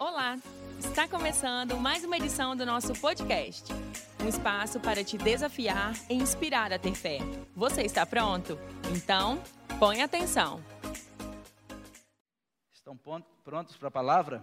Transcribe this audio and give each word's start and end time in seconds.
Olá! 0.00 0.38
Está 0.78 1.06
começando 1.06 1.76
mais 1.76 2.02
uma 2.04 2.16
edição 2.16 2.56
do 2.56 2.64
nosso 2.64 2.98
podcast. 3.02 3.70
Um 4.24 4.28
espaço 4.28 4.80
para 4.80 5.04
te 5.04 5.18
desafiar 5.18 5.92
e 6.08 6.14
inspirar 6.14 6.72
a 6.72 6.78
ter 6.78 6.94
fé. 6.94 7.18
Você 7.54 7.82
está 7.82 8.06
pronto? 8.06 8.58
Então, 8.96 9.42
põe 9.78 10.00
atenção. 10.00 10.64
Estão 12.72 12.96
prontos 13.44 13.76
para 13.76 13.88
a 13.88 13.90
palavra? 13.90 14.42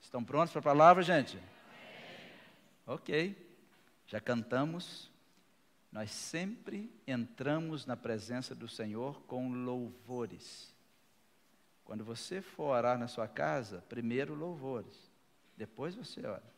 Estão 0.00 0.22
prontos 0.22 0.52
para 0.52 0.60
a 0.60 0.62
palavra, 0.62 1.02
gente? 1.02 1.36
Ok. 2.86 3.36
Já 4.06 4.20
cantamos. 4.20 5.10
Nós 5.90 6.12
sempre 6.12 6.94
entramos 7.08 7.86
na 7.86 7.96
presença 7.96 8.54
do 8.54 8.68
Senhor 8.68 9.20
com 9.22 9.50
louvores. 9.50 10.73
Quando 11.84 12.04
você 12.04 12.40
for 12.40 12.74
orar 12.76 12.98
na 12.98 13.08
sua 13.08 13.28
casa, 13.28 13.84
primeiro 13.88 14.34
louvores, 14.34 15.10
depois 15.56 15.94
você 15.94 16.26
ora. 16.26 16.54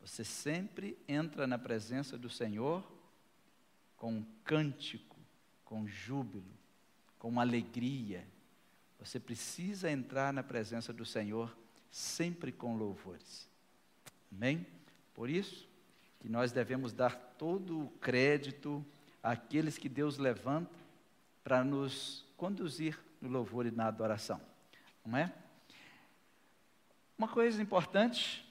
Você 0.00 0.24
sempre 0.24 0.96
entra 1.08 1.46
na 1.46 1.58
presença 1.58 2.16
do 2.16 2.28
Senhor 2.28 2.84
com 3.96 4.12
um 4.14 4.26
cântico, 4.44 5.16
com 5.64 5.86
júbilo, 5.86 6.44
com 7.18 7.38
alegria. 7.38 8.26
Você 8.98 9.20
precisa 9.20 9.90
entrar 9.90 10.32
na 10.32 10.42
presença 10.42 10.92
do 10.92 11.04
Senhor 11.04 11.54
sempre 11.90 12.52
com 12.52 12.76
louvores. 12.76 13.48
Amém? 14.32 14.66
Por 15.14 15.28
isso 15.28 15.68
que 16.20 16.28
nós 16.28 16.52
devemos 16.52 16.92
dar 16.92 17.16
todo 17.36 17.80
o 17.80 17.90
crédito 18.00 18.84
àqueles 19.22 19.76
que 19.76 19.88
Deus 19.88 20.18
levanta 20.18 20.78
para 21.42 21.64
nos 21.64 22.24
conduzir 22.36 22.98
no 23.20 23.28
louvor 23.28 23.66
e 23.66 23.70
na 23.70 23.86
adoração. 23.86 24.40
Não 25.04 25.16
é? 25.16 25.32
Uma 27.16 27.28
coisa 27.28 27.60
importante 27.60 28.46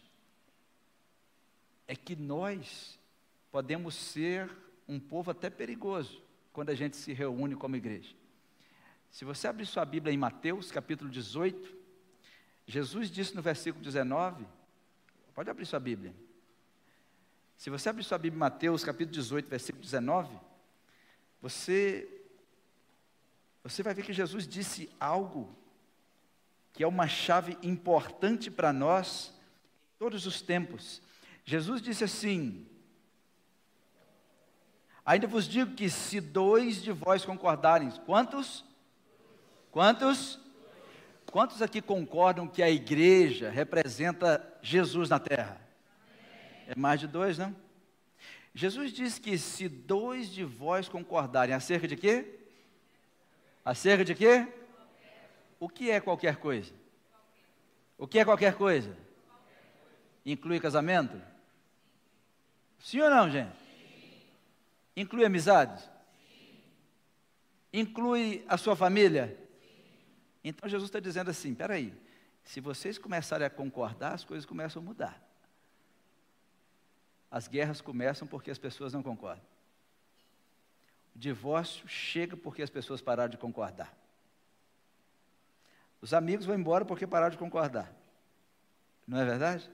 é 1.87 1.95
que 1.95 2.15
nós 2.15 2.99
podemos 3.51 3.95
ser 3.95 4.49
um 4.87 4.99
povo 4.99 5.31
até 5.31 5.49
perigoso 5.49 6.21
quando 6.53 6.69
a 6.69 6.75
gente 6.75 6.95
se 6.95 7.13
reúne 7.13 7.55
como 7.55 7.75
igreja. 7.75 8.15
Se 9.09 9.25
você 9.25 9.47
abrir 9.47 9.65
sua 9.65 9.85
Bíblia 9.85 10.13
em 10.13 10.17
Mateus, 10.17 10.71
capítulo 10.71 11.09
18, 11.09 11.75
Jesus 12.67 13.09
disse 13.09 13.35
no 13.35 13.41
versículo 13.41 13.83
19, 13.83 14.45
pode 15.33 15.49
abrir 15.49 15.65
sua 15.65 15.79
Bíblia. 15.79 16.13
Se 17.57 17.69
você 17.69 17.89
abrir 17.89 18.03
sua 18.03 18.19
Bíblia 18.19 18.37
em 18.37 18.39
Mateus, 18.39 18.83
capítulo 18.83 19.15
18, 19.15 19.49
versículo 19.49 19.83
19, 19.83 20.39
você 21.41 22.18
você 23.69 23.83
vai 23.83 23.93
ver 23.93 24.03
que 24.03 24.13
Jesus 24.13 24.47
disse 24.47 24.89
algo 24.99 25.55
que 26.73 26.83
é 26.83 26.87
uma 26.87 27.07
chave 27.07 27.55
importante 27.61 28.49
para 28.49 28.73
nós 28.73 29.31
todos 29.99 30.25
os 30.25 30.41
tempos. 30.41 31.01
Jesus 31.45 31.81
disse 31.81 32.03
assim: 32.03 32.67
Ainda 35.05 35.27
vos 35.27 35.47
digo 35.47 35.75
que 35.75 35.87
se 35.87 36.19
dois 36.19 36.81
de 36.81 36.91
vós 36.91 37.23
concordarem, 37.23 37.91
quantos? 38.05 38.65
Quantos? 39.71 40.39
Quantos 41.31 41.61
aqui 41.61 41.79
concordam 41.79 42.47
que 42.47 42.63
a 42.63 42.71
igreja 42.71 43.51
representa 43.51 44.43
Jesus 44.63 45.09
na 45.09 45.19
terra? 45.19 45.61
É 46.67 46.73
mais 46.75 46.99
de 46.99 47.05
dois, 47.05 47.37
não? 47.37 47.55
Jesus 48.51 48.91
disse 48.91 49.21
que 49.21 49.37
se 49.37 49.69
dois 49.69 50.27
de 50.31 50.43
vós 50.43 50.89
concordarem 50.89 51.53
acerca 51.53 51.87
de 51.87 51.95
quê? 51.95 52.38
Acerca 53.63 54.03
de 54.03 54.15
quê? 54.15 54.47
O 55.59 55.67
que 55.67 55.91
é 55.91 55.99
qualquer 55.99 56.37
coisa? 56.37 56.73
O 57.97 58.07
que 58.07 58.19
é 58.19 58.25
qualquer 58.25 58.55
coisa? 58.55 58.95
Inclui 60.25 60.59
casamento? 60.59 61.21
Sim 62.79 63.01
ou 63.01 63.09
não, 63.09 63.29
gente? 63.29 63.55
Inclui 64.95 65.25
amizades? 65.25 65.89
Inclui 67.73 68.43
a 68.47 68.57
sua 68.57 68.75
família? 68.75 69.37
Então 70.43 70.67
Jesus 70.69 70.89
está 70.89 70.99
dizendo 70.99 71.29
assim: 71.29 71.53
peraí, 71.53 71.93
se 72.43 72.59
vocês 72.59 72.97
começarem 72.97 73.45
a 73.45 73.49
concordar, 73.49 74.13
as 74.13 74.23
coisas 74.23 74.45
começam 74.45 74.81
a 74.81 74.85
mudar. 74.85 75.21
As 77.29 77.47
guerras 77.47 77.79
começam 77.79 78.27
porque 78.27 78.49
as 78.49 78.57
pessoas 78.57 78.93
não 78.93 79.03
concordam. 79.03 79.45
Divórcio 81.19 81.85
chega 81.85 82.37
porque 82.37 82.61
as 82.61 82.69
pessoas 82.69 83.01
pararam 83.01 83.29
de 83.29 83.37
concordar. 83.37 83.93
Os 86.01 86.13
amigos 86.13 86.45
vão 86.45 86.55
embora 86.55 86.85
porque 86.85 87.05
pararam 87.05 87.31
de 87.31 87.37
concordar. 87.37 87.93
Não 89.05 89.19
é 89.19 89.25
verdade? 89.25 89.69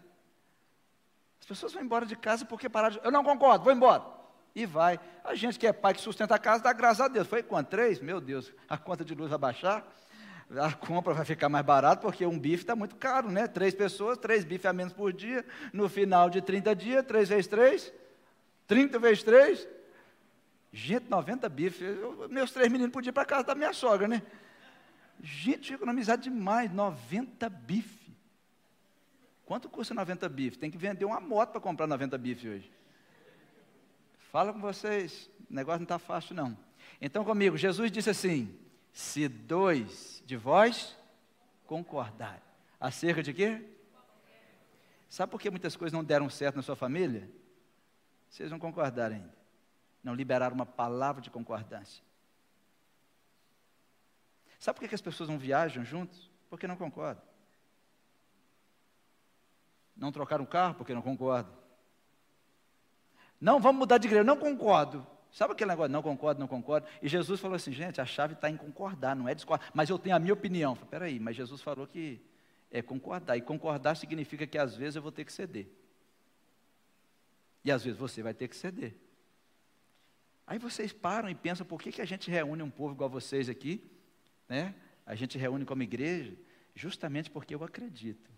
As 1.39 1.45
pessoas 1.45 1.72
vão 1.72 1.84
embora 1.84 2.03
de 2.03 2.16
casa 2.16 2.45
porque 2.45 2.67
pararam 2.67 2.95
de. 2.95 3.05
Eu 3.05 3.11
não 3.11 3.23
concordo, 3.23 3.63
vou 3.63 3.72
embora. 3.72 4.03
E 4.55 4.66
vai. 4.66 5.00
A 5.23 5.35
gente 5.35 5.59
que 5.59 5.67
é 5.67 5.73
pai 5.73 5.94
que 5.94 6.01
sustenta 6.01 6.34
a 6.34 6.39
casa, 6.39 6.63
dá 6.63 6.73
graças 6.73 7.01
a 7.01 7.07
Deus. 7.07 7.28
Foi 7.28 7.44
quanto? 7.44 7.67
Três? 7.67 8.00
Meu 8.00 8.19
Deus, 8.19 8.51
a 8.67 8.75
conta 8.75 9.05
de 9.05 9.13
luz 9.13 9.29
vai 9.29 9.38
baixar. 9.38 9.88
A 10.50 10.73
compra 10.73 11.13
vai 11.13 11.25
ficar 11.25 11.47
mais 11.47 11.66
barata, 11.66 12.01
porque 12.01 12.25
um 12.25 12.39
bife 12.39 12.63
está 12.63 12.75
muito 12.75 12.95
caro, 12.95 13.29
né? 13.29 13.47
Três 13.47 13.75
pessoas, 13.75 14.17
três 14.17 14.44
bifes 14.44 14.66
a 14.66 14.73
menos 14.73 14.94
por 14.94 15.13
dia. 15.13 15.45
No 15.72 15.88
final 15.88 16.28
de 16.28 16.41
30 16.41 16.75
dias, 16.75 17.05
três 17.05 17.29
vezes 17.29 17.45
três. 17.45 17.94
30 18.66 18.97
vezes 18.97 19.22
três. 19.22 19.67
Gente, 20.75 21.09
90 21.09 21.47
bifes. 21.47 21.81
Eu, 21.81 22.28
meus 22.28 22.52
três 22.52 22.69
meninos 22.69 22.91
podiam 22.91 23.12
ir 23.12 23.13
para 23.13 23.24
casa 23.24 23.46
da 23.46 23.56
minha 23.56 23.72
sogra, 23.72 24.09
né? 24.09 24.22
Gente, 25.22 25.74
economizar 25.74 26.18
demais. 26.18 26.69
90 26.69 27.47
bifes. 27.47 28.13
Quanto 29.46 29.69
custa 29.69 29.94
90 29.94 30.28
bifes? 30.28 30.59
Tem 30.59 30.69
que 30.69 30.78
vender 30.78 31.06
uma 31.06 31.22
moto 31.22 31.52
para 31.52 31.62
comprar 31.62 31.88
90 31.88 32.18
bifes 32.18 32.44
hoje. 32.44 32.72
Fala 34.34 34.52
com 34.52 34.59
vocês. 34.59 35.30
O 35.50 35.53
negócio 35.53 35.80
não 35.80 35.85
está 35.85 35.97
fácil, 35.97 36.35
não. 36.35 36.58
Então, 37.00 37.24
comigo, 37.24 37.56
Jesus 37.56 37.90
disse 37.90 38.09
assim: 38.09 38.53
se 38.91 39.30
dois 39.30 40.22
de 40.25 40.35
vós 40.35 40.94
concordarem. 41.66 42.44
Acerca 42.78 43.24
de 43.24 43.34
quê? 43.34 43.62
Sabe 45.08 45.31
por 45.31 45.40
que 45.40 45.50
muitas 45.50 45.78
coisas 45.78 45.94
não 45.94 46.03
deram 46.03 46.30
certo 46.30 46.58
na 46.58 46.62
sua 46.62 46.75
família? 46.75 47.30
Vocês 48.30 48.52
não 48.52 48.59
concordaram 48.59 49.16
ainda 49.16 49.34
não 50.05 50.13
liberaram 50.13 50.53
uma 50.53 50.67
palavra 50.67 51.19
de 51.19 51.31
concordância. 51.31 52.03
Sabe 54.59 54.79
por 54.79 54.88
que 54.88 54.93
as 54.93 55.01
pessoas 55.01 55.27
não 55.27 55.39
viajam 55.39 55.83
juntos? 55.83 56.29
Porque 56.47 56.67
não 56.67 56.75
concordam. 56.75 57.23
Não 59.97 60.11
trocaram 60.11 60.45
carro 60.45 60.75
porque 60.75 60.93
não 60.93 61.01
concordam. 61.01 61.51
Não, 63.41 63.59
vamos 63.59 63.79
mudar 63.79 63.97
de 63.97 64.05
igreja, 64.05 64.23
não 64.23 64.38
concordo. 64.38 65.05
Sabe 65.31 65.53
aquele 65.53 65.71
negócio, 65.71 65.91
não 65.91 66.03
concordo, 66.03 66.39
não 66.39 66.47
concordo? 66.47 66.87
E 67.01 67.09
Jesus 67.09 67.41
falou 67.41 67.55
assim, 67.55 67.72
gente, 67.72 67.99
a 67.99 68.05
chave 68.05 68.35
está 68.35 68.47
em 68.47 68.55
concordar, 68.55 69.16
não 69.16 69.27
é 69.27 69.33
discordar. 69.33 69.72
Mas 69.73 69.89
eu 69.89 69.97
tenho 69.97 70.16
a 70.16 70.19
minha 70.19 70.33
opinião. 70.33 70.75
Peraí, 70.75 71.19
mas 71.19 71.35
Jesus 71.35 71.61
falou 71.61 71.87
que 71.87 72.22
é 72.69 72.83
concordar. 72.83 73.35
E 73.35 73.41
concordar 73.41 73.97
significa 73.97 74.45
que 74.45 74.57
às 74.57 74.75
vezes 74.75 74.97
eu 74.97 75.01
vou 75.01 75.11
ter 75.11 75.25
que 75.25 75.33
ceder. 75.33 75.67
E 77.63 77.72
às 77.72 77.83
vezes 77.83 77.97
você 77.99 78.22
vai 78.22 78.35
ter 78.35 78.47
que 78.47 78.55
ceder. 78.55 78.95
Aí 80.47 80.59
vocês 80.59 80.94
param 80.94 81.29
e 81.29 81.35
pensam, 81.35 81.66
por 81.66 81.81
que, 81.81 81.91
que 81.91 82.01
a 82.01 82.06
gente 82.06 82.29
reúne 82.29 82.61
um 82.61 82.69
povo 82.69 82.94
igual 82.94 83.09
vocês 83.09 83.50
aqui? 83.50 83.83
Né? 84.47 84.75
A 85.06 85.16
gente 85.16 85.38
reúne 85.38 85.66
como 85.66 85.81
igreja, 85.81 86.38
justamente 86.75 87.31
porque 87.31 87.56
eu 87.56 87.63
acredito 87.63 88.31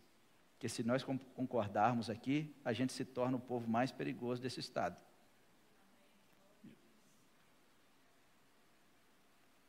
que 0.60 0.70
se 0.70 0.84
nós 0.84 1.04
concordarmos 1.04 2.10
aqui, 2.10 2.56
a 2.64 2.74
gente 2.74 2.94
se 2.94 3.06
torna 3.06 3.38
o 3.38 3.40
povo 3.40 3.70
mais 3.70 3.92
perigoso 3.92 4.42
desse 4.42 4.60
estado. 4.60 4.98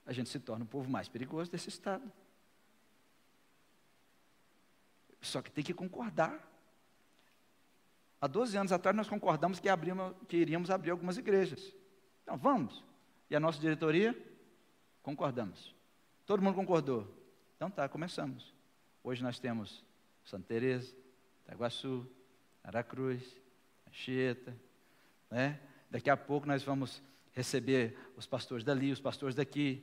A 0.07 0.13
gente 0.13 0.31
se 0.31 0.41
torna 0.41 0.65
o 0.65 0.69
povo 0.69 0.89
mais 0.89 1.09
perigoso 1.09 1.51
desse 1.51 1.69
estado. 1.69 2.11
Só 5.21 5.43
que 5.43 5.51
tem 5.51 5.63
que 5.63 5.75
concordar. 5.75 6.49
Há 8.19 8.27
12 8.27 8.57
anos 8.57 8.73
atrás 8.73 8.97
nós 8.97 9.09
concordamos 9.09 9.61
que, 9.61 9.69
abrimos, 9.69 10.15
que 10.27 10.39
iríamos 10.39 10.71
abrir 10.71 10.93
algumas 10.93 11.19
igrejas. 11.19 11.75
Então 12.29 12.37
vamos. 12.37 12.85
E 13.31 13.35
a 13.35 13.41
nossa 13.41 13.59
diretoria? 13.59 14.15
Concordamos. 15.03 15.75
Todo 16.27 16.43
mundo 16.43 16.57
concordou. 16.57 17.09
Então 17.57 17.71
tá, 17.71 17.89
começamos. 17.89 18.53
Hoje 19.03 19.23
nós 19.23 19.39
temos 19.39 19.83
Santa 20.27 20.45
Teresa, 20.47 20.95
Itaguaçu, 21.47 22.07
Aracruz, 22.63 23.23
Anchieta, 23.89 24.55
né? 25.31 25.59
Daqui 25.91 26.11
a 26.11 26.19
pouco 26.19 26.47
nós 26.47 26.63
vamos 26.63 27.03
receber 27.33 27.97
os 28.15 28.27
pastores 28.27 28.63
dali, 28.63 28.93
os 28.93 29.01
pastores 29.01 29.35
daqui. 29.35 29.83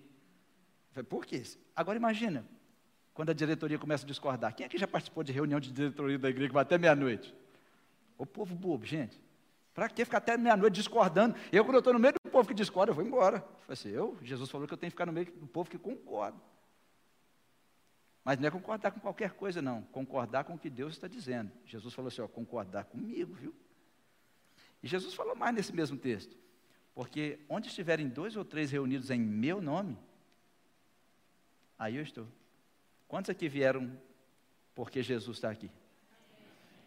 Por 1.10 1.26
quê? 1.26 1.42
Agora 1.76 1.98
imagina, 1.98 2.46
quando 3.16 3.32
a 3.32 3.34
diretoria 3.34 3.80
começa 3.80 4.06
a 4.06 4.08
discordar. 4.08 4.56
Quem 4.56 4.68
aqui 4.68 4.78
já 4.78 4.88
participou 4.88 5.24
de 5.24 5.32
reunião 5.32 5.60
de 5.60 5.72
diretoria 5.72 6.20
da 6.20 6.30
igreja 6.30 6.50
que 6.50 6.54
vai 6.54 6.62
até 6.62 6.78
meia-noite? 6.78 7.34
O 8.20 8.26
povo 8.26 8.54
bobo, 8.54 8.86
gente. 8.86 9.20
Para 9.76 9.90
que 9.90 10.06
ficar 10.06 10.20
até 10.20 10.38
meia-noite 10.38 10.76
discordando? 10.76 11.36
Eu, 11.52 11.66
quando 11.66 11.76
eu 11.76 11.80
estou 11.80 11.92
no 11.92 12.00
meio 12.00 12.14
povo 12.36 12.50
que 12.50 12.54
discorda, 12.54 12.92
eu 12.92 12.96
vou 12.96 13.06
embora. 13.06 13.38
Eu 13.66 13.72
assim, 13.72 13.88
eu, 13.88 14.18
Jesus 14.22 14.50
falou 14.50 14.68
que 14.68 14.74
eu 14.74 14.78
tenho 14.78 14.92
que 14.92 14.96
ficar 14.96 15.06
no 15.06 15.14
meio 15.14 15.32
do 15.32 15.48
povo 15.48 15.70
que 15.70 15.78
concorda. 15.78 16.38
Mas 18.26 18.38
não 18.38 18.48
é 18.48 18.52
concordar 18.52 18.92
com 18.92 19.00
qualquer 19.00 19.32
coisa, 19.32 19.62
não. 19.62 19.84
Concordar 19.84 20.44
com 20.44 20.56
o 20.56 20.60
que 20.60 20.70
Deus 20.70 20.94
está 20.94 21.08
dizendo. 21.08 21.50
Jesus 21.66 21.94
falou 21.94 22.10
assim: 22.10 22.22
ó, 22.22 22.28
concordar 22.28 22.84
comigo, 22.86 23.34
viu? 23.36 23.56
E 24.84 24.88
Jesus 24.88 25.14
falou 25.14 25.34
mais 25.34 25.56
nesse 25.56 25.74
mesmo 25.74 25.98
texto. 25.98 26.36
Porque 26.94 27.40
onde 27.48 27.70
estiverem 27.70 28.10
dois 28.10 28.36
ou 28.36 28.44
três 28.44 28.70
reunidos 28.70 29.10
em 29.10 29.20
meu 29.20 29.62
nome, 29.62 29.98
aí 31.80 31.96
eu 31.96 32.04
estou. 32.04 32.28
Quantos 33.08 33.30
aqui 33.30 33.48
vieram 33.48 33.98
porque 34.74 35.02
Jesus 35.02 35.38
está 35.38 35.50
aqui? 35.50 35.72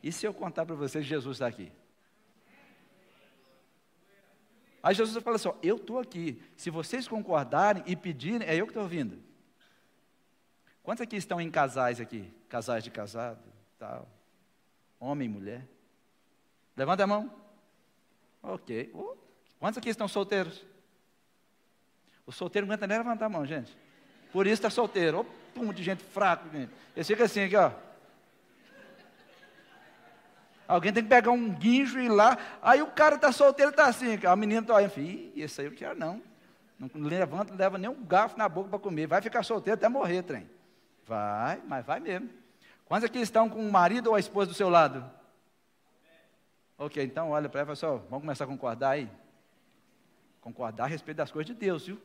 E 0.03 0.13
se 0.13 0.27
eu 0.27 0.35
contar 0.35 0.67
para 0.67 0.75
vocês 0.75 1.05
que 1.05 1.09
Jesus 1.09 1.37
está 1.37 1.47
aqui? 1.47 1.73
Aí 4.83 4.95
Jesus 4.95 5.23
fala 5.23 5.37
assim: 5.37 5.49
ó, 5.49 5.55
eu 5.63 5.77
estou 5.77 5.99
aqui. 5.99 6.41
Se 6.57 6.71
vocês 6.71 7.09
concordarem 7.09 7.83
e 7.87 7.97
pedirem, 7.97 8.47
é 8.47 8.55
eu 8.57 8.67
que 8.67 8.71
estou 8.71 8.87
vindo. 8.87 9.19
Quantos 10.83 11.03
aqui 11.03 11.17
estão 11.17 11.41
em 11.41 11.51
casais 11.51 12.01
aqui? 12.01 12.33
Casais 12.49 12.83
de 12.83 12.91
casado, 12.91 13.43
tal. 13.79 14.09
Homem 14.99 15.29
e 15.29 15.31
mulher. 15.31 15.69
Levanta 16.77 17.05
a 17.05 17.07
mão. 17.07 17.31
Ok. 18.43 18.93
Quantos 19.59 19.79
aqui 19.79 19.89
estão 19.89 20.09
solteiros? 20.09 20.65
O 22.25 22.33
solteiro 22.33 22.67
não 22.67 22.73
aguenta 22.73 22.87
nem 22.87 22.99
levantar 22.99 23.27
a 23.27 23.29
mão, 23.29 23.45
gente. 23.45 23.77
Por 24.33 24.47
isso 24.47 24.55
está 24.55 24.71
solteiro. 24.71 25.21
Oh, 25.21 25.25
pum, 25.55 25.73
de 25.73 25.83
gente 25.83 26.03
fraca, 26.05 26.49
gente. 26.51 26.73
Ele 26.95 27.05
fica 27.05 27.25
assim 27.25 27.41
aqui, 27.41 27.57
ó. 27.57 27.73
Alguém 30.69 30.93
tem 30.93 31.03
que 31.03 31.09
pegar 31.09 31.31
um 31.31 31.51
guincho 31.51 31.99
e 31.99 32.05
ir 32.05 32.09
lá. 32.11 32.37
Aí 32.61 32.83
o 32.83 32.89
cara 32.89 33.15
está 33.15 33.33
solteiro, 33.33 33.71
está 33.71 33.87
assim. 33.87 34.19
A 34.27 34.37
menina 34.37 34.61
está 34.61 34.75
olhando. 34.75 34.99
Ih, 34.99 35.33
esse 35.35 35.63
aí 35.63 35.67
eu 35.67 35.73
quero 35.73 35.99
não. 35.99 36.23
Não 36.79 36.91
levanta, 37.09 37.53
não 37.53 37.59
leva 37.59 37.79
nem 37.79 37.89
um 37.89 38.05
garfo 38.05 38.39
na 38.39 38.47
boca 38.49 38.69
para 38.69 38.79
comer. 38.79 39.07
Vai 39.07 39.23
ficar 39.23 39.43
solteiro 39.43 39.79
até 39.79 39.89
morrer, 39.89 40.23
trem. 40.23 40.49
Vai, 41.07 41.63
mas 41.67 41.87
vai 41.87 41.99
mesmo. 41.99 42.29
Quantos 42.85 43.05
aqui 43.05 43.19
estão 43.19 43.49
com 43.49 43.67
o 43.67 43.73
marido 43.73 44.09
ou 44.09 44.15
a 44.15 44.21
esposa 44.21 44.51
do 44.51 44.55
seu 44.55 44.69
lado? 44.69 45.11
Ok, 46.77 47.03
então 47.03 47.31
olha 47.31 47.49
para 47.49 47.61
ela 47.63 47.75
fala 47.75 47.95
assim, 47.97 48.07
vamos 48.09 48.23
começar 48.23 48.45
a 48.45 48.47
concordar 48.47 48.91
aí? 48.91 49.11
Concordar 50.41 50.85
a 50.85 50.87
respeito 50.87 51.17
das 51.17 51.31
coisas 51.31 51.47
de 51.47 51.55
Deus, 51.55 51.87
viu? 51.87 52.01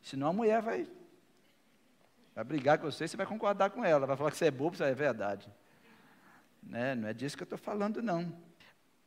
Senão 0.00 0.28
a 0.28 0.32
mulher 0.32 0.62
vai, 0.62 0.86
vai 2.34 2.44
brigar 2.44 2.78
com 2.78 2.90
você, 2.90 3.08
você 3.08 3.16
vai 3.16 3.26
concordar 3.26 3.70
com 3.70 3.84
ela, 3.84 4.06
vai 4.06 4.16
falar 4.16 4.30
que 4.30 4.36
você 4.36 4.46
é 4.46 4.50
bobo, 4.50 4.74
isso 4.74 4.84
é 4.84 4.94
verdade. 4.94 5.50
Né? 6.66 6.94
Não 6.94 7.08
é 7.08 7.14
disso 7.14 7.36
que 7.36 7.42
eu 7.42 7.46
estou 7.46 7.58
falando, 7.58 8.02
não. 8.02 8.36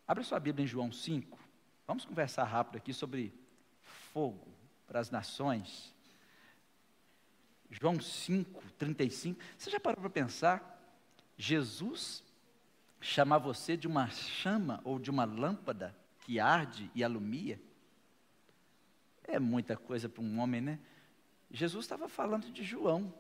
Abre 0.08 0.24
sua 0.24 0.40
Bíblia 0.40 0.64
em 0.64 0.68
João 0.68 0.92
5. 0.92 1.38
Vamos 1.86 2.06
conversar 2.06 2.46
rápido 2.46 2.78
aqui 2.78 2.94
sobre 2.94 3.34
fogo 4.14 4.48
para 4.88 5.00
as 5.00 5.12
nações. 5.12 5.94
João 7.70 8.00
5, 8.00 8.64
35. 8.78 9.40
Você 9.58 9.70
já 9.70 9.80
parou 9.80 10.02
para 10.02 10.10
pensar? 10.10 10.78
Jesus 11.38 12.24
chamar 13.00 13.38
você 13.38 13.78
de 13.78 13.88
uma 13.88 14.10
chama 14.10 14.82
ou 14.84 15.00
de 15.00 15.10
uma 15.10 15.26
lâmpada 15.26 15.96
que 16.22 16.40
arde 16.40 16.90
e 16.96 17.04
alumia? 17.04 17.62
É 19.24 19.40
muita 19.40 19.78
coisa 19.78 20.10
para 20.10 20.24
um 20.24 20.40
homem, 20.40 20.60
né? 20.60 20.80
Jesus 21.52 21.86
estava 21.86 22.10
falando 22.10 22.52
de 22.52 22.64
João. 22.64 23.14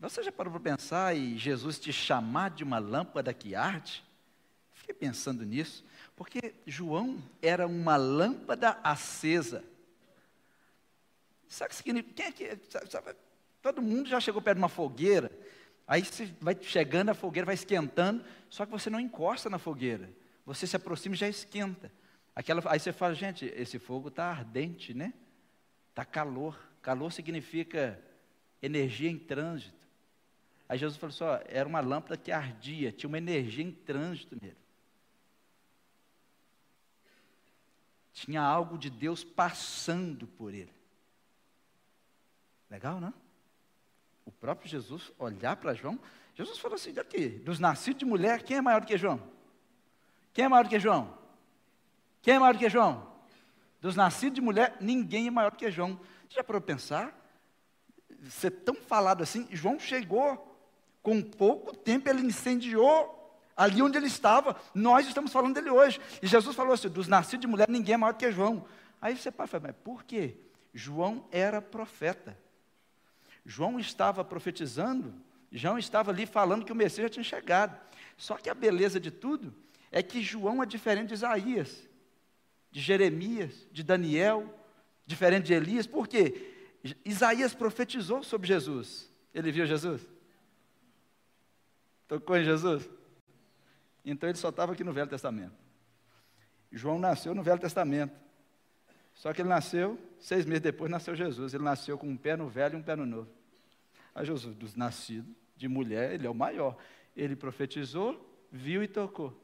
Você 0.00 0.22
já 0.22 0.30
parou 0.30 0.52
para 0.52 0.60
pensar 0.60 1.16
e 1.16 1.36
Jesus 1.36 1.78
te 1.78 1.92
chamar 1.92 2.50
de 2.50 2.62
uma 2.62 2.78
lâmpada 2.78 3.34
que 3.34 3.54
arde? 3.54 4.04
Fiquei 4.72 4.94
pensando 4.94 5.44
nisso, 5.44 5.84
porque 6.14 6.54
João 6.64 7.20
era 7.42 7.66
uma 7.66 7.96
lâmpada 7.96 8.78
acesa. 8.82 9.64
Sabe 11.48 11.66
o 11.66 11.68
que 11.70 11.76
significa? 11.76 12.14
Quem 12.14 12.26
é 12.26 12.32
que, 12.32 12.70
sabe, 12.70 12.90
sabe, 12.90 13.16
todo 13.60 13.82
mundo 13.82 14.08
já 14.08 14.20
chegou 14.20 14.40
perto 14.40 14.58
de 14.58 14.62
uma 14.62 14.68
fogueira, 14.68 15.32
aí 15.86 16.04
você 16.04 16.32
vai 16.40 16.56
chegando, 16.60 17.08
a 17.08 17.14
fogueira 17.14 17.46
vai 17.46 17.54
esquentando, 17.54 18.24
só 18.48 18.64
que 18.64 18.70
você 18.70 18.88
não 18.88 19.00
encosta 19.00 19.50
na 19.50 19.58
fogueira. 19.58 20.08
Você 20.46 20.66
se 20.66 20.76
aproxima 20.76 21.14
e 21.14 21.18
já 21.18 21.28
esquenta. 21.28 21.92
Aquela, 22.34 22.62
aí 22.66 22.78
você 22.78 22.92
fala, 22.92 23.14
gente, 23.14 23.44
esse 23.46 23.78
fogo 23.78 24.08
está 24.08 24.26
ardente, 24.26 24.94
né? 24.94 25.12
Está 25.90 26.04
calor. 26.04 26.56
Calor 26.80 27.12
significa 27.12 28.00
energia 28.62 29.10
em 29.10 29.18
trânsito. 29.18 29.77
Aí 30.68 30.78
Jesus 30.78 30.98
falou 30.98 31.14
assim: 31.14 31.24
ó, 31.24 31.40
era 31.48 31.66
uma 31.66 31.80
lâmpada 31.80 32.16
que 32.16 32.30
ardia, 32.30 32.92
tinha 32.92 33.08
uma 33.08 33.18
energia 33.18 33.64
em 33.64 33.72
trânsito 33.72 34.36
nele. 34.40 34.56
Tinha 38.12 38.42
algo 38.42 38.76
de 38.76 38.90
Deus 38.90 39.24
passando 39.24 40.26
por 40.26 40.52
ele. 40.52 40.72
Legal, 42.68 43.00
não? 43.00 43.14
O 44.26 44.32
próprio 44.32 44.68
Jesus 44.68 45.10
olhar 45.18 45.56
para 45.56 45.72
João, 45.72 45.98
Jesus 46.34 46.58
falou 46.58 46.74
assim: 46.74 46.92
daqui, 46.92 47.28
dos 47.28 47.58
nascidos 47.58 48.00
de 48.00 48.04
mulher, 48.04 48.42
quem 48.42 48.58
é 48.58 48.60
maior 48.60 48.84
que 48.84 48.98
João? 48.98 49.22
Quem 50.34 50.44
é 50.44 50.48
maior 50.48 50.68
que 50.68 50.78
João? 50.78 51.16
Quem 52.20 52.34
é 52.34 52.38
maior 52.38 52.58
que 52.58 52.68
João? 52.68 53.10
Dos 53.80 53.96
nascidos 53.96 54.34
de 54.34 54.40
mulher, 54.40 54.76
ninguém 54.80 55.28
é 55.28 55.30
maior 55.30 55.56
que 55.56 55.70
João. 55.70 55.98
Já 56.28 56.44
parou 56.44 56.60
pensar? 56.60 57.16
Ser 58.28 58.50
tão 58.50 58.74
falado 58.74 59.22
assim, 59.22 59.48
João 59.50 59.78
chegou 59.78 60.47
com 61.08 61.22
pouco 61.22 61.74
tempo 61.74 62.06
ele 62.10 62.20
incendiou 62.20 63.14
ali 63.56 63.80
onde 63.80 63.96
ele 63.96 64.08
estava. 64.08 64.54
Nós 64.74 65.08
estamos 65.08 65.32
falando 65.32 65.54
dele 65.54 65.70
hoje. 65.70 65.98
E 66.22 66.26
Jesus 66.26 66.54
falou 66.54 66.74
assim: 66.74 66.90
dos 66.90 67.08
nascidos 67.08 67.40
de 67.40 67.46
mulher, 67.46 67.66
ninguém 67.66 67.94
é 67.94 67.96
maior 67.96 68.12
que 68.12 68.30
João. 68.30 68.66
Aí 69.00 69.16
você 69.16 69.30
pode 69.30 69.50
falar, 69.50 69.68
mas 69.68 69.76
por 69.82 70.04
quê? 70.04 70.36
João 70.74 71.24
era 71.32 71.62
profeta. 71.62 72.36
João 73.46 73.80
estava 73.80 74.22
profetizando, 74.22 75.14
João 75.50 75.78
estava 75.78 76.10
ali 76.10 76.26
falando 76.26 76.62
que 76.62 76.72
o 76.72 76.76
Messias 76.76 77.10
tinha 77.10 77.24
chegado. 77.24 77.74
Só 78.18 78.36
que 78.36 78.50
a 78.50 78.54
beleza 78.54 79.00
de 79.00 79.10
tudo 79.10 79.54
é 79.90 80.02
que 80.02 80.20
João 80.20 80.62
é 80.62 80.66
diferente 80.66 81.08
de 81.08 81.14
Isaías, 81.14 81.88
de 82.70 82.80
Jeremias, 82.80 83.66
de 83.72 83.82
Daniel, 83.82 84.54
diferente 85.06 85.46
de 85.46 85.54
Elias. 85.54 85.86
Por 85.86 86.06
quê? 86.06 86.52
Isaías 87.02 87.54
profetizou 87.54 88.22
sobre 88.22 88.46
Jesus. 88.46 89.10
Ele 89.32 89.50
viu 89.50 89.64
Jesus? 89.64 90.17
Tocou 92.08 92.36
em 92.36 92.44
Jesus? 92.44 92.88
Então 94.04 94.28
ele 94.28 94.38
só 94.38 94.48
estava 94.48 94.72
aqui 94.72 94.82
no 94.82 94.92
Velho 94.92 95.08
Testamento. 95.08 95.54
João 96.72 96.98
nasceu 96.98 97.34
no 97.34 97.42
Velho 97.42 97.60
Testamento. 97.60 98.18
Só 99.18 99.32
que 99.32 99.42
ele 99.42 99.48
nasceu, 99.48 99.98
seis 100.18 100.46
meses 100.46 100.62
depois 100.62 100.90
nasceu 100.90 101.14
Jesus. 101.14 101.52
Ele 101.52 101.64
nasceu 101.64 101.98
com 101.98 102.08
um 102.08 102.16
pé 102.16 102.36
no 102.36 102.48
velho 102.48 102.74
e 102.74 102.76
um 102.76 102.82
pé 102.82 102.94
no 102.94 103.04
novo. 103.04 103.28
A 104.14 104.22
Jesus, 104.22 104.54
dos 104.54 104.76
nascidos 104.76 105.34
de 105.56 105.66
mulher, 105.66 106.14
ele 106.14 106.24
é 106.26 106.30
o 106.30 106.34
maior. 106.34 106.76
Ele 107.16 107.34
profetizou, 107.34 108.24
viu 108.50 108.80
e 108.80 108.86
tocou. 108.86 109.36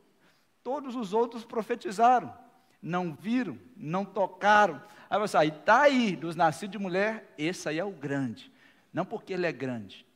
Todos 0.62 0.94
os 0.94 1.12
outros 1.12 1.44
profetizaram, 1.44 2.32
não 2.80 3.12
viram, 3.12 3.58
não 3.76 4.04
tocaram. 4.04 4.80
Aí 5.10 5.18
você, 5.18 5.36
aí 5.36 5.48
está 5.48 5.82
aí, 5.82 6.14
dos 6.14 6.36
nascidos 6.36 6.70
de 6.70 6.78
mulher, 6.78 7.34
esse 7.36 7.68
aí 7.68 7.78
é 7.78 7.84
o 7.84 7.90
grande. 7.90 8.52
Não 8.92 9.04
porque 9.04 9.32
ele 9.32 9.44
é 9.44 9.52
grande, 9.52 10.06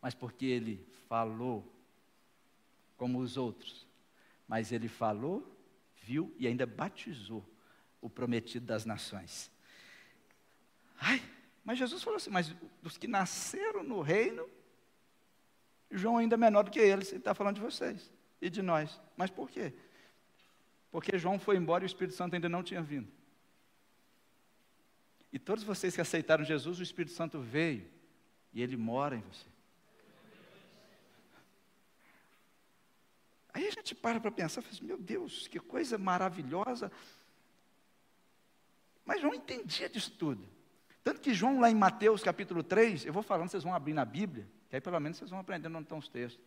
mas 0.00 0.12
porque 0.12 0.44
ele 0.44 0.84
falou 1.12 1.70
como 2.96 3.18
os 3.18 3.36
outros, 3.36 3.86
mas 4.48 4.72
ele 4.72 4.88
falou, 4.88 5.46
viu 5.96 6.34
e 6.38 6.46
ainda 6.46 6.64
batizou 6.64 7.46
o 8.00 8.08
prometido 8.08 8.64
das 8.64 8.86
nações. 8.86 9.50
Ai, 10.98 11.22
mas 11.62 11.76
Jesus 11.76 12.02
falou 12.02 12.16
assim: 12.16 12.30
mas 12.30 12.54
dos 12.80 12.96
que 12.96 13.06
nasceram 13.06 13.82
no 13.82 14.00
reino, 14.00 14.48
João 15.90 16.16
ainda 16.16 16.34
é 16.34 16.38
menor 16.38 16.62
do 16.62 16.70
que 16.70 16.80
eles, 16.80 17.10
ele 17.10 17.18
está 17.18 17.34
falando 17.34 17.56
de 17.56 17.60
vocês 17.60 18.10
e 18.40 18.48
de 18.48 18.62
nós. 18.62 18.98
Mas 19.14 19.28
por 19.28 19.50
quê? 19.50 19.74
Porque 20.90 21.18
João 21.18 21.38
foi 21.38 21.58
embora 21.58 21.84
e 21.84 21.86
o 21.86 21.92
Espírito 21.92 22.16
Santo 22.16 22.32
ainda 22.32 22.48
não 22.48 22.62
tinha 22.62 22.80
vindo. 22.80 23.12
E 25.30 25.38
todos 25.38 25.62
vocês 25.62 25.94
que 25.94 26.00
aceitaram 26.00 26.42
Jesus, 26.42 26.78
o 26.78 26.82
Espírito 26.82 27.14
Santo 27.14 27.38
veio 27.38 27.86
e 28.50 28.62
ele 28.62 28.78
mora 28.78 29.14
em 29.14 29.20
você. 29.20 29.51
Aí 33.54 33.66
a 33.66 33.70
gente 33.70 33.94
para 33.94 34.18
para 34.18 34.30
pensar, 34.30 34.62
fala, 34.62 34.74
assim, 34.74 34.84
meu 34.84 34.96
Deus, 34.96 35.46
que 35.46 35.60
coisa 35.60 35.98
maravilhosa. 35.98 36.90
Mas 39.04 39.20
João 39.20 39.34
entendia 39.34 39.88
disso 39.88 40.12
tudo. 40.12 40.48
Tanto 41.04 41.20
que 41.20 41.34
João, 41.34 41.60
lá 41.60 41.70
em 41.70 41.74
Mateus 41.74 42.22
capítulo 42.22 42.62
3, 42.62 43.04
eu 43.04 43.12
vou 43.12 43.22
falando, 43.22 43.50
vocês 43.50 43.64
vão 43.64 43.74
abrir 43.74 43.92
na 43.92 44.04
Bíblia, 44.04 44.48
que 44.70 44.76
aí 44.76 44.80
pelo 44.80 44.98
menos 45.00 45.18
vocês 45.18 45.30
vão 45.30 45.40
aprendendo 45.40 45.76
onde 45.76 45.84
estão 45.84 45.98
os 45.98 46.08
textos. 46.08 46.40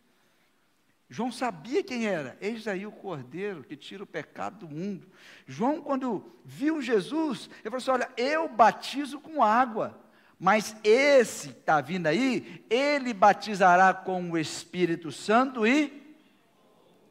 João 1.08 1.30
sabia 1.30 1.84
quem 1.84 2.06
era. 2.06 2.36
Eis 2.40 2.66
aí 2.66 2.84
o 2.84 2.90
cordeiro 2.90 3.62
que 3.62 3.76
tira 3.76 4.02
o 4.02 4.06
pecado 4.06 4.66
do 4.66 4.74
mundo. 4.74 5.06
João, 5.46 5.80
quando 5.80 6.32
viu 6.44 6.82
Jesus, 6.82 7.48
ele 7.60 7.70
falou 7.70 7.76
assim: 7.76 7.90
Olha, 7.92 8.10
eu 8.16 8.48
batizo 8.48 9.20
com 9.20 9.40
água, 9.40 9.96
mas 10.38 10.74
esse 10.82 11.50
que 11.50 11.60
está 11.60 11.80
vindo 11.80 12.08
aí, 12.08 12.64
ele 12.68 13.14
batizará 13.14 13.94
com 13.94 14.32
o 14.32 14.36
Espírito 14.38 15.12
Santo 15.12 15.64
e 15.64 16.05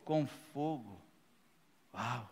com 0.05 0.25
fogo. 0.53 1.01
Uau! 1.93 2.29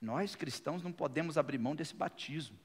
Nós 0.00 0.34
cristãos 0.34 0.82
não 0.82 0.90
podemos 0.90 1.36
abrir 1.38 1.58
mão 1.58 1.76
desse 1.76 1.94
batismo. 1.94 2.58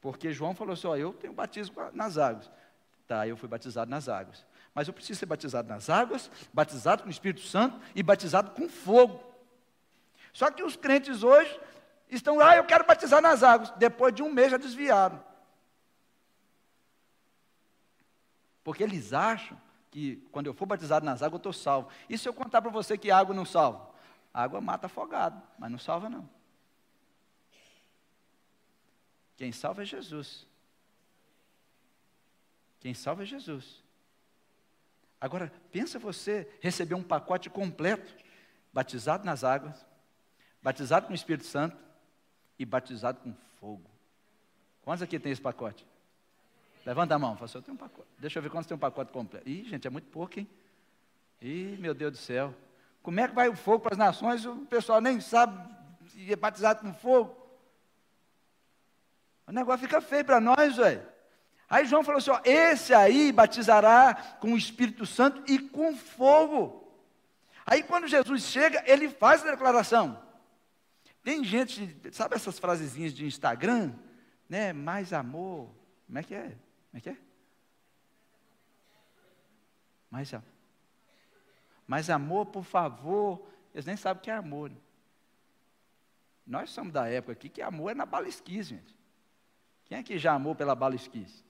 Porque 0.00 0.32
João 0.32 0.54
falou 0.54 0.74
assim: 0.74 0.86
ó, 0.86 0.96
eu 0.96 1.12
tenho 1.14 1.32
batismo 1.32 1.74
nas 1.92 2.18
águas. 2.18 2.50
Tá, 3.08 3.26
eu 3.26 3.36
fui 3.36 3.48
batizado 3.48 3.90
nas 3.90 4.08
águas. 4.08 4.46
Mas 4.74 4.86
eu 4.86 4.94
preciso 4.94 5.18
ser 5.18 5.26
batizado 5.26 5.68
nas 5.68 5.90
águas, 5.90 6.30
batizado 6.52 7.02
com 7.02 7.08
o 7.08 7.12
Espírito 7.12 7.42
Santo 7.42 7.80
e 7.94 8.02
batizado 8.02 8.52
com 8.52 8.68
fogo. 8.68 9.22
Só 10.32 10.50
que 10.50 10.62
os 10.62 10.76
crentes 10.76 11.22
hoje 11.22 11.60
estão, 12.08 12.40
ah, 12.40 12.56
eu 12.56 12.64
quero 12.64 12.84
batizar 12.84 13.20
nas 13.20 13.42
águas. 13.42 13.70
Depois 13.72 14.14
de 14.14 14.22
um 14.22 14.32
mês 14.32 14.50
já 14.50 14.56
desviaram. 14.56 15.22
Porque 18.64 18.82
eles 18.82 19.12
acham 19.12 19.60
que 19.92 20.16
quando 20.32 20.46
eu 20.46 20.54
for 20.54 20.64
batizado 20.64 21.04
nas 21.04 21.22
águas 21.22 21.34
eu 21.34 21.36
estou 21.36 21.52
salvo. 21.52 21.90
E 22.08 22.16
se 22.16 22.26
eu 22.26 22.32
contar 22.32 22.62
para 22.62 22.70
você 22.70 22.96
que 22.96 23.10
água 23.10 23.34
não 23.34 23.44
salva? 23.44 23.92
A 24.32 24.42
água 24.42 24.60
mata 24.60 24.86
afogado, 24.86 25.40
mas 25.58 25.70
não 25.70 25.78
salva 25.78 26.08
não. 26.08 26.28
Quem 29.36 29.52
salva 29.52 29.82
é 29.82 29.84
Jesus. 29.84 30.46
Quem 32.80 32.94
salva 32.94 33.22
é 33.22 33.26
Jesus. 33.26 33.84
Agora, 35.20 35.52
pensa 35.70 35.98
você 35.98 36.50
receber 36.60 36.94
um 36.94 37.02
pacote 37.02 37.50
completo, 37.50 38.16
batizado 38.72 39.24
nas 39.24 39.44
águas, 39.44 39.86
batizado 40.62 41.06
com 41.06 41.12
o 41.12 41.14
Espírito 41.14 41.46
Santo 41.46 41.76
e 42.58 42.64
batizado 42.64 43.20
com 43.20 43.34
fogo. 43.60 43.90
Quantos 44.80 45.02
aqui 45.02 45.18
tem 45.18 45.30
esse 45.30 45.40
pacote? 45.40 45.86
Levanta 46.84 47.14
a 47.14 47.18
mão, 47.18 47.34
fala 47.34 47.44
assim, 47.44 47.58
eu 47.58 47.62
tenho 47.62 47.74
um 47.74 47.78
pacote. 47.78 48.08
Deixa 48.18 48.38
eu 48.38 48.42
ver 48.42 48.50
quantos 48.50 48.66
tem 48.66 48.76
um 48.76 48.80
pacote 48.80 49.12
completo. 49.12 49.48
Ih, 49.48 49.64
gente, 49.64 49.86
é 49.86 49.90
muito 49.90 50.08
pouco, 50.08 50.38
hein? 50.38 50.48
Ih, 51.40 51.76
meu 51.78 51.94
Deus 51.94 52.12
do 52.12 52.18
céu. 52.18 52.54
Como 53.02 53.18
é 53.20 53.28
que 53.28 53.34
vai 53.34 53.48
o 53.48 53.56
fogo 53.56 53.80
para 53.80 53.92
as 53.92 53.98
nações? 53.98 54.44
O 54.44 54.56
pessoal 54.66 55.00
nem 55.00 55.20
sabe 55.20 55.58
se 56.08 56.32
é 56.32 56.36
batizado 56.36 56.80
com 56.80 56.92
fogo. 56.92 57.36
O 59.46 59.52
negócio 59.52 59.86
fica 59.86 60.00
feio 60.00 60.24
para 60.24 60.40
nós, 60.40 60.76
velho. 60.76 61.02
Aí 61.68 61.86
João 61.86 62.04
falou 62.04 62.18
assim: 62.18 62.30
ó, 62.30 62.40
esse 62.44 62.94
aí 62.94 63.32
batizará 63.32 64.14
com 64.40 64.52
o 64.52 64.58
Espírito 64.58 65.06
Santo 65.06 65.42
e 65.50 65.58
com 65.58 65.96
fogo. 65.96 66.80
Aí 67.64 67.82
quando 67.82 68.08
Jesus 68.08 68.42
chega, 68.44 68.82
ele 68.86 69.08
faz 69.08 69.44
a 69.44 69.50
declaração. 69.50 70.20
Tem 71.22 71.44
gente, 71.44 71.96
sabe 72.12 72.34
essas 72.34 72.58
frasezinhas 72.58 73.14
de 73.14 73.24
Instagram? 73.24 73.92
Né? 74.48 74.72
Mais 74.72 75.12
amor. 75.12 75.70
Como 76.06 76.18
é 76.18 76.22
que 76.22 76.34
é? 76.34 76.56
Como 76.92 76.98
é 76.98 77.00
que 77.00 77.08
é? 77.08 77.16
Mais 80.10 80.32
amor. 80.34 80.48
Mais 81.88 82.10
amor, 82.10 82.46
por 82.46 82.64
favor. 82.64 83.48
Eles 83.72 83.86
nem 83.86 83.96
sabem 83.96 84.20
o 84.20 84.22
que 84.22 84.30
é 84.30 84.34
amor. 84.34 84.68
Né? 84.68 84.76
Nós 86.46 86.68
somos 86.68 86.92
da 86.92 87.08
época 87.08 87.32
aqui 87.32 87.48
que 87.48 87.62
amor 87.62 87.92
é 87.92 87.94
na 87.94 88.04
bala 88.04 88.28
esquis, 88.28 88.66
gente. 88.66 88.94
Quem 89.86 89.96
é 89.96 90.02
que 90.02 90.18
já 90.18 90.34
amou 90.34 90.54
pela 90.54 90.74
bala 90.74 90.94
esquis? 90.94 91.42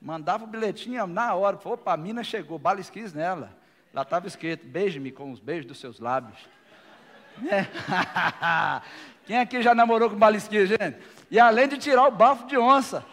Mandava 0.00 0.44
o 0.44 0.46
bilhetinho 0.46 1.06
na 1.06 1.34
hora. 1.34 1.58
Opa, 1.62 1.92
a 1.92 1.96
mina 1.96 2.24
chegou, 2.24 2.58
bala 2.58 2.80
esquis 2.80 3.12
nela. 3.12 3.54
Lá 3.92 4.00
estava 4.00 4.26
escrito, 4.26 4.66
beije-me 4.66 5.12
com 5.12 5.30
os 5.30 5.40
beijos 5.40 5.66
dos 5.66 5.78
seus 5.78 6.00
lábios. 6.00 6.38
É. 7.48 8.82
Quem 9.24 9.38
aqui 9.38 9.62
já 9.62 9.74
namorou 9.74 10.10
com 10.10 10.16
bala 10.16 10.36
esquis, 10.36 10.68
gente? 10.68 10.98
E 11.30 11.38
além 11.38 11.68
de 11.68 11.78
tirar 11.78 12.06
o 12.06 12.10
bafo 12.10 12.46
de 12.46 12.58
onça, 12.58 13.06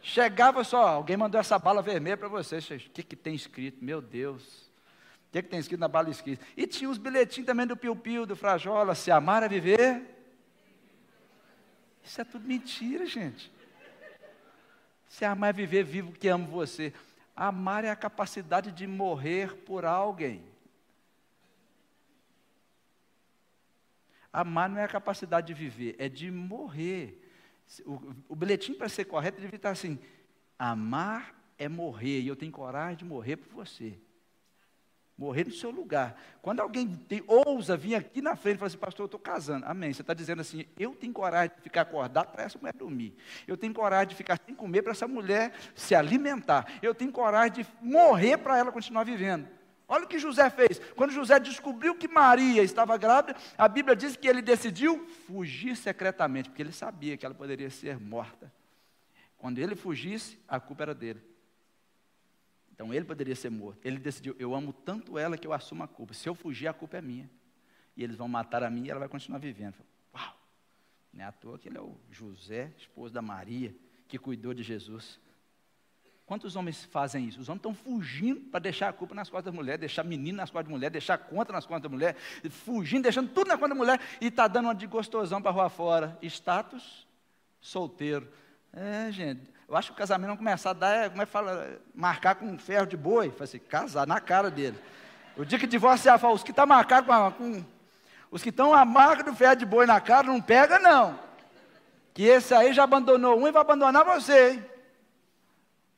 chegava 0.00 0.64
só, 0.64 0.88
alguém 0.88 1.16
mandou 1.16 1.40
essa 1.40 1.58
bala 1.58 1.82
vermelha 1.82 2.16
para 2.16 2.28
você. 2.28 2.58
O 2.58 2.90
que, 2.90 3.02
que 3.02 3.16
tem 3.16 3.34
escrito? 3.34 3.84
Meu 3.84 4.00
Deus. 4.00 4.68
O 5.28 5.32
que, 5.32 5.42
que 5.42 5.48
tem 5.48 5.60
escrito 5.60 5.80
na 5.80 5.88
bala 5.88 6.08
esquis? 6.08 6.38
E 6.56 6.66
tinha 6.66 6.88
os 6.88 6.96
bilhetinhos 6.96 7.46
também 7.46 7.66
do 7.66 7.76
Piu 7.76 7.94
Piu, 7.94 8.24
do 8.24 8.34
Frajola, 8.34 8.94
se 8.94 9.10
amar 9.10 9.42
é 9.42 9.48
viver. 9.48 10.02
Isso 12.02 12.20
é 12.20 12.24
tudo 12.24 12.46
mentira, 12.46 13.04
gente. 13.04 13.52
Se 15.08 15.24
amar 15.24 15.50
é 15.50 15.52
viver, 15.52 15.84
vivo 15.84 16.12
que 16.12 16.28
amo 16.28 16.46
você. 16.46 16.92
Amar 17.36 17.84
é 17.84 17.90
a 17.90 17.96
capacidade 17.96 18.72
de 18.72 18.86
morrer 18.86 19.54
por 19.58 19.84
alguém. 19.84 20.42
Amar 24.32 24.68
não 24.68 24.78
é 24.78 24.84
a 24.84 24.88
capacidade 24.88 25.48
de 25.48 25.54
viver, 25.54 25.96
é 25.98 26.08
de 26.08 26.30
morrer. 26.30 27.27
O, 27.84 28.14
o 28.28 28.36
bilhetinho, 28.36 28.78
para 28.78 28.88
ser 28.88 29.04
correto, 29.04 29.40
devia 29.40 29.56
estar 29.56 29.70
assim: 29.70 29.98
amar 30.58 31.34
é 31.58 31.68
morrer, 31.68 32.20
e 32.20 32.28
eu 32.28 32.36
tenho 32.36 32.52
coragem 32.52 32.96
de 32.96 33.04
morrer 33.04 33.36
por 33.36 33.52
você. 33.52 33.98
Morrer 35.18 35.44
no 35.44 35.52
seu 35.52 35.72
lugar. 35.72 36.16
Quando 36.40 36.60
alguém 36.60 36.86
tem, 37.08 37.24
ousa 37.26 37.76
vir 37.76 37.96
aqui 37.96 38.22
na 38.22 38.36
frente 38.36 38.54
e 38.54 38.58
falar 38.58 38.68
assim, 38.68 38.78
pastor, 38.78 39.02
eu 39.02 39.06
estou 39.06 39.18
casando. 39.18 39.66
Amém. 39.66 39.92
Você 39.92 40.00
está 40.00 40.14
dizendo 40.14 40.40
assim, 40.40 40.64
eu 40.78 40.94
tenho 40.94 41.12
coragem 41.12 41.56
de 41.56 41.60
ficar 41.60 41.80
acordado 41.80 42.30
para 42.30 42.44
essa 42.44 42.56
mulher 42.56 42.72
dormir. 42.72 43.16
Eu 43.44 43.56
tenho 43.56 43.74
coragem 43.74 44.10
de 44.10 44.14
ficar 44.14 44.38
sem 44.46 44.54
comer 44.54 44.82
para 44.82 44.92
essa 44.92 45.08
mulher 45.08 45.52
se 45.74 45.92
alimentar. 45.92 46.72
Eu 46.80 46.94
tenho 46.94 47.10
coragem 47.10 47.64
de 47.64 47.66
morrer 47.82 48.36
para 48.36 48.58
ela 48.58 48.70
continuar 48.70 49.02
vivendo. 49.02 49.57
Olha 49.88 50.04
o 50.04 50.08
que 50.08 50.18
José 50.18 50.50
fez. 50.50 50.78
Quando 50.94 51.12
José 51.12 51.40
descobriu 51.40 51.94
que 51.94 52.06
Maria 52.06 52.62
estava 52.62 52.96
grávida, 52.98 53.38
a 53.56 53.66
Bíblia 53.66 53.96
diz 53.96 54.16
que 54.16 54.28
ele 54.28 54.42
decidiu 54.42 55.08
fugir 55.26 55.74
secretamente, 55.76 56.50
porque 56.50 56.60
ele 56.60 56.72
sabia 56.72 57.16
que 57.16 57.24
ela 57.24 57.34
poderia 57.34 57.70
ser 57.70 57.98
morta. 57.98 58.52
Quando 59.38 59.58
ele 59.58 59.74
fugisse, 59.74 60.38
a 60.46 60.60
culpa 60.60 60.82
era 60.82 60.94
dele. 60.94 61.22
Então 62.70 62.92
ele 62.92 63.06
poderia 63.06 63.34
ser 63.34 63.50
morto. 63.50 63.80
Ele 63.82 63.98
decidiu: 63.98 64.36
eu 64.38 64.54
amo 64.54 64.72
tanto 64.72 65.18
ela 65.18 65.38
que 65.38 65.46
eu 65.46 65.54
assumo 65.54 65.82
a 65.82 65.88
culpa. 65.88 66.12
Se 66.12 66.28
eu 66.28 66.34
fugir, 66.34 66.68
a 66.68 66.72
culpa 66.74 66.98
é 66.98 67.00
minha. 67.00 67.30
E 67.96 68.04
eles 68.04 68.16
vão 68.16 68.28
matar 68.28 68.62
a 68.62 68.70
mim 68.70 68.84
e 68.84 68.90
ela 68.90 69.00
vai 69.00 69.08
continuar 69.08 69.38
vivendo. 69.38 69.74
Uau! 70.14 70.36
Não 71.12 71.24
é 71.24 71.26
à 71.26 71.32
toa 71.32 71.58
que 71.58 71.68
ele 71.68 71.78
é 71.78 71.80
o 71.80 71.96
José, 72.10 72.72
esposo 72.76 73.14
da 73.14 73.22
Maria, 73.22 73.74
que 74.06 74.18
cuidou 74.18 74.52
de 74.52 74.62
Jesus. 74.62 75.18
Quantos 76.28 76.56
homens 76.56 76.84
fazem 76.84 77.24
isso? 77.24 77.40
Os 77.40 77.48
homens 77.48 77.60
estão 77.60 77.74
fugindo 77.74 78.38
para 78.50 78.60
deixar 78.60 78.90
a 78.90 78.92
culpa 78.92 79.14
nas 79.14 79.30
costas 79.30 79.50
da 79.50 79.56
mulher, 79.56 79.78
deixar 79.78 80.04
menino 80.04 80.36
nas 80.36 80.50
costas 80.50 80.66
da 80.66 80.70
mulher, 80.70 80.90
deixar 80.90 81.14
a 81.14 81.18
conta 81.18 81.54
nas 81.54 81.64
costas 81.64 81.84
da 81.84 81.88
mulher, 81.88 82.16
fugindo, 82.50 83.04
deixando 83.04 83.30
tudo 83.30 83.48
na 83.48 83.56
conta 83.56 83.70
da 83.70 83.74
mulher 83.74 83.98
e 84.20 84.26
está 84.26 84.46
dando 84.46 84.66
uma 84.66 84.74
de 84.74 84.86
gostosão 84.86 85.40
para 85.40 85.50
rua 85.50 85.70
fora. 85.70 86.18
Status 86.20 87.06
solteiro. 87.62 88.28
É, 88.74 89.10
gente, 89.10 89.40
eu 89.66 89.74
acho 89.74 89.88
que 89.88 89.94
o 89.94 89.96
casamento 89.96 90.28
não 90.28 90.36
começar 90.36 90.68
a 90.68 90.74
dar, 90.74 90.94
é, 90.94 91.08
como 91.08 91.22
é 91.22 91.24
que 91.24 91.32
fala, 91.32 91.80
marcar 91.94 92.34
com 92.34 92.44
um 92.44 92.58
ferro 92.58 92.86
de 92.86 92.96
boi. 92.98 93.30
Falei 93.30 93.44
assim, 93.44 93.58
casar 93.58 94.06
na 94.06 94.20
cara 94.20 94.50
dele. 94.50 94.78
O 95.34 95.46
dia 95.46 95.58
que 95.58 95.66
divorciar, 95.66 96.18
fala, 96.18 96.34
os 96.34 96.42
que 96.42 96.50
estão 96.50 96.66
tá 96.66 96.74
marcados 96.74 97.08
com, 97.08 97.32
com, 97.32 97.64
Os 98.30 98.42
que 98.42 98.50
estão 98.50 98.74
a 98.74 98.84
marca 98.84 99.24
do 99.24 99.34
ferro 99.34 99.56
de 99.56 99.64
boi 99.64 99.86
na 99.86 99.98
cara, 99.98 100.26
não 100.26 100.42
pega, 100.42 100.78
não. 100.78 101.18
Que 102.12 102.24
esse 102.24 102.52
aí 102.52 102.74
já 102.74 102.84
abandonou 102.84 103.38
um 103.38 103.48
e 103.48 103.50
vai 103.50 103.62
abandonar 103.62 104.04
você, 104.04 104.50
hein? 104.50 104.77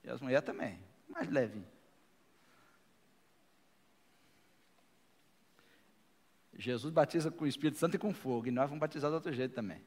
E 0.02 0.10
as 0.10 0.20
mulheres 0.20 0.44
também, 0.44 0.78
mais 1.08 1.28
leve. 1.28 1.62
Jesus 6.54 6.92
batiza 6.92 7.30
com 7.30 7.44
o 7.44 7.48
Espírito 7.48 7.78
Santo 7.78 7.96
e 7.96 7.98
com 7.98 8.12
fogo, 8.12 8.48
e 8.48 8.50
nós 8.50 8.68
vamos 8.68 8.80
batizar 8.80 9.10
de 9.10 9.14
outro 9.14 9.32
jeito 9.32 9.54
também. 9.54 9.82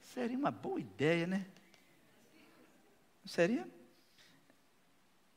Seria 0.00 0.36
uma 0.36 0.50
boa 0.50 0.78
ideia, 0.78 1.26
né? 1.26 1.46
Seria? 3.24 3.66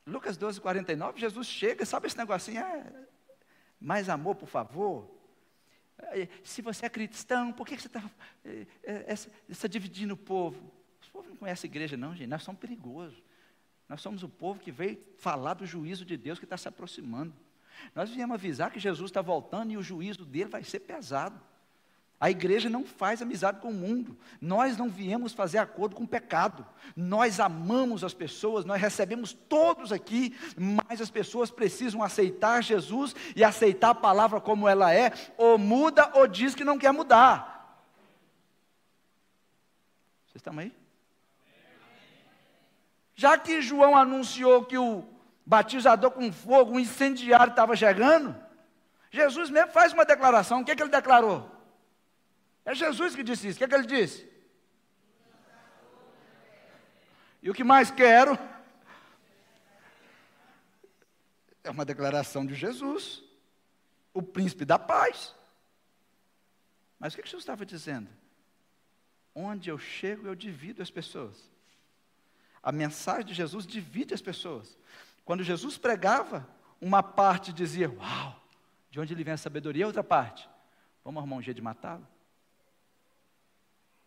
Lucas 0.05 0.37
12, 0.37 0.61
49, 0.61 1.19
Jesus 1.19 1.47
chega, 1.47 1.85
sabe 1.85 2.07
esse 2.07 2.17
negocinho? 2.17 2.59
É, 2.59 3.07
mais 3.79 4.07
amor, 4.07 4.35
por 4.35 4.47
favor. 4.47 5.09
É, 5.97 6.27
se 6.43 6.61
você 6.61 6.85
é 6.85 6.89
cristão, 6.89 7.51
por 7.51 7.65
que 7.65 7.77
você 7.77 7.87
está 7.87 8.03
é, 8.43 8.67
é, 8.83 9.67
dividindo 9.67 10.13
o 10.13 10.17
povo? 10.17 10.71
Povo 11.15 11.29
não 11.29 11.37
conhece 11.37 11.65
a 11.65 11.69
igreja, 11.69 11.95
não, 11.95 12.13
gente. 12.13 12.27
Nós 12.27 12.43
somos 12.43 12.59
perigosos. 12.59 13.23
Nós 13.87 14.01
somos 14.01 14.21
o 14.21 14.27
povo 14.27 14.59
que 14.59 14.69
veio 14.69 14.99
falar 15.17 15.53
do 15.53 15.65
juízo 15.65 16.03
de 16.03 16.17
Deus 16.17 16.37
que 16.37 16.43
está 16.43 16.57
se 16.57 16.67
aproximando. 16.67 17.33
Nós 17.93 18.09
viemos 18.09 18.33
avisar 18.33 18.69
que 18.69 18.81
Jesus 18.81 19.11
está 19.11 19.21
voltando 19.21 19.71
e 19.71 19.77
o 19.77 19.81
juízo 19.81 20.25
dele 20.25 20.49
vai 20.49 20.61
ser 20.61 20.81
pesado. 20.81 21.39
A 22.19 22.29
igreja 22.29 22.69
não 22.69 22.83
faz 22.83 23.21
amizade 23.21 23.61
com 23.61 23.69
o 23.69 23.73
mundo. 23.73 24.17
Nós 24.41 24.75
não 24.75 24.89
viemos 24.89 25.31
fazer 25.31 25.57
acordo 25.57 25.95
com 25.95 26.03
o 26.03 26.07
pecado. 26.07 26.65
Nós 26.97 27.39
amamos 27.39 28.03
as 28.03 28.13
pessoas, 28.13 28.65
nós 28.65 28.81
recebemos 28.81 29.31
todos 29.31 29.93
aqui, 29.93 30.35
mas 30.57 30.99
as 30.99 31.09
pessoas 31.09 31.49
precisam 31.49 32.03
aceitar 32.03 32.61
Jesus 32.61 33.15
e 33.37 33.43
aceitar 33.43 33.91
a 33.91 33.95
palavra 33.95 34.41
como 34.41 34.67
ela 34.67 34.93
é, 34.93 35.13
ou 35.37 35.57
muda 35.57 36.11
ou 36.13 36.27
diz 36.27 36.53
que 36.53 36.65
não 36.65 36.77
quer 36.77 36.91
mudar. 36.91 37.55
Vocês 40.25 40.41
estão 40.41 40.59
aí? 40.59 40.84
Já 43.15 43.37
que 43.37 43.61
João 43.61 43.95
anunciou 43.95 44.65
que 44.65 44.77
o 44.77 45.03
batizador 45.45 46.11
com 46.11 46.31
fogo, 46.31 46.73
um 46.73 46.79
incendiário 46.79 47.51
estava 47.51 47.75
chegando, 47.75 48.35
Jesus 49.09 49.49
mesmo 49.49 49.71
faz 49.71 49.93
uma 49.93 50.05
declaração. 50.05 50.61
O 50.61 50.65
que, 50.65 50.71
é 50.71 50.75
que 50.75 50.83
ele 50.83 50.91
declarou? 50.91 51.49
É 52.63 52.75
Jesus 52.75 53.15
que 53.15 53.23
disse 53.23 53.47
isso. 53.47 53.55
O 53.55 53.59
que, 53.59 53.63
é 53.63 53.67
que 53.67 53.75
ele 53.75 53.87
disse? 53.87 54.29
E 57.41 57.49
o 57.49 57.53
que 57.53 57.63
mais 57.63 57.89
quero 57.89 58.37
é 61.63 61.69
uma 61.69 61.85
declaração 61.85 62.45
de 62.45 62.53
Jesus, 62.53 63.23
o 64.13 64.21
príncipe 64.21 64.65
da 64.65 64.77
paz. 64.77 65.33
Mas 66.99 67.13
o 67.13 67.15
que, 67.15 67.23
que 67.23 67.29
Jesus 67.29 67.43
estava 67.43 67.65
dizendo? 67.65 68.09
onde 69.35 69.69
eu 69.69 69.77
chego, 69.77 70.25
eu 70.25 70.33
divido 70.33 70.81
as 70.81 70.89
pessoas. 70.89 71.51
A 72.65 72.71
mensagem 72.71 73.25
de 73.25 73.33
Jesus 73.35 73.67
divide 73.67 74.15
as 74.15 74.23
pessoas. 74.23 74.75
Quando 75.23 75.43
Jesus 75.43 75.77
pregava, 75.77 76.49
uma 76.81 77.03
parte 77.03 77.53
dizia: 77.53 77.91
Uau, 77.91 78.43
de 78.89 78.99
onde 78.99 79.13
ele 79.13 79.23
vem 79.23 79.35
a 79.35 79.37
sabedoria? 79.37 79.85
A 79.85 79.87
outra 79.87 80.03
parte, 80.03 80.49
vamos 81.03 81.19
arrumar 81.19 81.35
um 81.35 81.41
jeito 81.43 81.57
de 81.57 81.61
matá-lo. 81.61 82.05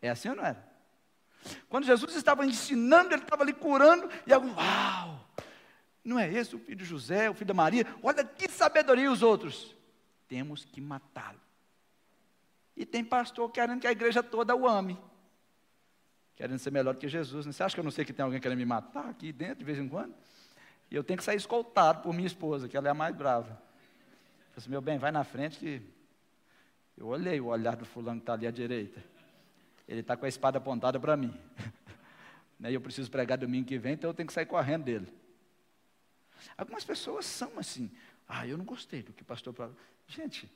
É 0.03 0.11
assim 0.11 0.29
ou 0.29 0.35
não 0.35 0.45
era? 0.45 0.67
Quando 1.69 1.85
Jesus 1.85 2.17
estava 2.17 2.45
ensinando, 2.45 3.15
ele 3.15 3.23
estava 3.23 3.45
ali 3.45 3.53
curando, 3.53 4.11
e 4.27 4.33
alguns, 4.33 4.57
uau, 4.57 5.25
não 6.05 6.19
é 6.19 6.29
esse 6.29 6.57
o 6.57 6.59
filho 6.59 6.79
de 6.79 6.85
José, 6.85 7.31
o 7.31 7.35
filho 7.35 7.47
da 7.47 7.55
Maria? 7.55 7.87
Olha 8.03 8.25
que 8.25 8.49
sabedoria 8.49 9.11
os 9.11 9.23
outros. 9.23 9.73
Temos 10.27 10.65
que 10.65 10.81
matá-lo. 10.81 11.39
E 12.77 12.85
tem 12.85 13.05
pastor 13.05 13.53
querendo 13.53 13.81
que 13.81 13.87
a 13.87 13.93
igreja 13.93 14.21
toda 14.21 14.57
o 14.57 14.67
ame. 14.67 14.99
Querendo 16.39 16.61
ser 16.61 16.71
melhor 16.71 16.95
do 16.95 17.01
que 17.01 17.09
Jesus. 17.09 17.47
Né? 17.47 17.51
Você 17.51 17.65
acha 17.65 17.75
que 17.75 17.81
eu 17.81 17.85
não 17.85 17.91
sei 17.91 18.05
que 18.05 18.13
tem 18.13 18.23
alguém 18.23 18.41
querendo 18.41 18.59
me 18.59 18.65
matar 18.65 19.07
aqui 19.07 19.33
dentro 19.33 19.57
de 19.57 19.65
vez 19.65 19.77
em 19.77 19.89
quando? 19.89 20.15
E 20.89 20.95
eu 20.95 21.03
tenho 21.03 21.19
que 21.19 21.25
sair 21.25 21.37
escoltado 21.37 22.01
por 22.01 22.15
minha 22.15 22.29
esposa, 22.29 22.69
que 22.69 22.77
ela 22.77 22.87
é 22.87 22.91
a 22.93 22.95
mais 22.95 23.13
brava. 23.15 23.51
Eu 23.51 24.59
disse, 24.59 24.71
meu 24.71 24.81
bem, 24.81 24.99
vai 24.99 25.11
na 25.11 25.25
frente 25.25 25.59
que. 25.59 25.83
Eu 26.97 27.09
olhei 27.09 27.41
o 27.41 27.47
olhar 27.47 27.75
do 27.75 27.85
fulano 27.85 28.21
que 28.21 28.23
está 28.23 28.35
ali 28.35 28.47
à 28.47 28.53
direita. 28.53 29.03
Ele 29.89 29.99
está 29.99 30.17
com 30.17 30.27
a 30.27 30.29
espada 30.29 30.59
apontada 30.59 30.99
para 31.01 31.17
mim. 31.17 31.35
Né, 32.61 32.73
e 32.73 32.75
eu 32.75 32.81
preciso 32.81 33.09
pregar 33.09 33.39
domingo 33.39 33.69
que 33.69 33.79
vem, 33.79 33.93
então 33.93 34.11
eu 34.11 34.15
tenho 34.15 34.27
que 34.27 34.33
sair 34.33 34.45
correndo 34.45 34.83
dele. 34.83 35.07
Algumas 36.57 36.85
pessoas 36.85 37.25
são 37.25 37.57
assim. 37.57 37.89
Ah, 38.27 38.45
eu 38.49 38.59
não 38.59 38.65
gostei 38.65 39.01
do 39.01 39.13
que 39.13 39.23
o 39.23 39.25
pastor 39.25 39.55
falou. 39.55 39.77
Gente, 40.09 40.51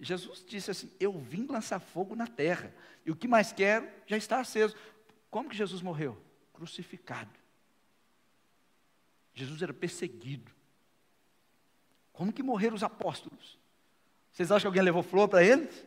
Jesus 0.00 0.44
disse 0.46 0.70
assim: 0.70 0.90
Eu 0.98 1.18
vim 1.18 1.46
lançar 1.46 1.78
fogo 1.78 2.16
na 2.16 2.26
terra, 2.26 2.74
e 3.04 3.10
o 3.10 3.16
que 3.16 3.28
mais 3.28 3.52
quero 3.52 3.88
já 4.06 4.16
está 4.16 4.40
aceso. 4.40 4.74
Como 5.30 5.48
que 5.48 5.56
Jesus 5.56 5.82
morreu? 5.82 6.20
Crucificado. 6.52 7.30
Jesus 9.34 9.62
era 9.62 9.72
perseguido. 9.72 10.50
Como 12.12 12.32
que 12.32 12.42
morreram 12.42 12.74
os 12.74 12.82
apóstolos? 12.82 13.58
Vocês 14.32 14.50
acham 14.50 14.60
que 14.60 14.66
alguém 14.66 14.82
levou 14.82 15.02
flor 15.02 15.28
para 15.28 15.44
eles? 15.44 15.86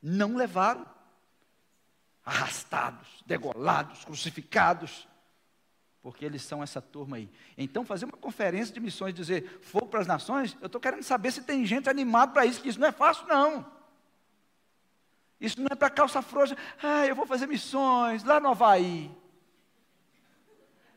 Não 0.00 0.36
levaram. 0.36 0.86
Arrastados, 2.24 3.22
degolados, 3.24 4.04
crucificados, 4.04 5.06
porque 6.06 6.24
eles 6.24 6.40
são 6.42 6.62
essa 6.62 6.80
turma 6.80 7.16
aí. 7.16 7.28
Então, 7.58 7.84
fazer 7.84 8.04
uma 8.04 8.16
conferência 8.16 8.72
de 8.72 8.78
missões, 8.78 9.12
dizer 9.12 9.58
fogo 9.60 9.88
para 9.88 9.98
as 9.98 10.06
nações, 10.06 10.56
eu 10.60 10.66
estou 10.66 10.80
querendo 10.80 11.02
saber 11.02 11.32
se 11.32 11.42
tem 11.42 11.66
gente 11.66 11.90
animada 11.90 12.30
para 12.30 12.46
isso, 12.46 12.62
que 12.62 12.68
isso 12.68 12.78
não 12.78 12.86
é 12.86 12.92
fácil, 12.92 13.26
não. 13.26 13.66
Isso 15.40 15.60
não 15.60 15.66
é 15.68 15.74
para 15.74 15.90
calça 15.90 16.22
frouxa, 16.22 16.56
ah, 16.80 17.04
eu 17.08 17.16
vou 17.16 17.26
fazer 17.26 17.48
missões 17.48 18.22
lá 18.22 18.38
no 18.38 18.50
Havaí. 18.50 19.10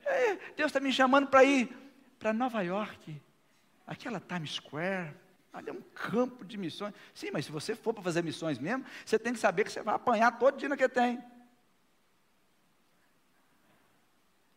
É, 0.05 0.35
Deus 0.55 0.67
está 0.67 0.79
me 0.79 0.93
chamando 0.93 1.25
para 1.25 1.43
ir 1.43 1.75
para 2.19 2.31
Nova 2.31 2.61
York, 2.61 3.19
aquela 3.87 4.19
Times 4.19 4.51
Square. 4.51 5.15
Ali 5.51 5.71
é 5.71 5.73
um 5.73 5.81
campo 5.95 6.45
de 6.45 6.55
missões. 6.55 6.93
Sim, 7.15 7.31
mas 7.33 7.45
se 7.45 7.51
você 7.51 7.75
for 7.75 7.95
para 7.95 8.03
fazer 8.03 8.23
missões 8.23 8.59
mesmo, 8.59 8.85
você 9.03 9.17
tem 9.17 9.33
que 9.33 9.39
saber 9.39 9.63
que 9.63 9.71
você 9.71 9.81
vai 9.81 9.95
apanhar 9.95 10.37
todo 10.37 10.55
dia 10.55 10.77
que 10.77 10.87
tem. 10.87 11.19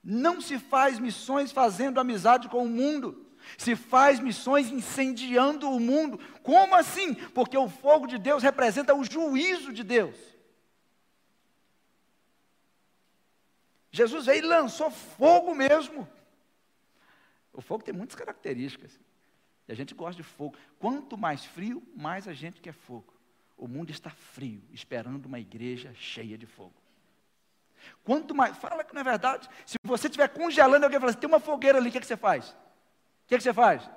Não 0.02 0.40
se 0.40 0.59
faz 0.59 0.99
missões 0.99 1.52
fazendo 1.52 2.00
amizade 2.00 2.49
com 2.49 2.64
o 2.64 2.68
mundo. 2.68 3.26
Se 3.56 3.76
faz 3.76 4.18
missões 4.18 4.71
incendiando 4.71 5.71
o 5.71 5.78
mundo. 5.78 6.18
Como 6.42 6.75
assim? 6.75 7.14
Porque 7.14 7.56
o 7.56 7.68
fogo 7.68 8.06
de 8.06 8.18
Deus 8.18 8.42
representa 8.42 8.94
o 8.94 9.04
juízo 9.04 9.73
de 9.73 9.85
Deus. 9.85 10.16
Jesus 13.90 14.26
veio 14.26 14.44
e 14.44 14.47
lançou 14.47 14.90
fogo 14.90 15.54
mesmo. 15.54 16.09
O 17.52 17.61
fogo 17.61 17.85
tem 17.85 17.94
muitas 17.94 18.16
características. 18.16 18.98
E 19.68 19.72
a 19.72 19.74
gente 19.74 19.94
gosta 19.94 20.16
de 20.16 20.22
fogo. 20.22 20.57
Quanto 20.79 21.16
mais 21.16 21.44
frio, 21.44 21.83
mais 21.94 22.27
a 22.27 22.33
gente 22.33 22.61
quer 22.61 22.72
fogo. 22.72 23.12
O 23.57 23.68
mundo 23.68 23.90
está 23.90 24.11
frio, 24.11 24.62
esperando 24.72 25.27
uma 25.27 25.38
igreja 25.38 25.94
cheia 25.94 26.37
de 26.37 26.46
fogo. 26.46 26.82
Quanto 28.05 28.35
mais, 28.35 28.57
fala 28.57 28.85
que 28.85 28.95
não 28.95 29.01
é 29.01 29.05
verdade. 29.05 29.49
Se 29.64 29.77
você 29.83 30.09
estiver 30.09 30.29
congelando, 30.29 30.85
alguém 30.85 30.99
fala 30.99 31.11
assim, 31.11 31.21
tem 31.21 31.29
uma 31.29 31.40
fogueira 31.40 31.79
ali, 31.79 31.88
o 31.88 31.92
que, 31.92 31.99
é 31.99 32.01
que 32.01 32.07
você 32.07 32.16
faz? 32.16 32.51
O 32.51 33.29
que, 33.29 33.35
é 33.35 33.38
que 33.38 33.45
você 33.45 33.53
faz? 33.53 33.88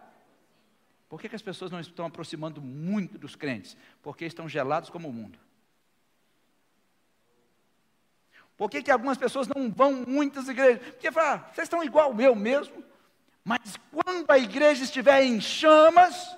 Por 1.09 1.19
que, 1.19 1.29
que 1.29 1.35
as 1.35 1.41
pessoas 1.41 1.71
não 1.71 1.79
estão 1.79 2.05
aproximando 2.05 2.61
muito 2.61 3.17
dos 3.17 3.35
crentes? 3.35 3.77
Porque 4.01 4.25
estão 4.25 4.49
gelados 4.49 4.89
como 4.89 5.07
o 5.07 5.13
mundo. 5.13 5.39
Por 8.57 8.69
que, 8.69 8.81
que 8.81 8.91
algumas 8.91 9.17
pessoas 9.17 9.47
não 9.47 9.69
vão 9.69 10.03
muitas 10.07 10.47
igrejas? 10.47 10.81
Porque 10.93 11.11
fala, 11.11 11.33
ah, 11.33 11.37
vocês 11.53 11.65
estão 11.65 11.83
igual 11.83 12.19
eu 12.19 12.35
mesmo. 12.35 12.83
Mas 13.43 13.77
quando 13.91 14.29
a 14.31 14.39
igreja 14.39 14.83
estiver 14.83 15.23
em 15.23 15.39
chamas, 15.39 16.35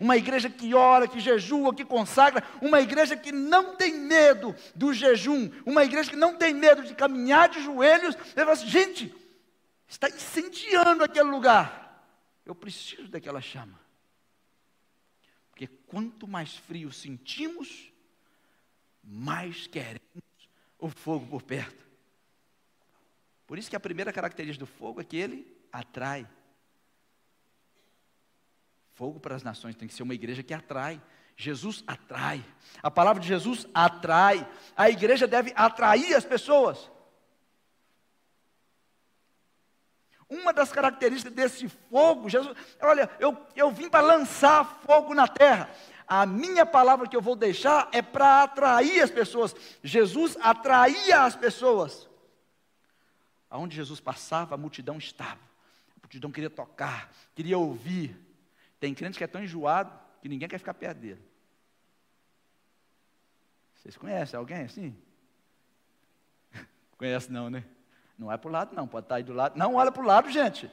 uma 0.00 0.16
igreja 0.16 0.48
que 0.48 0.74
ora, 0.74 1.06
que 1.06 1.20
jejua, 1.20 1.74
que 1.74 1.84
consagra, 1.84 2.42
uma 2.62 2.80
igreja 2.80 3.14
que 3.14 3.30
não 3.30 3.76
tem 3.76 3.92
medo 3.94 4.56
do 4.74 4.94
jejum, 4.94 5.50
uma 5.66 5.84
igreja 5.84 6.10
que 6.10 6.16
não 6.16 6.34
tem 6.34 6.54
medo 6.54 6.82
de 6.82 6.94
caminhar 6.94 7.50
de 7.50 7.62
joelhos, 7.62 8.16
fala 8.34 8.52
assim, 8.52 8.66
gente, 8.66 9.14
está 9.86 10.08
incendiando 10.08 11.04
aquele 11.04 11.28
lugar. 11.28 12.02
Eu 12.46 12.54
preciso 12.54 13.08
daquela 13.08 13.42
chama. 13.42 13.78
Porque 15.50 15.66
quanto 15.86 16.26
mais 16.26 16.56
frio 16.56 16.90
sentimos, 16.90 17.92
mais 19.04 19.66
queremos 19.66 20.00
o 20.78 20.88
fogo 20.88 21.26
por 21.26 21.42
perto. 21.42 21.86
Por 23.46 23.58
isso 23.58 23.68
que 23.68 23.76
a 23.76 23.80
primeira 23.80 24.12
característica 24.12 24.64
do 24.64 24.70
fogo 24.70 25.00
é 25.00 25.04
que 25.04 25.16
ele 25.16 25.60
atrai. 25.70 26.26
Fogo 29.00 29.18
para 29.18 29.34
as 29.34 29.42
nações 29.42 29.74
tem 29.74 29.88
que 29.88 29.94
ser 29.94 30.02
uma 30.02 30.12
igreja 30.12 30.42
que 30.42 30.52
atrai. 30.52 31.00
Jesus 31.34 31.82
atrai. 31.86 32.44
A 32.82 32.90
palavra 32.90 33.22
de 33.22 33.26
Jesus 33.26 33.66
atrai. 33.72 34.46
A 34.76 34.90
igreja 34.90 35.26
deve 35.26 35.54
atrair 35.56 36.12
as 36.14 36.22
pessoas. 36.22 36.90
Uma 40.28 40.52
das 40.52 40.70
características 40.70 41.32
desse 41.32 41.66
fogo, 41.66 42.28
Jesus, 42.28 42.54
olha, 42.82 43.08
eu, 43.18 43.34
eu 43.56 43.70
vim 43.70 43.88
para 43.88 44.04
lançar 44.04 44.82
fogo 44.84 45.14
na 45.14 45.26
terra 45.26 45.70
a 46.06 46.26
minha 46.26 46.66
palavra 46.66 47.08
que 47.08 47.16
eu 47.16 47.22
vou 47.22 47.34
deixar 47.36 47.88
é 47.92 48.02
para 48.02 48.42
atrair 48.42 49.00
as 49.00 49.10
pessoas. 49.10 49.56
Jesus 49.82 50.36
atraía 50.42 51.22
as 51.22 51.34
pessoas. 51.34 52.06
Aonde 53.48 53.76
Jesus 53.76 53.98
passava, 53.98 54.56
a 54.56 54.58
multidão 54.58 54.98
estava. 54.98 55.40
A 55.96 56.00
multidão 56.02 56.30
queria 56.30 56.50
tocar, 56.50 57.10
queria 57.34 57.56
ouvir. 57.56 58.28
Tem 58.80 58.94
crente 58.94 59.18
que 59.18 59.24
é 59.24 59.26
tão 59.26 59.44
enjoado 59.44 59.92
que 60.22 60.28
ninguém 60.28 60.48
quer 60.48 60.58
ficar 60.58 60.74
perto 60.74 60.98
dele. 60.98 61.22
Vocês 63.76 63.96
conhecem 63.96 64.38
alguém 64.38 64.62
assim? 64.62 64.96
Conhece 66.96 67.30
não, 67.30 67.48
né? 67.48 67.64
Não 68.18 68.28
olha 68.28 68.38
para 68.38 68.48
o 68.48 68.52
lado, 68.52 68.74
não. 68.74 68.88
Pode 68.88 69.04
estar 69.04 69.16
aí 69.16 69.22
do 69.22 69.32
lado. 69.32 69.56
Não 69.56 69.74
olha 69.74 69.92
para 69.92 70.02
o 70.02 70.06
lado, 70.06 70.30
gente. 70.30 70.70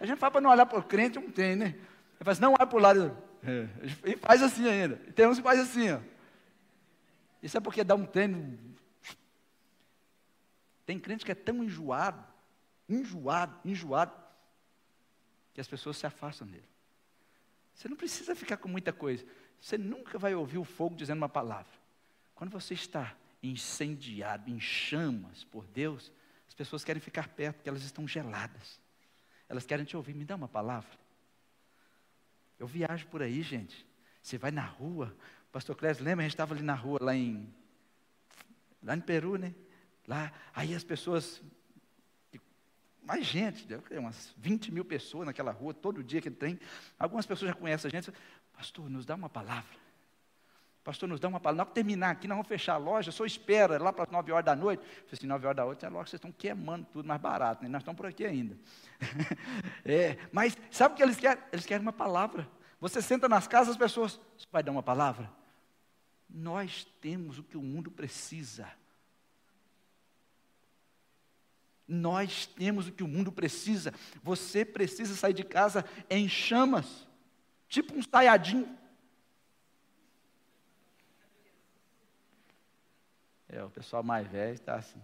A 0.00 0.06
gente 0.06 0.18
fala 0.18 0.32
para 0.32 0.40
não 0.40 0.50
olhar 0.50 0.66
para 0.66 0.78
o 0.78 0.82
crente, 0.82 1.18
não 1.18 1.30
tem, 1.30 1.56
né? 1.56 1.66
Ele 1.66 2.24
fala 2.24 2.32
assim, 2.32 2.42
não 2.42 2.52
olha 2.52 2.66
para 2.66 2.76
o 2.76 2.80
lado. 2.80 3.18
É, 3.42 3.68
e 4.04 4.16
faz 4.16 4.42
assim 4.42 4.68
ainda. 4.68 4.96
Tem 5.14 5.26
uns 5.26 5.38
que 5.38 5.42
faz 5.44 5.60
assim, 5.60 5.90
ó. 5.92 6.00
Isso 7.42 7.56
é 7.56 7.60
porque 7.60 7.84
dá 7.84 7.94
um 7.94 8.04
treino. 8.04 8.58
Tem 10.84 10.98
crente 10.98 11.24
que 11.24 11.32
é 11.32 11.34
tão 11.34 11.62
enjoado, 11.62 12.24
enjoado, 12.88 13.58
enjoado, 13.64 14.12
que 15.52 15.60
as 15.60 15.68
pessoas 15.68 15.96
se 15.96 16.06
afastam 16.06 16.46
dele. 16.46 16.68
Você 17.78 17.88
não 17.88 17.96
precisa 17.96 18.34
ficar 18.34 18.56
com 18.56 18.66
muita 18.68 18.92
coisa. 18.92 19.24
Você 19.60 19.78
nunca 19.78 20.18
vai 20.18 20.34
ouvir 20.34 20.58
o 20.58 20.64
fogo 20.64 20.96
dizendo 20.96 21.18
uma 21.18 21.28
palavra. 21.28 21.72
Quando 22.34 22.50
você 22.50 22.74
está 22.74 23.14
incendiado, 23.40 24.50
em 24.50 24.58
chamas 24.58 25.44
por 25.44 25.64
Deus, 25.68 26.10
as 26.48 26.54
pessoas 26.54 26.82
querem 26.82 27.00
ficar 27.00 27.28
perto, 27.28 27.58
porque 27.58 27.68
elas 27.68 27.84
estão 27.84 28.06
geladas. 28.08 28.80
Elas 29.48 29.64
querem 29.64 29.84
te 29.84 29.96
ouvir. 29.96 30.12
Me 30.12 30.24
dá 30.24 30.34
uma 30.34 30.48
palavra. 30.48 30.90
Eu 32.58 32.66
viajo 32.66 33.06
por 33.06 33.22
aí, 33.22 33.42
gente. 33.42 33.86
Você 34.20 34.36
vai 34.36 34.50
na 34.50 34.64
rua. 34.64 35.16
Pastor 35.52 35.76
Clésio, 35.76 36.04
lembra? 36.04 36.24
A 36.24 36.26
gente 36.26 36.34
estava 36.34 36.54
ali 36.54 36.64
na 36.64 36.74
rua, 36.74 36.98
lá 37.00 37.14
em. 37.14 37.48
Lá 38.82 38.96
em 38.96 39.00
Peru, 39.00 39.36
né? 39.36 39.54
Lá, 40.04 40.32
aí 40.52 40.74
as 40.74 40.82
pessoas. 40.82 41.40
Mais 43.08 43.24
gente, 43.24 43.66
umas 43.92 44.34
20 44.36 44.70
mil 44.70 44.84
pessoas 44.84 45.24
naquela 45.24 45.50
rua, 45.50 45.72
todo 45.72 46.04
dia 46.04 46.20
que 46.20 46.30
tem. 46.30 46.60
Algumas 46.98 47.24
pessoas 47.24 47.48
já 47.48 47.54
conhecem 47.54 47.88
a 47.88 47.90
gente. 47.90 48.12
Pastor, 48.52 48.90
nos 48.90 49.06
dá 49.06 49.14
uma 49.14 49.30
palavra. 49.30 49.78
Pastor, 50.84 51.08
nos 51.08 51.18
dá 51.18 51.26
uma 51.26 51.40
palavra. 51.40 51.64
Que 51.64 51.76
terminar 51.76 52.10
aqui, 52.10 52.28
nós 52.28 52.36
vamos 52.36 52.48
fechar 52.48 52.74
a 52.74 52.76
loja, 52.76 53.10
só 53.10 53.24
espera 53.24 53.82
lá 53.82 53.94
para 53.94 54.04
as 54.04 54.10
9 54.10 54.30
horas 54.30 54.44
da 54.44 54.54
noite. 54.54 54.82
Eu 54.82 54.86
falei 54.88 55.08
assim, 55.12 55.26
9 55.26 55.46
horas 55.46 55.56
da 55.56 55.64
noite 55.64 55.86
é 55.86 55.88
loja, 55.88 56.10
vocês 56.10 56.18
estão 56.18 56.30
queimando 56.30 56.86
tudo 56.92 57.08
mais 57.08 57.18
barato, 57.18 57.62
né? 57.62 57.70
nós 57.70 57.80
estamos 57.80 57.96
por 57.96 58.04
aqui 58.04 58.26
ainda. 58.26 58.58
é, 59.86 60.18
mas 60.30 60.54
sabe 60.70 60.92
o 60.92 60.96
que 60.98 61.02
eles 61.02 61.16
querem? 61.16 61.42
Eles 61.50 61.64
querem 61.64 61.80
uma 61.80 61.94
palavra. 61.94 62.46
Você 62.78 63.00
senta 63.00 63.26
nas 63.26 63.48
casas, 63.48 63.70
as 63.70 63.78
pessoas, 63.78 64.20
você 64.36 64.46
vai 64.52 64.62
dar 64.62 64.70
uma 64.70 64.82
palavra? 64.82 65.32
Nós 66.28 66.86
temos 67.00 67.38
o 67.38 67.42
que 67.42 67.56
o 67.56 67.62
mundo 67.62 67.90
precisa, 67.90 68.68
Nós 71.88 72.46
temos 72.46 72.86
o 72.86 72.92
que 72.92 73.02
o 73.02 73.08
mundo 73.08 73.32
precisa. 73.32 73.94
Você 74.22 74.64
precisa 74.64 75.16
sair 75.16 75.32
de 75.32 75.42
casa 75.42 75.84
em 76.10 76.28
chamas, 76.28 77.08
tipo 77.66 77.94
um 77.94 78.02
saiadinho. 78.02 78.78
É, 83.48 83.64
o 83.64 83.70
pessoal 83.70 84.02
mais 84.02 84.28
velho 84.28 84.52
está 84.52 84.74
assim, 84.74 85.00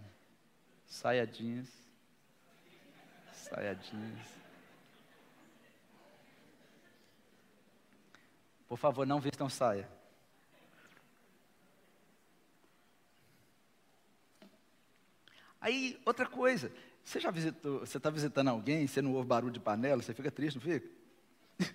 saiadinhas, 0.85 1.67
saiadinhas. 3.33 4.27
Por 8.67 8.77
favor, 8.77 9.07
não 9.07 9.19
vistam 9.19 9.49
saia. 9.49 9.89
Aí, 15.65 15.99
outra 16.05 16.27
coisa, 16.27 16.71
você 17.03 17.19
já 17.19 17.31
visitou, 17.31 17.79
você 17.79 17.97
está 17.97 18.11
visitando 18.11 18.49
alguém, 18.49 18.85
você 18.85 19.01
não 19.01 19.13
ouve 19.13 19.27
barulho 19.27 19.51
de 19.51 19.59
panela, 19.59 19.99
você 19.99 20.13
fica 20.13 20.29
triste, 20.29 20.57
não 20.57 20.61
fica? 20.61 20.87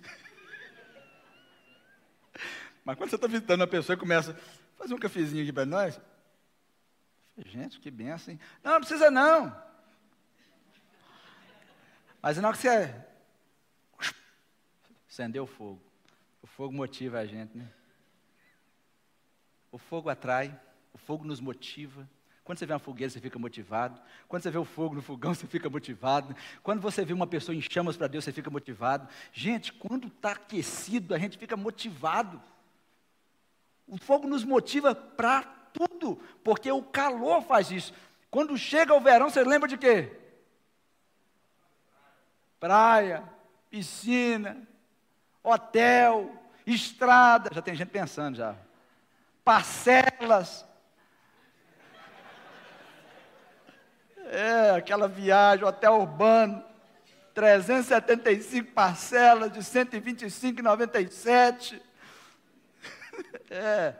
Mas 2.85 2.97
quando 2.97 3.11
você 3.11 3.17
está 3.17 3.27
visitando 3.27 3.63
uma 3.63 3.67
pessoa 3.67 3.97
e 3.97 3.99
começa, 3.99 4.33
fazer 4.79 4.95
um 4.95 4.99
cafezinho 4.99 5.43
aqui 5.43 5.53
para 5.53 5.67
nós, 5.67 6.01
gente, 7.45 7.81
que 7.81 7.91
benção, 7.91 8.33
hein? 8.33 8.39
Não, 8.63 8.75
não 8.75 8.79
precisa 8.79 9.11
não. 9.11 9.61
Mas 12.23 12.37
na 12.37 12.47
hora 12.47 12.57
que 12.57 12.63
você 12.63 12.95
acendeu 15.09 15.43
o 15.43 15.49
fogo, 15.49 15.83
o 16.41 16.47
fogo 16.47 16.73
motiva 16.73 17.19
a 17.19 17.27
gente, 17.27 17.59
né? 17.59 17.69
O 19.73 19.79
fogo 19.79 20.09
atrai, 20.09 20.57
o 20.93 20.99
fogo 20.99 21.25
nos 21.25 21.41
motiva. 21.41 22.09
Quando 22.45 22.59
você 22.59 22.67
vê 22.67 22.73
uma 22.73 22.79
fogueira, 22.79 23.11
você 23.11 23.21
fica 23.21 23.39
motivado. 23.39 24.01
Quando 24.27 24.43
você 24.43 24.51
vê 24.51 24.59
o 24.59 24.65
fogo 24.65 24.95
no 24.95 25.03
fogão, 25.03 25.33
você 25.35 25.47
fica 25.47 25.69
motivado. 25.69 26.35
Quando 26.63 26.81
você 26.81 27.05
vê 27.05 27.13
uma 27.13 27.27
pessoa 27.27 27.55
em 27.55 27.61
chamas 27.61 27.97
para 27.97 28.07
Deus, 28.07 28.25
você 28.25 28.33
fica 28.33 28.51
motivado. 28.51 29.09
Gente, 29.33 29.73
quando 29.73 30.09
está 30.09 30.33
aquecido, 30.33 31.15
a 31.15 31.19
gente 31.19 31.39
fica 31.39 31.57
motivado. 31.57 32.43
O 33.87 33.99
fogo 33.99 34.29
nos 34.29 34.45
motiva 34.45 34.95
para 34.95 35.43
tudo, 35.73 36.17
porque 36.45 36.71
o 36.71 36.83
calor 36.83 37.43
faz 37.43 37.71
isso. 37.71 37.93
Quando 38.31 38.57
chega 38.57 38.95
o 38.95 39.01
verão, 39.01 39.29
você 39.29 39.43
lembra 39.43 39.69
de 39.69 39.77
quê? 39.77 40.17
Praia, 42.61 43.25
piscina, 43.69 44.69
hotel, 45.43 46.31
estrada. 46.67 47.51
Já 47.53 47.63
tem 47.63 47.75
gente 47.75 47.89
pensando 47.89 48.37
já. 48.37 48.55
Parcelas. 49.45 50.70
É, 54.27 54.71
aquela 54.71 55.09
viagem, 55.09 55.65
hotel 55.65 56.01
urbano. 56.01 56.65
375 57.35 58.73
parcelas 58.73 59.53
de 59.53 59.61
125,97. 59.61 61.81
É. 63.51 63.95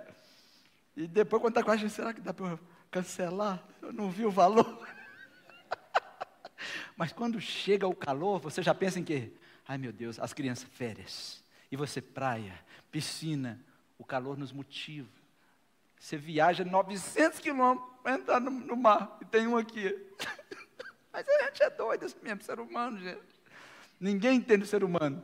E 0.97 1.07
depois, 1.07 1.43
quando 1.43 1.53
está 1.53 1.63
com 1.63 1.73
a 1.73 1.77
gente, 1.77 1.93
será 1.93 2.15
que 2.15 2.21
dá 2.21 2.33
para 2.33 2.59
cancelar? 2.91 3.63
Eu 3.83 3.93
não 3.93 4.11
vi 4.11 4.25
o 4.25 4.31
valor. 4.31 4.87
Mas 6.97 7.13
quando 7.13 7.39
chega 7.41 7.87
o 7.87 7.95
calor, 7.95 8.39
você 8.39 8.63
já 8.63 8.75
pensa 8.75 9.01
em 9.01 9.05
quê? 9.05 9.33
Ai 9.67 9.77
meu 9.77 9.93
Deus, 9.93 10.19
as 10.19 10.33
crianças, 10.33 10.69
férias. 10.73 11.45
E 11.71 11.77
você, 11.77 12.01
praia, 12.01 12.59
piscina. 12.91 13.61
O 13.99 14.05
calor 14.05 14.39
nos 14.39 14.53
motiva. 14.53 15.20
Você 16.01 16.17
viaja 16.17 16.65
900 16.65 17.39
quilômetros 17.41 17.87
para 18.03 18.15
entrar 18.15 18.41
no, 18.41 18.51
no, 18.51 18.75
mar. 18.75 19.19
E 19.21 19.25
tem 19.27 19.47
um 19.47 19.59
aqui. 19.59 19.95
Mas 21.13 21.29
a 21.29 21.45
gente 21.45 21.63
é 21.63 21.69
doido 21.69 22.07
esse 22.07 22.17
mesmo, 22.23 22.43
ser 22.43 22.59
humano, 22.59 22.99
gente. 22.99 23.21
Ninguém 24.01 24.39
entende 24.39 24.65
o 24.65 24.67
ser 24.67 24.83
humano. 24.83 25.23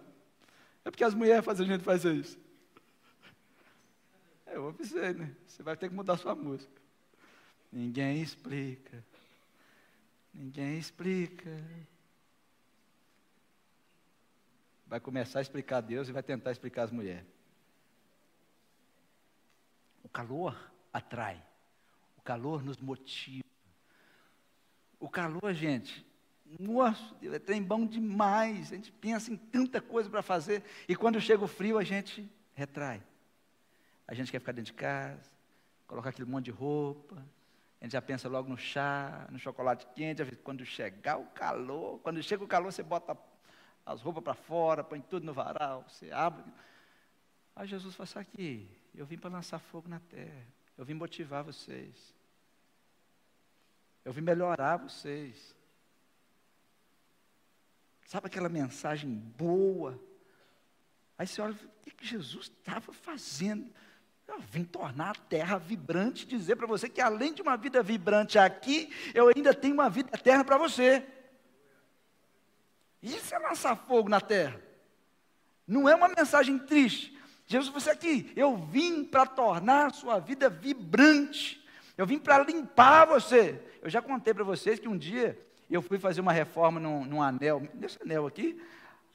É 0.85 0.91
porque 0.91 1.03
as 1.03 1.15
mulheres 1.15 1.45
fazem 1.45 1.67
a 1.67 1.73
gente 1.73 1.83
fazer 1.83 2.13
isso. 2.13 2.39
É, 4.45 4.57
eu 4.57 4.69
avisei, 4.69 5.15
né? 5.15 5.35
Você 5.47 5.63
vai 5.63 5.79
ter 5.79 5.89
que 5.89 5.95
mudar 5.95 6.19
sua 6.19 6.35
música. 6.35 6.71
Ninguém 7.73 8.21
explica. 8.21 9.03
Ninguém 10.35 10.79
explica. 10.79 11.51
Vai 14.87 15.01
começar 15.01 15.39
a 15.39 15.43
explicar 15.43 15.79
a 15.79 15.81
Deus 15.81 16.09
e 16.11 16.13
vai 16.13 16.23
tentar 16.23 16.53
explicar 16.53 16.83
as 16.83 16.91
mulheres. 16.91 17.36
Calor 20.17 20.57
atrai. 20.91 21.43
O 22.17 22.23
calor 22.23 22.65
nos 22.65 22.79
motiva. 22.79 23.45
O 24.99 25.11
calor, 25.11 25.53
gente, 25.53 26.07
nossa, 26.59 27.15
é 27.23 27.39
trem 27.39 27.63
bom 27.63 27.87
demais. 27.87 28.73
A 28.73 28.77
gente 28.77 28.91
pensa 28.91 29.31
em 29.31 29.37
tanta 29.37 29.79
coisa 29.79 30.09
para 30.09 30.23
fazer. 30.23 30.65
E 30.89 30.97
quando 30.97 31.21
chega 31.21 31.45
o 31.45 31.47
frio, 31.47 31.77
a 31.77 31.85
gente 31.85 32.27
retrai. 32.55 33.03
A 34.09 34.15
gente 34.15 34.33
quer 34.33 34.39
ficar 34.39 34.53
dentro 34.53 34.73
de 34.73 34.79
casa, 34.79 35.31
colocar 35.87 36.09
aquele 36.09 36.31
monte 36.31 36.47
de 36.47 36.51
roupa. 36.51 37.23
A 37.79 37.85
gente 37.85 37.93
já 37.93 38.01
pensa 38.01 38.27
logo 38.27 38.49
no 38.49 38.57
chá, 38.57 39.29
no 39.31 39.39
chocolate 39.39 39.87
quente. 39.95 40.25
Quando 40.37 40.65
chegar 40.65 41.19
o 41.19 41.27
calor, 41.27 41.99
quando 41.99 42.23
chega 42.23 42.43
o 42.43 42.49
calor, 42.49 42.73
você 42.73 42.83
bota 42.83 43.15
as 43.85 44.01
roupas 44.01 44.25
para 44.25 44.33
fora, 44.33 44.83
põe 44.83 44.99
tudo 44.99 45.27
no 45.27 45.35
varal, 45.35 45.85
você 45.87 46.11
abre. 46.11 46.51
Aí 47.55 47.67
Jesus 47.67 47.95
fala 47.95 48.09
aqui, 48.23 48.67
eu 48.97 49.05
vim 49.05 49.19
para 49.19 49.31
lançar 49.31 49.59
fogo 49.59 49.89
na 49.89 50.01
terra. 50.01 50.47
Eu 50.77 50.85
vim 50.85 50.95
motivar 50.95 51.45
vocês. 51.45 52.15
Eu 54.05 54.13
vim 54.13 54.23
melhorar 54.23 54.79
vocês. 54.79 55.55
Sabe 58.07 58.27
aquela 58.27 58.49
mensagem 58.49 59.11
boa? 59.11 60.01
Aí 61.19 61.27
você 61.27 61.41
olha, 61.41 61.55
o 61.55 61.91
que 61.91 62.07
Jesus 62.07 62.47
estava 62.47 62.93
fazendo? 62.93 63.71
Eu 64.27 64.41
vim 64.41 64.65
tornar 64.65 65.11
a 65.11 65.15
terra 65.15 65.59
vibrante, 65.59 66.27
dizer 66.27 66.57
para 66.57 66.67
você 66.67 66.89
que 66.89 67.01
além 67.01 67.33
de 67.33 67.43
uma 67.43 67.57
vida 67.57 67.83
vibrante 67.83 68.39
aqui, 68.39 68.93
eu 69.15 69.31
ainda 69.35 69.55
tenho 69.55 69.75
uma 69.75 69.89
vida 69.89 70.11
eterna 70.13 70.45
para 70.45 70.59
você. 70.59 71.07
Isso 73.03 73.35
é 73.35 73.39
lançar 73.39 73.77
fogo 73.77 74.09
na 74.09 74.21
terra. 74.21 74.61
Não 75.67 75.89
é 75.89 75.95
uma 75.95 76.09
mensagem 76.09 76.59
triste. 76.59 77.16
Jesus, 77.47 77.73
você 77.73 77.91
aqui, 77.91 78.33
eu 78.35 78.57
vim 78.57 79.05
para 79.05 79.25
tornar 79.25 79.95
sua 79.95 80.19
vida 80.19 80.51
vibrante. 80.51 81.65
Eu 81.97 82.05
vim 82.05 82.19
para 82.19 82.43
limpar 82.43 83.07
você. 83.07 83.61
Eu 83.81 83.89
já 83.89 84.03
contei 84.03 84.35
para 84.35 84.43
vocês 84.43 84.81
que 84.81 84.89
um 84.89 84.99
dia 84.99 85.39
eu 85.71 85.81
fui 85.81 85.99
fazer 85.99 86.21
uma 86.21 86.33
reforma 86.33 86.81
num, 86.81 87.05
num 87.05 87.23
anel, 87.23 87.63
nesse 87.75 88.03
anel 88.03 88.27
aqui. 88.27 88.61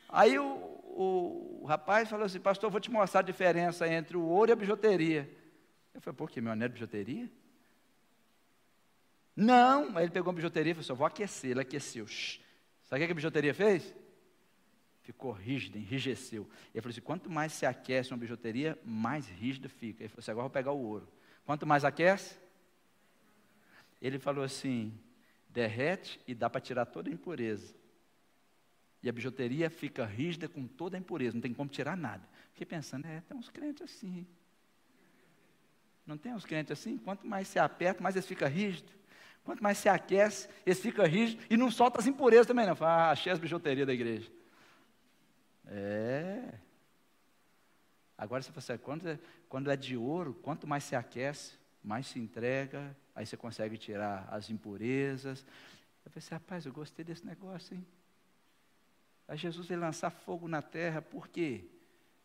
Aí 0.08 0.40
o, 0.40 0.46
o, 0.46 1.60
o, 1.62 1.66
rapaz 1.66 2.10
falou 2.10 2.26
assim, 2.26 2.40
pastor, 2.40 2.72
vou 2.72 2.80
te 2.80 2.90
mostrar 2.90 3.20
a 3.20 3.24
diferença 3.24 3.88
entre 3.88 4.16
o 4.16 4.24
ouro 4.24 4.52
e 4.52 4.54
a 4.54 4.56
bijuteria. 4.56 5.30
Eu 5.94 6.02
falei, 6.02 6.18
por 6.18 6.30
que 6.30 6.40
meu 6.40 6.54
anel 6.54 6.68
é 6.68 6.70
bijuteria? 6.70 7.30
Não, 9.36 9.98
aí 9.98 10.06
ele 10.06 10.12
pegou 10.12 10.32
a 10.32 10.36
bijuteria 10.36 10.72
e 10.72 10.74
falou 10.74 10.86
assim, 10.86 10.98
vou 10.98 11.08
aquecer, 11.08 11.52
ele 11.52 11.62
aqueceu. 11.62 12.08
Sabe 12.84 13.04
o 13.04 13.06
que 13.06 13.12
a 13.12 13.16
bijuteria 13.16 13.54
fez? 13.54 13.94
Ficou 15.12 15.34
rígida, 15.34 15.78
enrijeceu. 15.78 16.48
Ele 16.74 16.82
falou 16.82 16.92
assim: 16.92 17.02
quanto 17.02 17.30
mais 17.30 17.52
se 17.52 17.66
aquece 17.66 18.12
uma 18.12 18.18
bijuteria, 18.18 18.80
mais 18.82 19.28
rígida 19.28 19.68
fica. 19.68 20.02
Ele 20.02 20.08
falou 20.08 20.20
assim: 20.20 20.32
agora 20.32 20.44
vou 20.44 20.50
pegar 20.50 20.72
o 20.72 20.82
ouro. 20.82 21.06
Quanto 21.46 21.68
mais 21.68 21.84
aquece, 21.84 22.38
ele 24.02 24.18
falou 24.18 24.42
assim: 24.42 24.98
derrete 25.50 26.18
e 26.26 26.34
dá 26.34 26.50
para 26.50 26.62
tirar 26.62 26.86
toda 26.86 27.10
a 27.10 27.14
impureza. 27.14 27.76
E 29.04 29.10
a 29.10 29.12
bijuteria 29.12 29.70
fica 29.70 30.06
rígida 30.06 30.48
com 30.48 30.66
toda 30.66 30.96
a 30.96 31.00
impureza, 31.00 31.36
não 31.36 31.42
tem 31.42 31.54
como 31.54 31.70
tirar 31.70 31.98
nada. 31.98 32.26
Fiquei 32.54 32.66
pensando, 32.66 33.06
é, 33.06 33.20
tem 33.20 33.36
uns 33.36 33.50
crentes 33.50 33.82
assim. 33.82 34.26
Não 36.06 36.18
tem 36.18 36.34
uns 36.34 36.46
crentes 36.46 36.72
assim? 36.72 36.98
Quanto 36.98 37.28
mais 37.28 37.50
se 37.50 37.60
aperta, 37.60 38.02
mais 38.02 38.16
eles 38.16 38.26
ficam 38.26 38.48
rígidos. 38.48 38.94
Quanto 39.44 39.62
mais 39.62 39.78
se 39.78 39.90
aquece, 39.90 40.48
eles 40.66 40.80
ficam 40.80 41.06
rígidos 41.06 41.46
e 41.50 41.58
não 41.58 41.70
solta 41.70 42.00
as 42.00 42.08
impurezas 42.08 42.48
também, 42.48 42.66
não. 42.66 42.78
Fala, 42.78 43.08
ah, 43.08 43.12
achei 43.12 43.30
as 43.30 43.40
bijuterias 43.40 43.86
da 43.86 43.94
igreja. 43.94 44.32
É. 45.66 46.54
Agora 48.18 48.42
você 48.42 48.52
fala 48.52 48.60
assim, 48.60 48.84
quando 48.84 49.08
é, 49.08 49.20
quando 49.50 49.72
é 49.72 49.76
de 49.76 49.98
ouro, 49.98 50.34
quanto 50.36 50.68
mais 50.68 50.84
se 50.84 50.96
aquece, 50.96 51.54
mais 51.84 52.08
se 52.08 52.20
entrega, 52.20 52.96
aí 53.16 53.26
você 53.26 53.36
consegue 53.36 53.78
tirar 53.78 54.28
as 54.32 54.50
impurezas. 54.50 55.46
Eu 56.06 56.12
pensei, 56.12 56.38
rapaz, 56.38 56.66
eu 56.66 56.74
gostei 56.74 57.04
desse 57.04 57.26
negócio, 57.26 57.76
hein? 57.76 57.86
Aí 59.28 59.38
Jesus 59.38 59.68
veio 59.68 59.80
lançar 59.80 60.10
fogo 60.10 60.48
na 60.48 60.62
terra, 60.62 61.02
por 61.02 61.28
quê? 61.28 61.66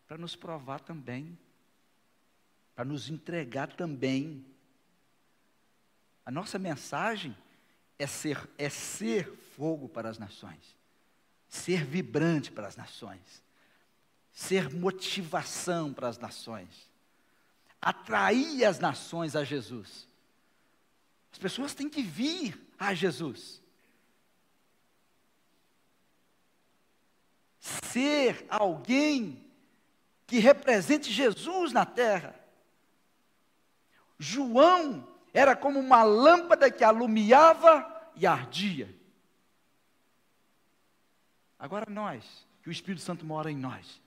Para 0.06 0.18
nos 0.18 0.34
provar 0.34 0.80
também, 0.80 1.38
para 2.74 2.84
nos 2.84 3.08
entregar 3.08 3.72
também. 3.72 4.44
A 6.24 6.30
nossa 6.30 6.58
mensagem 6.58 7.36
é 7.98 8.06
ser, 8.06 8.48
é 8.58 8.68
ser 8.68 9.30
fogo 9.56 9.88
para 9.88 10.08
as 10.08 10.18
nações, 10.18 10.76
ser 11.48 11.84
vibrante 11.84 12.50
para 12.50 12.66
as 12.66 12.76
nações, 12.76 13.42
ser 14.32 14.72
motivação 14.72 15.92
para 15.92 16.08
as 16.08 16.18
nações, 16.18 16.90
atrair 17.80 18.64
as 18.64 18.78
nações 18.78 19.36
a 19.36 19.44
Jesus. 19.44 20.08
As 21.32 21.38
pessoas 21.38 21.74
têm 21.74 21.88
que 21.88 22.02
vir 22.02 22.60
a 22.78 22.94
Jesus. 22.94 23.62
Ser 27.60 28.46
alguém 28.48 29.44
que 30.26 30.38
represente 30.38 31.12
Jesus 31.12 31.72
na 31.72 31.86
terra. 31.86 32.34
João 34.18 35.06
era 35.32 35.54
como 35.54 35.78
uma 35.78 36.02
lâmpada 36.02 36.70
que 36.70 36.82
alumiava 36.82 38.10
e 38.16 38.26
ardia. 38.26 38.92
Agora 41.58 41.90
nós, 41.90 42.46
que 42.62 42.68
o 42.68 42.72
Espírito 42.72 43.02
Santo 43.02 43.24
mora 43.24 43.50
em 43.50 43.56
nós. 43.56 44.02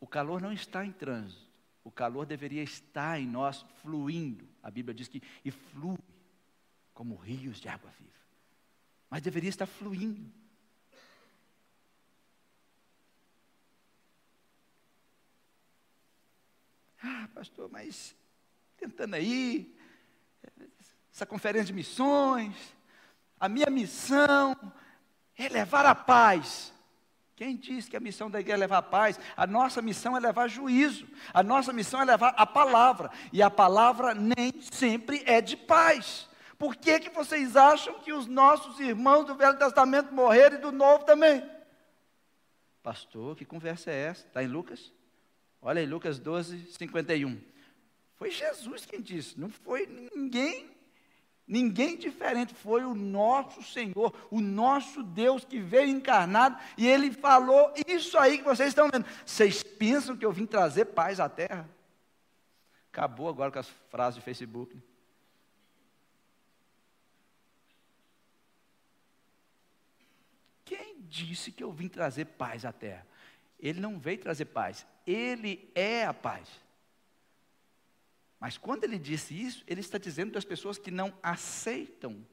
O 0.00 0.06
calor 0.06 0.40
não 0.40 0.52
está 0.52 0.84
em 0.84 0.92
trânsito. 0.92 1.46
O 1.82 1.90
calor 1.90 2.26
deveria 2.26 2.62
estar 2.62 3.20
em 3.20 3.26
nós 3.26 3.64
fluindo. 3.82 4.48
A 4.62 4.70
Bíblia 4.70 4.94
diz 4.94 5.08
que 5.08 5.22
e 5.44 5.50
flui 5.50 5.98
como 6.92 7.14
rios 7.14 7.60
de 7.60 7.68
água 7.68 7.90
viva. 7.90 8.10
Mas 9.08 9.22
deveria 9.22 9.50
estar 9.50 9.66
fluindo. 9.66 10.32
Ah, 17.02 17.28
pastor, 17.34 17.70
mas 17.70 18.16
tentando 18.76 19.14
aí, 19.14 19.76
essa 21.12 21.24
conferência 21.24 21.66
de 21.66 21.72
missões, 21.72 22.56
a 23.38 23.48
minha 23.48 23.70
missão 23.70 24.56
é 25.36 25.48
levar 25.48 25.86
a 25.86 25.94
paz. 25.94 26.72
Quem 27.34 27.54
disse 27.54 27.90
que 27.90 27.96
a 27.96 28.00
missão 28.00 28.30
da 28.30 28.40
igreja 28.40 28.56
é 28.56 28.60
levar 28.60 28.78
a 28.78 28.82
paz? 28.82 29.20
A 29.36 29.46
nossa 29.46 29.82
missão 29.82 30.16
é 30.16 30.20
levar 30.20 30.48
juízo. 30.48 31.06
A 31.34 31.42
nossa 31.42 31.72
missão 31.72 32.00
é 32.00 32.04
levar 32.04 32.34
a 32.36 32.46
palavra. 32.46 33.10
E 33.30 33.42
a 33.42 33.50
palavra 33.50 34.14
nem 34.14 34.52
sempre 34.62 35.22
é 35.26 35.42
de 35.42 35.56
paz. 35.56 36.28
Por 36.58 36.74
que, 36.74 36.98
que 36.98 37.10
vocês 37.10 37.54
acham 37.54 37.98
que 38.00 38.12
os 38.12 38.26
nossos 38.26 38.80
irmãos 38.80 39.26
do 39.26 39.34
Velho 39.34 39.58
Testamento 39.58 40.14
morreram 40.14 40.56
e 40.56 40.60
do 40.60 40.72
Novo 40.72 41.04
também? 41.04 41.44
Pastor, 42.82 43.36
que 43.36 43.44
conversa 43.44 43.90
é 43.90 44.04
essa? 44.04 44.26
Está 44.26 44.42
em 44.42 44.46
Lucas? 44.46 44.90
Olha 45.60 45.80
aí, 45.80 45.86
Lucas 45.86 46.18
12, 46.18 46.72
51. 46.72 47.38
Foi 48.14 48.30
Jesus 48.30 48.86
quem 48.86 49.02
disse, 49.02 49.38
não 49.38 49.50
foi 49.50 49.86
ninguém, 49.86 50.70
ninguém 51.46 51.96
diferente, 51.96 52.54
foi 52.54 52.84
o 52.84 52.94
nosso 52.94 53.62
Senhor, 53.62 54.12
o 54.30 54.40
nosso 54.40 55.02
Deus 55.02 55.44
que 55.44 55.60
veio 55.60 55.88
encarnado 55.88 56.58
e 56.76 56.86
ele 56.86 57.12
falou 57.12 57.72
isso 57.86 58.18
aí 58.18 58.38
que 58.38 58.44
vocês 58.44 58.70
estão 58.70 58.88
vendo. 58.90 59.06
Vocês 59.24 59.62
pensam 59.62 60.16
que 60.16 60.24
eu 60.26 60.32
vim 60.32 60.46
trazer 60.46 60.86
paz 60.86 61.20
à 61.20 61.28
terra? 61.28 61.68
Acabou 62.90 63.28
agora 63.28 63.52
com 63.52 63.58
as 63.58 63.68
frases 63.90 64.16
de 64.16 64.24
Facebook. 64.24 64.74
Né? 64.74 64.82
Quem 70.64 71.00
disse 71.02 71.52
que 71.52 71.62
eu 71.62 71.70
vim 71.70 71.88
trazer 71.88 72.24
paz 72.24 72.64
à 72.64 72.72
terra? 72.72 73.06
Ele 73.58 73.80
não 73.80 73.98
veio 73.98 74.18
trazer 74.18 74.46
paz, 74.46 74.86
ele 75.06 75.70
é 75.74 76.04
a 76.04 76.12
paz. 76.12 76.48
Mas 78.38 78.58
quando 78.58 78.84
ele 78.84 78.98
disse 78.98 79.34
isso, 79.34 79.64
ele 79.66 79.80
está 79.80 79.98
dizendo 79.98 80.32
das 80.32 80.44
pessoas 80.44 80.78
que 80.78 80.90
não 80.90 81.12
aceitam 81.22 82.24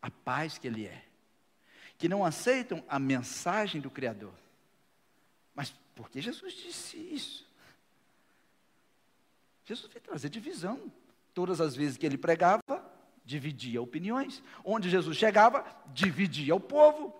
a 0.00 0.10
paz 0.10 0.58
que 0.58 0.66
ele 0.66 0.86
é, 0.86 1.04
que 1.96 2.08
não 2.08 2.24
aceitam 2.24 2.82
a 2.88 2.98
mensagem 2.98 3.80
do 3.80 3.90
Criador. 3.90 4.32
Mas 5.54 5.74
por 5.94 6.08
que 6.08 6.20
Jesus 6.20 6.54
disse 6.54 6.96
isso? 6.96 7.46
Jesus 9.64 9.92
veio 9.92 10.02
trazer 10.02 10.28
divisão. 10.28 10.90
Todas 11.34 11.60
as 11.60 11.76
vezes 11.76 11.96
que 11.96 12.06
ele 12.06 12.16
pregava, 12.16 12.62
dividia 13.24 13.82
opiniões. 13.82 14.42
Onde 14.64 14.88
Jesus 14.88 15.16
chegava, 15.16 15.64
dividia 15.92 16.54
o 16.54 16.60
povo 16.60 17.14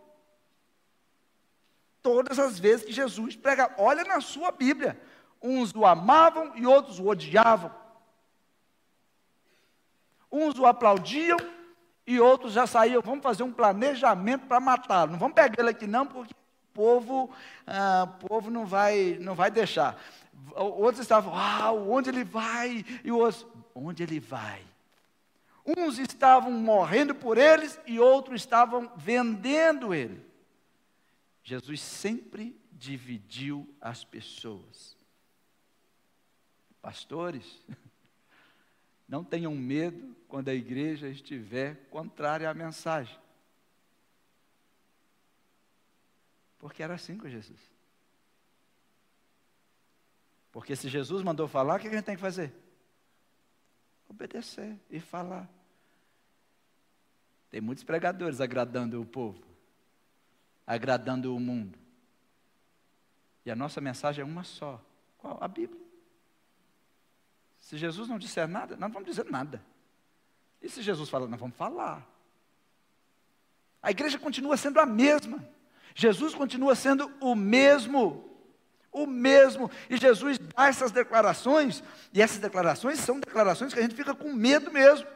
todas 2.03 2.39
as 2.39 2.59
vezes 2.59 2.87
que 2.87 2.93
Jesus 2.93 3.37
pregava. 3.37 3.75
Olha 3.77 4.03
na 4.03 4.21
sua 4.23 4.51
Bíblia. 4.51 4.99
Uns 5.43 5.75
o 5.75 5.85
amavam 5.85 6.57
e 6.57 6.67
outros 6.67 6.99
o 6.99 7.07
odiavam. 7.07 7.71
Uns 10.31 10.59
o 10.59 10.67
aplaudiam 10.67 11.39
e 12.07 12.21
outros 12.21 12.53
já 12.53 12.67
saíam. 12.67 13.03
Vamos 13.03 13.23
fazer 13.23 13.43
um 13.43 13.53
planejamento 13.53 14.47
para 14.47 14.61
matá-lo. 14.61 15.13
Não 15.13 15.19
vamos 15.19 15.35
pegar 15.35 15.55
ele 15.59 15.71
aqui 15.71 15.87
não, 15.87 16.07
porque 16.07 16.33
o 16.33 16.75
povo, 16.75 17.31
ah, 17.67 18.09
o 18.09 18.29
povo 18.29 18.51
não 18.51 18.67
vai, 18.67 19.19
não 19.21 19.35
vai 19.35 19.51
deixar. 19.51 20.01
Outros 20.55 21.01
estavam, 21.01 21.35
ah, 21.37 21.73
onde 21.73 22.11
ele 22.11 22.25
vai? 22.25 22.85
E 23.05 23.11
outros, 23.11 23.47
onde 23.75 24.03
ele 24.03 24.21
vai? 24.21 24.63
Uns 25.77 25.99
estavam 25.99 26.51
morrendo 26.51 27.15
por 27.15 27.37
eles 27.37 27.79
e 27.87 28.01
outros 28.01 28.41
estavam 28.41 28.91
vendendo 28.97 29.93
ele. 29.93 30.27
Jesus 31.43 31.81
sempre 31.81 32.59
dividiu 32.73 33.69
as 33.81 34.05
pessoas. 34.05 34.97
Pastores, 36.81 37.61
não 39.09 39.25
tenham 39.25 39.55
medo 39.55 40.15
quando 40.29 40.49
a 40.49 40.55
igreja 40.55 41.09
estiver 41.09 41.89
contrária 41.91 42.49
à 42.49 42.55
mensagem. 42.55 43.19
Porque 46.59 46.83
era 46.83 46.95
assim 46.95 47.17
com 47.17 47.29
Jesus. 47.29 47.61
Porque 50.53 50.77
se 50.77 50.89
Jesus 50.89 51.23
mandou 51.23 51.49
falar, 51.49 51.77
o 51.77 51.81
que 51.81 51.89
a 51.89 51.91
gente 51.91 52.05
tem 52.05 52.17
que 52.17 52.21
fazer? 52.21 52.53
Obedecer 54.09 54.77
e 54.91 55.01
falar. 55.01 55.49
Tem 57.51 57.61
muitos 57.61 57.85
pregadores 57.85 58.41
agradando 58.41 59.01
o 59.01 59.07
povo 59.07 59.49
agradando 60.69 61.35
o 61.35 61.41
mundo. 61.41 61.79
E 63.43 63.51
a 63.51 63.57
nossa 63.57 63.81
mensagem 63.81 64.21
é 64.21 64.25
uma 64.25 64.45
só. 64.45 64.79
Qual? 65.17 65.39
A 65.41 65.49
Bíblia. 65.49 65.81
Se 67.69 67.77
Jesus 67.77 68.09
não 68.09 68.19
disser 68.19 68.49
nada, 68.49 68.77
nós 68.77 68.81
não 68.81 68.89
vamos 68.89 69.11
dizer 69.11 69.31
nada. 69.31 69.63
E 70.63 70.71
se 70.71 70.81
Jesus 70.81 71.11
falar, 71.11 71.27
nós 71.27 71.39
vamos 71.39 71.55
falar. 71.55 72.03
A 73.83 73.91
igreja 73.91 74.19
continua 74.19 74.57
sendo 74.57 74.81
a 74.81 74.87
mesma. 74.87 75.47
Jesus 75.95 76.35
continua 76.35 76.75
sendo 76.75 77.13
o 77.21 77.35
mesmo. 77.35 78.25
O 78.91 79.07
mesmo. 79.07 79.71
E 79.91 79.99
Jesus 79.99 80.39
dá 80.39 80.69
essas 80.69 80.91
declarações, 80.93 81.85
e 82.11 82.23
essas 82.23 82.39
declarações 82.39 83.01
são 83.01 83.21
declarações 83.21 83.75
que 83.75 83.81
a 83.81 83.83
gente 83.83 83.95
fica 83.95 84.15
com 84.15 84.33
medo 84.33 84.73
mesmo. 84.73 85.07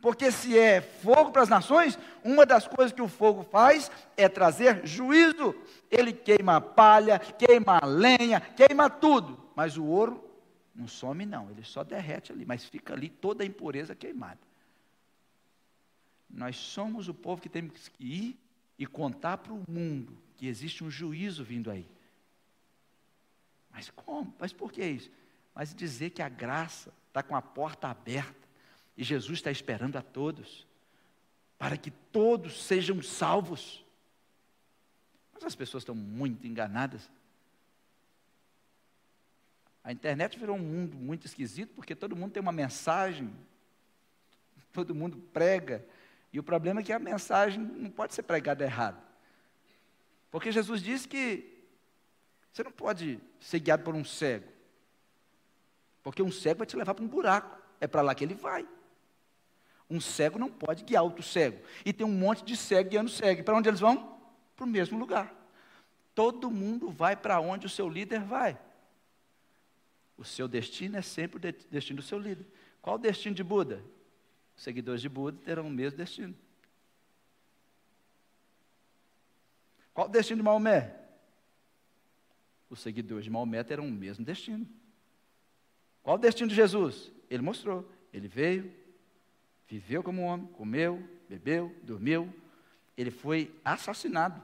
Porque 0.00 0.32
se 0.32 0.58
é 0.58 0.80
fogo 0.80 1.30
para 1.30 1.42
as 1.42 1.48
nações, 1.48 1.96
uma 2.24 2.44
das 2.44 2.66
coisas 2.66 2.92
que 2.92 3.02
o 3.02 3.06
fogo 3.06 3.44
faz 3.44 3.88
é 4.16 4.28
trazer 4.28 4.84
juízo. 4.84 5.54
Ele 5.92 6.12
queima 6.12 6.56
a 6.56 6.60
palha, 6.60 7.20
queima 7.20 7.78
a 7.80 7.86
lenha, 7.86 8.40
queima 8.40 8.90
tudo. 8.90 9.38
Mas 9.54 9.76
o 9.76 9.84
ouro 9.84 10.28
não 10.80 10.88
some, 10.88 11.26
não. 11.26 11.50
Ele 11.50 11.62
só 11.62 11.84
derrete 11.84 12.32
ali, 12.32 12.44
mas 12.44 12.64
fica 12.64 12.94
ali 12.94 13.08
toda 13.08 13.44
a 13.44 13.46
impureza 13.46 13.94
queimada. 13.94 14.40
Nós 16.28 16.56
somos 16.56 17.08
o 17.08 17.14
povo 17.14 17.42
que 17.42 17.48
temos 17.48 17.88
que 17.88 18.04
ir 18.04 18.38
e 18.78 18.86
contar 18.86 19.38
para 19.38 19.52
o 19.52 19.62
mundo 19.68 20.16
que 20.36 20.46
existe 20.46 20.82
um 20.82 20.90
juízo 20.90 21.44
vindo 21.44 21.70
aí. 21.70 21.86
Mas 23.70 23.90
como? 23.90 24.34
Mas 24.38 24.52
por 24.52 24.72
que 24.72 24.84
isso? 24.84 25.10
Mas 25.54 25.74
dizer 25.74 26.10
que 26.10 26.22
a 26.22 26.28
graça 26.28 26.92
está 27.08 27.22
com 27.22 27.36
a 27.36 27.42
porta 27.42 27.88
aberta 27.88 28.48
e 28.96 29.04
Jesus 29.04 29.38
está 29.38 29.50
esperando 29.50 29.96
a 29.96 30.02
todos, 30.02 30.66
para 31.58 31.76
que 31.76 31.90
todos 31.90 32.62
sejam 32.64 33.02
salvos. 33.02 33.84
Mas 35.32 35.44
as 35.44 35.54
pessoas 35.54 35.82
estão 35.82 35.94
muito 35.94 36.46
enganadas. 36.46 37.10
A 39.82 39.92
internet 39.92 40.38
virou 40.38 40.56
um 40.56 40.60
mundo 40.60 40.96
muito 40.96 41.26
esquisito, 41.26 41.72
porque 41.74 41.94
todo 41.94 42.14
mundo 42.14 42.32
tem 42.32 42.40
uma 42.40 42.52
mensagem, 42.52 43.34
todo 44.72 44.94
mundo 44.94 45.16
prega, 45.32 45.84
e 46.32 46.38
o 46.38 46.42
problema 46.42 46.80
é 46.80 46.82
que 46.82 46.92
a 46.92 46.98
mensagem 46.98 47.60
não 47.60 47.90
pode 47.90 48.14
ser 48.14 48.22
pregada 48.22 48.62
errado. 48.62 49.00
Porque 50.30 50.52
Jesus 50.52 50.82
disse 50.82 51.08
que 51.08 51.64
você 52.52 52.62
não 52.62 52.70
pode 52.70 53.20
ser 53.40 53.58
guiado 53.58 53.82
por 53.82 53.94
um 53.94 54.04
cego, 54.04 54.46
porque 56.02 56.22
um 56.22 56.30
cego 56.30 56.58
vai 56.58 56.66
te 56.66 56.76
levar 56.76 56.94
para 56.94 57.04
um 57.04 57.08
buraco, 57.08 57.58
é 57.80 57.86
para 57.86 58.02
lá 58.02 58.14
que 58.14 58.24
ele 58.24 58.34
vai. 58.34 58.66
Um 59.88 60.00
cego 60.00 60.38
não 60.38 60.48
pode 60.48 60.84
guiar 60.84 61.02
outro 61.02 61.22
cego. 61.22 61.60
E 61.84 61.92
tem 61.92 62.06
um 62.06 62.12
monte 62.12 62.44
de 62.44 62.56
cego 62.56 62.90
guiando 62.90 63.10
cego. 63.10 63.42
Para 63.42 63.56
onde 63.56 63.68
eles 63.68 63.80
vão? 63.80 64.16
Para 64.54 64.64
o 64.64 64.68
mesmo 64.68 64.96
lugar. 64.96 65.34
Todo 66.14 66.48
mundo 66.48 66.90
vai 66.90 67.16
para 67.16 67.40
onde 67.40 67.66
o 67.66 67.70
seu 67.70 67.88
líder 67.88 68.20
vai. 68.20 68.56
O 70.20 70.24
seu 70.24 70.46
destino 70.46 70.98
é 70.98 71.02
sempre 71.02 71.38
o 71.38 71.70
destino 71.70 71.96
do 71.96 72.02
seu 72.02 72.18
líder. 72.18 72.46
Qual 72.82 72.96
o 72.96 72.98
destino 72.98 73.34
de 73.34 73.42
Buda? 73.42 73.82
Os 74.54 74.62
seguidores 74.62 75.00
de 75.00 75.08
Buda 75.08 75.40
terão 75.42 75.66
o 75.66 75.70
mesmo 75.70 75.96
destino. 75.96 76.36
Qual 79.94 80.06
o 80.06 80.10
destino 80.10 80.36
de 80.36 80.42
Maomé? 80.42 80.94
Os 82.68 82.80
seguidores 82.80 83.24
de 83.24 83.30
Maomé 83.30 83.64
terão 83.64 83.88
o 83.88 83.90
mesmo 83.90 84.22
destino. 84.22 84.68
Qual 86.02 86.16
o 86.16 86.20
destino 86.20 86.50
de 86.50 86.54
Jesus? 86.54 87.10
Ele 87.30 87.42
mostrou. 87.42 87.90
Ele 88.12 88.28
veio, 88.28 88.70
Viveu 89.66 90.02
como 90.02 90.22
homem, 90.24 90.48
comeu, 90.48 91.02
bebeu, 91.28 91.74
dormiu. 91.82 92.30
ele 92.94 93.10
foi 93.10 93.58
assassinado, 93.64 94.42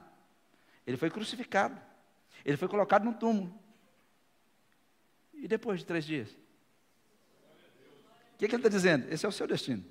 ele 0.87 0.97
foi 0.97 1.11
crucificado, 1.11 1.79
ele 2.43 2.57
foi 2.57 2.67
colocado 2.67 3.03
no 3.03 3.13
túmulo. 3.13 3.66
E 5.41 5.47
depois 5.47 5.79
de 5.79 5.85
três 5.85 6.05
dias? 6.05 6.29
O 8.33 8.37
que, 8.37 8.47
que 8.47 8.55
ele 8.55 8.61
está 8.61 8.69
dizendo? 8.69 9.11
Esse 9.11 9.25
é 9.25 9.29
o 9.29 9.31
seu 9.31 9.47
destino. 9.47 9.83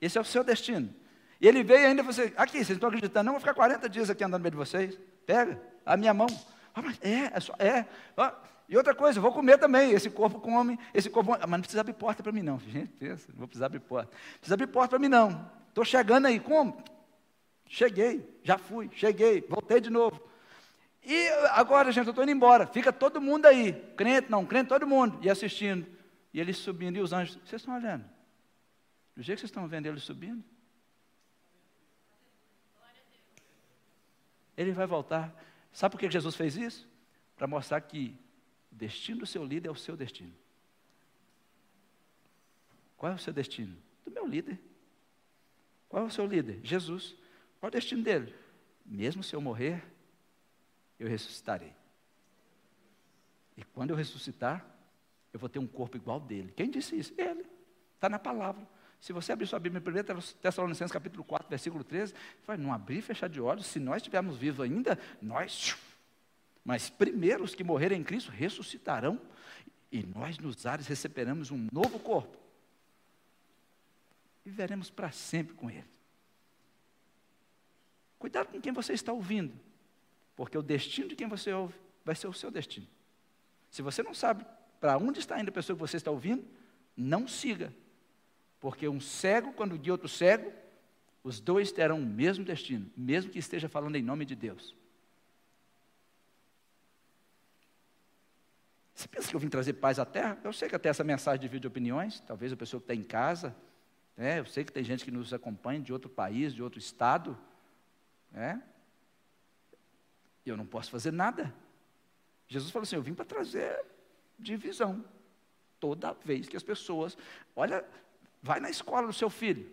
Esse 0.00 0.18
é 0.18 0.20
o 0.20 0.24
seu 0.24 0.44
destino. 0.44 0.94
E 1.40 1.46
ele 1.46 1.62
veio 1.62 1.86
ainda 1.86 2.02
você, 2.02 2.32
aqui, 2.36 2.58
vocês 2.58 2.70
estão 2.70 2.88
acreditando, 2.88 3.26
não, 3.26 3.32
vou 3.32 3.40
ficar 3.40 3.54
40 3.54 3.88
dias 3.88 4.10
aqui 4.10 4.24
andando 4.24 4.40
no 4.40 4.42
meio 4.42 4.50
de 4.50 4.56
vocês. 4.56 4.98
Pega 5.24 5.60
a 5.86 5.96
minha 5.96 6.12
mão. 6.12 6.26
Ah, 6.74 6.82
é, 7.00 7.36
é 7.36 7.40
só, 7.40 7.54
é. 7.58 7.86
Ah, 8.16 8.34
e 8.68 8.76
outra 8.76 8.94
coisa, 8.94 9.20
vou 9.20 9.32
comer 9.32 9.58
também. 9.58 9.92
Esse 9.92 10.10
corpo 10.10 10.40
come, 10.40 10.78
esse 10.92 11.08
corpo. 11.08 11.30
Mas 11.30 11.50
não 11.50 11.60
precisa 11.60 11.80
abrir 11.80 11.94
porta 11.94 12.22
para 12.22 12.32
mim, 12.32 12.42
não. 12.42 12.58
Gente, 12.68 12.92
pensa, 12.98 13.26
não 13.30 13.38
vou 13.38 13.48
precisar 13.48 13.66
abrir 13.66 13.80
porta. 13.80 14.10
Precisa 14.38 14.54
abrir 14.54 14.66
porta 14.66 14.90
para 14.90 14.98
mim, 14.98 15.08
não. 15.08 15.50
Estou 15.68 15.84
chegando 15.84 16.26
aí, 16.26 16.38
como? 16.40 16.82
Cheguei, 17.66 18.26
já 18.42 18.56
fui, 18.56 18.90
cheguei, 18.92 19.44
voltei 19.48 19.80
de 19.80 19.90
novo. 19.90 20.20
E 21.08 21.26
agora, 21.52 21.90
gente, 21.90 22.04
eu 22.06 22.10
estou 22.10 22.22
indo 22.22 22.32
embora. 22.32 22.66
Fica 22.66 22.92
todo 22.92 23.18
mundo 23.18 23.46
aí, 23.46 23.72
crente, 23.96 24.30
não 24.30 24.44
crente, 24.44 24.68
todo 24.68 24.86
mundo, 24.86 25.18
e 25.24 25.30
assistindo. 25.30 25.86
E 26.34 26.38
eles 26.38 26.58
subindo, 26.58 26.98
e 26.98 27.00
os 27.00 27.14
anjos, 27.14 27.36
vocês 27.36 27.62
estão 27.62 27.74
olhando? 27.74 28.04
Do 29.16 29.22
jeito 29.22 29.38
que 29.38 29.40
vocês 29.40 29.50
estão 29.50 29.66
vendo 29.66 29.86
eles 29.86 30.02
subindo? 30.02 30.44
Ele 34.54 34.70
vai 34.72 34.86
voltar. 34.86 35.34
Sabe 35.72 35.92
por 35.92 35.98
que 35.98 36.10
Jesus 36.10 36.36
fez 36.36 36.58
isso? 36.58 36.86
Para 37.38 37.46
mostrar 37.46 37.80
que 37.80 38.14
o 38.70 38.74
destino 38.74 39.20
do 39.20 39.26
seu 39.26 39.42
líder 39.42 39.68
é 39.68 39.72
o 39.72 39.76
seu 39.76 39.96
destino. 39.96 40.34
Qual 42.98 43.10
é 43.10 43.14
o 43.14 43.18
seu 43.18 43.32
destino? 43.32 43.74
Do 44.04 44.10
meu 44.10 44.26
líder. 44.26 44.60
Qual 45.88 46.02
é 46.02 46.06
o 46.06 46.10
seu 46.10 46.26
líder? 46.26 46.60
Jesus. 46.62 47.16
Qual 47.58 47.68
é 47.68 47.72
o 47.72 47.78
destino 47.78 48.02
dele? 48.02 48.34
Mesmo 48.84 49.22
se 49.22 49.34
eu 49.34 49.40
morrer, 49.40 49.82
eu 50.98 51.08
ressuscitarei. 51.08 51.72
E 53.56 53.64
quando 53.64 53.90
eu 53.90 53.96
ressuscitar, 53.96 54.64
eu 55.32 55.38
vou 55.38 55.48
ter 55.48 55.58
um 55.58 55.66
corpo 55.66 55.96
igual 55.96 56.20
dele. 56.20 56.52
Quem 56.56 56.70
disse 56.70 56.98
isso? 56.98 57.12
Ele. 57.16 57.44
Está 57.94 58.08
na 58.08 58.18
palavra. 58.18 58.66
Se 59.00 59.12
você 59.12 59.32
abrir 59.32 59.46
sua 59.46 59.58
Bíblia 59.58 59.82
em 59.84 60.12
1 60.12 60.20
Tessalonicenses 60.40 60.92
capítulo 60.92 61.22
4, 61.24 61.48
versículo 61.48 61.84
13, 61.84 62.14
vai 62.46 62.56
não 62.56 62.72
abrir 62.72 62.98
e 62.98 63.02
fechar 63.02 63.28
de 63.28 63.40
olhos, 63.40 63.66
se 63.66 63.78
nós 63.78 63.98
estivermos 63.98 64.36
vivos 64.36 64.60
ainda, 64.60 64.98
nós. 65.22 65.76
Mas 66.64 66.90
primeiro 66.90 67.44
os 67.44 67.54
que 67.54 67.62
morrerem 67.62 68.00
em 68.00 68.04
Cristo 68.04 68.30
ressuscitarão, 68.30 69.20
e 69.90 70.04
nós 70.04 70.38
nos 70.38 70.66
ares 70.66 70.86
receberemos 70.86 71.50
um 71.50 71.68
novo 71.72 71.98
corpo. 71.98 72.36
E 74.44 74.50
viveremos 74.50 74.90
para 74.90 75.10
sempre 75.10 75.54
com 75.54 75.70
Ele. 75.70 75.84
Cuidado 78.18 78.48
com 78.48 78.60
quem 78.60 78.72
você 78.72 78.92
está 78.92 79.12
ouvindo, 79.12 79.54
porque 80.38 80.56
o 80.56 80.62
destino 80.62 81.08
de 81.08 81.16
quem 81.16 81.26
você 81.26 81.52
ouve 81.52 81.74
vai 82.04 82.14
ser 82.14 82.28
o 82.28 82.32
seu 82.32 82.48
destino. 82.48 82.86
Se 83.72 83.82
você 83.82 84.04
não 84.04 84.14
sabe 84.14 84.46
para 84.78 84.96
onde 84.96 85.18
está 85.18 85.40
indo 85.40 85.48
a 85.48 85.52
pessoa 85.52 85.74
que 85.74 85.80
você 85.80 85.96
está 85.96 86.12
ouvindo, 86.12 86.46
não 86.96 87.26
siga. 87.26 87.74
Porque 88.60 88.88
um 88.88 89.00
cego, 89.00 89.52
quando 89.52 89.76
guia 89.76 89.92
outro 89.92 90.08
cego, 90.08 90.52
os 91.24 91.40
dois 91.40 91.72
terão 91.72 91.98
o 91.98 92.06
mesmo 92.06 92.44
destino, 92.44 92.88
mesmo 92.96 93.32
que 93.32 93.40
esteja 93.40 93.68
falando 93.68 93.96
em 93.96 94.02
nome 94.02 94.24
de 94.24 94.36
Deus. 94.36 94.76
Você 98.94 99.08
pensa 99.08 99.28
que 99.28 99.34
eu 99.34 99.40
vim 99.40 99.48
trazer 99.48 99.72
paz 99.72 99.98
à 99.98 100.04
terra? 100.04 100.38
Eu 100.44 100.52
sei 100.52 100.68
que 100.68 100.76
até 100.76 100.88
essa 100.88 101.02
mensagem 101.02 101.40
divide 101.40 101.66
opiniões, 101.66 102.20
talvez 102.20 102.52
a 102.52 102.56
pessoa 102.56 102.80
que 102.80 102.84
está 102.84 102.94
em 102.94 103.02
casa, 103.02 103.56
né? 104.16 104.38
eu 104.38 104.46
sei 104.46 104.62
que 104.62 104.72
tem 104.72 104.84
gente 104.84 105.04
que 105.04 105.10
nos 105.10 105.34
acompanha 105.34 105.80
de 105.80 105.92
outro 105.92 106.08
país, 106.08 106.54
de 106.54 106.62
outro 106.62 106.78
estado, 106.78 107.36
né? 108.30 108.62
Eu 110.50 110.56
não 110.56 110.66
posso 110.66 110.90
fazer 110.90 111.12
nada. 111.12 111.54
Jesus 112.46 112.70
falou 112.70 112.84
assim: 112.84 112.96
eu 112.96 113.02
vim 113.02 113.14
para 113.14 113.24
trazer 113.24 113.84
divisão. 114.38 115.04
Toda 115.80 116.12
vez 116.24 116.48
que 116.48 116.56
as 116.56 116.62
pessoas, 116.62 117.16
olha, 117.54 117.84
vai 118.42 118.58
na 118.60 118.70
escola 118.70 119.06
do 119.06 119.12
seu 119.12 119.30
filho. 119.30 119.70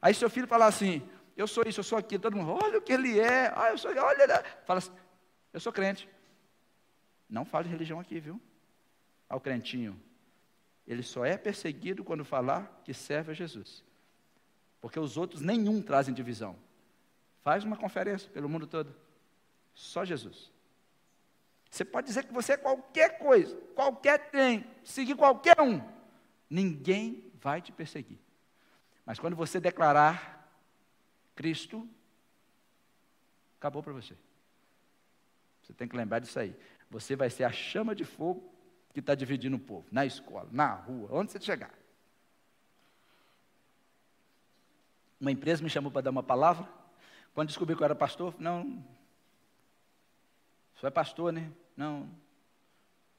Aí 0.00 0.14
seu 0.14 0.30
filho 0.30 0.46
fala 0.46 0.66
assim: 0.66 1.02
eu 1.36 1.46
sou 1.46 1.64
isso, 1.66 1.80
eu 1.80 1.84
sou 1.84 1.98
aquilo, 1.98 2.22
todo 2.22 2.36
mundo, 2.36 2.52
olha 2.62 2.78
o 2.78 2.82
que 2.82 2.92
ele 2.92 3.18
é, 3.18 3.52
ah, 3.56 3.70
eu 3.70 3.78
sou, 3.78 3.90
olha, 3.90 4.44
fala 4.64 4.78
assim, 4.78 4.92
eu 5.52 5.60
sou 5.60 5.72
crente. 5.72 6.08
Não 7.28 7.44
fale 7.44 7.64
de 7.64 7.70
religião 7.72 7.98
aqui, 7.98 8.20
viu? 8.20 8.40
Ao 9.28 9.40
crentinho. 9.40 10.00
Ele 10.86 11.02
só 11.02 11.24
é 11.24 11.36
perseguido 11.36 12.04
quando 12.04 12.24
falar 12.24 12.80
que 12.84 12.94
serve 12.94 13.32
a 13.32 13.34
Jesus. 13.34 13.82
Porque 14.80 15.00
os 15.00 15.16
outros 15.16 15.40
nenhum 15.40 15.82
trazem 15.82 16.14
divisão. 16.14 16.56
Faz 17.42 17.64
uma 17.64 17.76
conferência 17.76 18.30
pelo 18.30 18.48
mundo 18.48 18.66
todo. 18.66 18.94
Só 19.74 20.04
Jesus. 20.04 20.52
Você 21.70 21.84
pode 21.84 22.06
dizer 22.06 22.24
que 22.24 22.32
você 22.32 22.52
é 22.52 22.56
qualquer 22.56 23.18
coisa, 23.18 23.56
qualquer 23.74 24.30
trem, 24.30 24.64
seguir 24.84 25.16
qualquer 25.16 25.60
um. 25.60 25.82
Ninguém 26.48 27.32
vai 27.34 27.60
te 27.60 27.72
perseguir. 27.72 28.18
Mas 29.04 29.18
quando 29.18 29.34
você 29.34 29.58
declarar 29.58 30.48
Cristo, 31.34 31.88
acabou 33.58 33.82
para 33.82 33.92
você. 33.92 34.16
Você 35.62 35.72
tem 35.72 35.88
que 35.88 35.96
lembrar 35.96 36.20
disso 36.20 36.38
aí. 36.38 36.54
Você 36.90 37.16
vai 37.16 37.28
ser 37.28 37.44
a 37.44 37.50
chama 37.50 37.94
de 37.94 38.04
fogo 38.04 38.54
que 38.92 39.00
está 39.00 39.14
dividindo 39.14 39.56
o 39.56 39.60
povo, 39.60 39.86
na 39.90 40.06
escola, 40.06 40.48
na 40.52 40.72
rua, 40.72 41.08
onde 41.10 41.32
você 41.32 41.40
chegar. 41.40 41.74
Uma 45.20 45.32
empresa 45.32 45.62
me 45.62 45.70
chamou 45.70 45.90
para 45.90 46.02
dar 46.02 46.10
uma 46.10 46.22
palavra. 46.22 46.68
Quando 47.34 47.48
descobri 47.48 47.74
que 47.74 47.82
eu 47.82 47.84
era 47.84 47.94
pastor, 47.94 48.34
não. 48.38 48.84
Você 50.84 50.88
é 50.88 50.90
pastor, 50.90 51.32
né? 51.32 51.50
Não. 51.74 52.14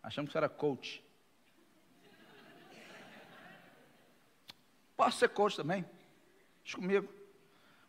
Achamos 0.04 0.30
que 0.30 0.34
você 0.34 0.38
era 0.38 0.48
coach. 0.48 1.04
Posso 4.96 5.18
ser 5.18 5.30
coach 5.30 5.58
também? 5.58 5.84
Diz 6.64 6.76
comigo. 6.76 7.12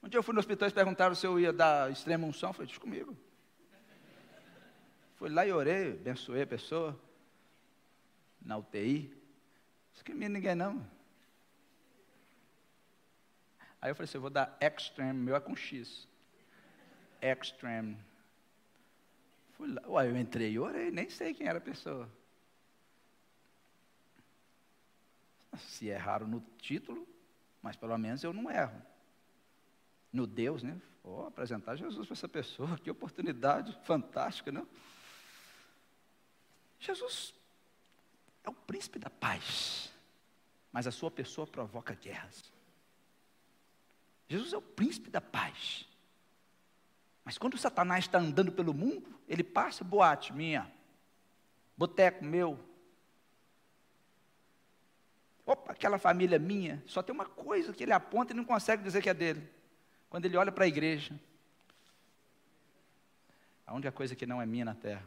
Um 0.03 0.09
dia 0.09 0.17
eu 0.17 0.23
fui 0.23 0.33
no 0.33 0.41
hospital 0.41 0.71
e 0.71 0.73
perguntaram 0.73 1.15
se 1.15 1.27
eu 1.27 1.39
ia 1.39 1.53
dar 1.53 1.93
extrema 1.93 2.27
unção. 2.27 2.49
Eu 2.49 2.55
falei, 2.55 2.69
diz 2.69 2.79
comigo. 2.79 3.15
Fui 5.17 5.29
lá 5.29 5.47
e 5.47 5.53
orei, 5.53 5.93
abençoei 5.93 6.41
a 6.41 6.47
pessoa. 6.47 6.99
Na 8.41 8.57
UTI. 8.57 9.15
Discrimina 9.93 10.33
ninguém 10.33 10.55
não. 10.55 10.91
Aí 13.79 13.91
eu 13.91 13.95
falei 13.95 14.09
assim, 14.09 14.17
eu 14.17 14.23
vou 14.23 14.31
dar 14.31 14.57
extreme, 14.59 15.21
meu 15.21 15.37
é 15.37 15.41
com 15.41 15.55
X. 15.55 16.09
Extreme. 17.21 17.99
Fui 19.57 19.69
lá, 19.69 19.83
uai, 19.87 20.11
eu 20.11 20.17
entrei 20.17 20.53
e 20.53 20.59
orei, 20.59 20.91
nem 20.91 21.09
sei 21.09 21.33
quem 21.33 21.47
era 21.47 21.59
a 21.59 21.63
pessoa. 21.63 22.09
Se 25.57 25.87
erraram 25.87 26.29
no 26.29 26.41
título, 26.59 27.07
mas 27.63 27.75
pelo 27.77 27.97
menos 27.97 28.23
eu 28.23 28.33
não 28.33 28.51
erro. 28.51 28.81
No 30.13 30.27
Deus, 30.27 30.63
né? 30.63 30.79
Vou 31.03 31.27
apresentar 31.27 31.77
Jesus 31.77 32.07
para 32.07 32.15
essa 32.15 32.29
pessoa, 32.29 32.77
que 32.79 32.91
oportunidade 32.91 33.79
fantástica, 33.85 34.53
não? 34.53 34.69
Jesus 36.79 37.33
é 38.45 38.51
o 38.51 38.55
príncipe 38.55 38.99
da 38.99 39.09
paz, 39.09 39.91
mas 40.71 40.87
a 40.87 40.93
sua 40.93 41.11
pessoa 41.11 41.47
provoca 41.47 41.95
guerras. 41.95 42.53
Jesus 44.29 44.53
é 44.53 44.57
o 44.57 44.63
príncipe 44.63 45.09
da 45.09 45.21
paz. 45.21 45.87
Mas 47.27 47.37
quando 47.37 47.59
Satanás 47.59 48.05
está 48.05 48.19
andando 48.19 48.51
pelo 48.51 48.73
mundo, 48.73 49.21
ele 49.29 49.45
passa 49.45 49.85
boate 49.85 50.33
minha, 50.33 50.67
boteco 51.77 52.25
meu. 52.25 52.59
Opa, 55.45 55.73
aquela 55.73 55.99
família 55.99 56.39
minha, 56.39 56.83
só 56.87 57.03
tem 57.03 57.15
uma 57.15 57.27
coisa 57.27 57.75
que 57.75 57.83
ele 57.83 57.93
aponta 57.93 58.33
e 58.33 58.37
não 58.37 58.47
consegue 58.47 58.83
dizer 58.83 59.03
que 59.03 59.11
é 59.11 59.15
dele. 59.15 59.47
Quando 60.09 60.25
ele 60.25 60.39
olha 60.39 60.51
para 60.51 60.65
a 60.65 60.69
igreja, 60.69 61.21
a 63.67 63.75
única 63.75 63.93
coisa 63.93 64.17
que 64.17 64.25
não 64.25 64.41
é 64.41 64.47
minha 64.47 64.65
na 64.65 64.75
terra 64.75 65.07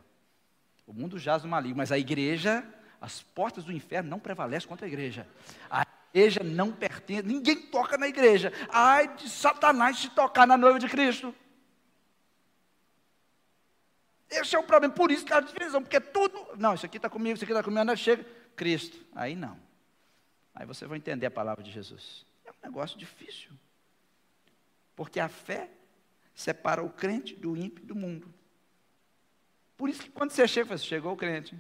o 0.90 0.94
mundo 0.94 1.20
jaz 1.20 1.44
no 1.44 1.50
maligno, 1.50 1.78
mas 1.78 1.92
a 1.92 2.00
igreja, 2.00 2.64
as 3.00 3.22
portas 3.22 3.64
do 3.64 3.72
inferno 3.72 4.10
não 4.10 4.18
prevalecem 4.18 4.68
contra 4.68 4.88
a 4.88 4.90
igreja. 4.90 5.28
A 5.70 5.86
igreja 6.12 6.42
não 6.44 6.72
pertence, 6.72 7.22
ninguém 7.22 7.56
toca 7.56 7.96
na 7.96 8.08
igreja. 8.08 8.52
Ai 8.70 9.16
de 9.16 9.30
Satanás 9.30 10.00
se 10.00 10.10
tocar 10.10 10.48
na 10.48 10.58
noiva 10.58 10.80
de 10.80 10.88
Cristo. 10.88 11.34
Esse 14.30 14.56
é 14.56 14.60
o 14.60 14.64
problema, 14.64 14.94
por 14.94 15.12
isso 15.12 15.26
que 15.26 15.34
a 15.34 15.40
divisão, 15.40 15.82
porque 15.82 16.00
tudo, 16.00 16.50
não, 16.58 16.76
isso 16.76 16.86
aqui 16.86 16.98
está 16.98 17.10
comigo, 17.10 17.36
isso 17.36 17.44
aqui 17.44 17.52
está 17.52 17.64
comigo, 17.64 17.84
não 17.84 17.96
chega, 17.96 18.24
Cristo. 18.56 18.98
Aí 19.14 19.36
não. 19.36 19.60
Aí 20.54 20.66
você 20.66 20.86
vai 20.86 20.98
entender 20.98 21.26
a 21.26 21.32
palavra 21.32 21.64
de 21.64 21.72
Jesus. 21.72 22.26
É 22.46 22.52
um 22.52 22.56
negócio 22.64 22.98
difícil. 22.98 23.50
Porque 24.96 25.20
a 25.20 25.30
fé 25.30 25.70
separa 26.36 26.84
o 26.84 26.90
crente 26.90 27.36
do 27.36 27.58
ímpio 27.58 27.84
do 27.86 27.96
mundo. 27.96 28.32
Por 29.76 29.90
isso 29.90 30.04
que 30.04 30.10
quando 30.10 30.32
você 30.32 30.48
chega, 30.48 30.78
você 30.78 30.84
chegou 30.84 31.14
o 31.14 31.18
crente. 31.18 31.58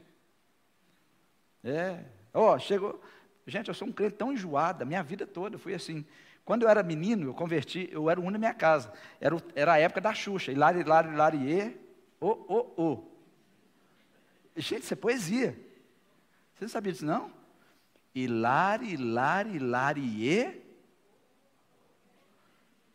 É, 1.63 2.03
ó, 2.33 2.53
oh, 2.53 2.59
chegou. 2.59 3.01
Gente, 3.47 3.69
eu 3.69 3.73
sou 3.73 3.87
um 3.87 3.91
crente 3.91 4.15
tão 4.15 4.31
enjoado, 4.31 4.83
a 4.83 4.85
minha 4.85 5.01
vida 5.01 5.25
toda 5.25 5.57
fui 5.57 5.73
assim. 5.73 6.05
Quando 6.45 6.63
eu 6.63 6.69
era 6.69 6.83
menino, 6.83 7.27
eu 7.27 7.33
converti, 7.33 7.89
eu 7.91 8.09
era 8.09 8.19
o 8.19 8.23
único 8.23 8.33
na 8.33 8.39
minha 8.39 8.53
casa. 8.53 8.91
Era, 9.19 9.37
era 9.55 9.73
a 9.73 9.77
época 9.79 10.01
da 10.01 10.13
Xuxa. 10.13 10.51
Hilari, 10.51 10.79
hilari, 10.79 11.09
hilarie, 11.09 11.77
o, 12.19 12.27
o, 12.27 12.83
o. 12.83 13.11
Gente, 14.55 14.83
isso 14.83 14.93
é 14.93 14.97
poesia. 14.97 15.51
Você 16.53 16.65
não 16.65 16.69
sabia 16.69 16.91
disso, 16.91 17.05
não? 17.05 17.31
Hilari, 18.13 18.93
hilari, 18.93 19.55
hilarie. 19.55 20.61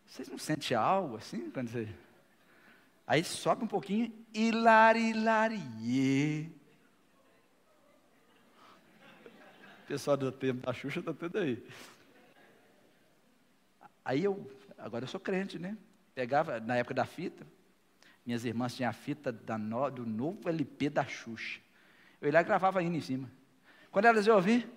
Vocês 0.07 0.29
não 0.29 0.39
sentem 0.39 0.77
algo 0.77 1.17
assim? 1.17 1.51
Quando 1.51 1.69
você... 1.69 1.89
Aí 3.07 3.25
sobe 3.25 3.65
um 3.65 3.69
pouquinho. 3.69 4.13
Hilari, 4.33 5.11
hilarie. 5.11 6.53
O 9.83 9.87
pessoal 9.87 10.17
do 10.17 10.31
tempo 10.31 10.67
da 10.67 10.73
Xuxa 10.73 11.01
está 11.01 11.13
tudo 11.13 11.39
aí. 11.39 11.63
Aí 14.05 14.25
eu, 14.25 14.51
agora 14.77 15.05
eu 15.05 15.09
sou 15.09 15.21
crente, 15.21 15.59
né? 15.59 15.77
Pegava, 16.15 16.61
na 16.61 16.77
época 16.77 16.95
da 16.95 17.07
fita, 17.07 17.47
minhas 18.25 18.45
irmãs 18.45 18.75
tinham 18.75 18.91
a 18.91 18.93
fita 18.93 19.33
no, 19.59 19.91
do 19.91 20.07
novo 20.07 20.49
LP 20.49 20.89
da 20.89 21.05
Xuxa. 21.05 21.61
Eu 22.21 22.29
ia 22.29 22.35
lá 22.35 22.41
e 22.41 22.45
gravava 22.45 22.83
hino 22.83 22.97
em 22.97 23.01
cima. 23.01 23.31
Quando 23.91 24.07
elas 24.07 24.27
iam 24.27 24.37
ouvir, 24.37 24.69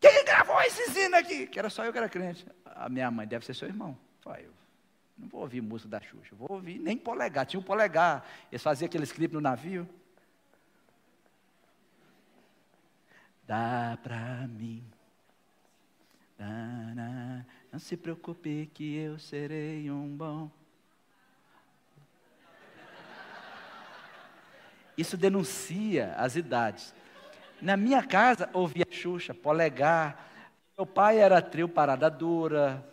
quem 0.00 0.24
gravou 0.24 0.60
esse 0.62 0.98
hino 0.98 1.16
aqui? 1.16 1.46
Que 1.46 1.58
era 1.58 1.70
só 1.70 1.84
eu 1.84 1.92
que 1.92 1.98
era 1.98 2.08
crente. 2.08 2.46
A 2.64 2.88
minha 2.88 3.10
mãe 3.10 3.26
deve 3.26 3.46
ser 3.46 3.54
seu 3.54 3.68
irmão. 3.68 3.96
Falei, 4.20 4.46
eu 4.46 4.52
não 5.16 5.28
vou 5.28 5.42
ouvir 5.42 5.60
música 5.60 5.88
da 5.88 6.00
Xuxa, 6.00 6.34
vou 6.34 6.52
ouvir 6.52 6.78
nem 6.78 6.96
polegar. 6.96 7.46
Tinha 7.46 7.60
um 7.60 7.62
polegar, 7.62 8.26
eles 8.50 8.62
faziam 8.62 8.86
aqueles 8.86 9.12
clipes 9.12 9.34
no 9.34 9.40
navio. 9.40 9.88
Dá 13.46 13.96
pra 14.02 14.46
mim. 14.48 14.84
Dá. 16.36 17.44
Não 17.72 17.78
se 17.78 17.96
preocupe 17.96 18.70
que 18.74 18.96
eu 18.96 19.18
serei 19.18 19.90
um 19.90 20.16
bom. 20.16 20.50
Isso 24.96 25.16
denuncia 25.16 26.14
as 26.16 26.36
idades. 26.36 26.94
Na 27.60 27.76
minha 27.76 28.02
casa 28.02 28.48
ouvia 28.52 28.86
Xuxa, 28.90 29.34
Polegar. 29.34 30.24
Meu 30.76 30.86
pai 30.86 31.18
era 31.18 31.40
trio 31.40 31.68
Parada 31.68 32.10
Dura, 32.10 32.86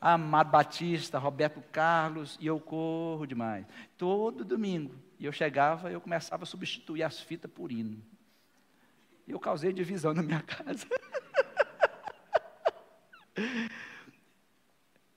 Amado 0.00 0.50
Batista, 0.50 1.18
Roberto 1.18 1.62
Carlos, 1.70 2.36
e 2.40 2.46
eu 2.46 2.58
corro 2.58 3.26
demais. 3.26 3.66
Todo 3.98 4.44
domingo. 4.44 4.94
E 5.18 5.26
eu 5.26 5.32
chegava, 5.32 5.90
eu 5.90 6.00
começava 6.00 6.44
a 6.44 6.46
substituir 6.46 7.02
as 7.02 7.20
fitas 7.20 7.50
por 7.50 7.70
hino. 7.70 8.02
E 9.28 9.32
eu 9.32 9.38
causei 9.38 9.72
divisão 9.72 10.14
na 10.14 10.22
minha 10.22 10.40
casa. 10.42 10.86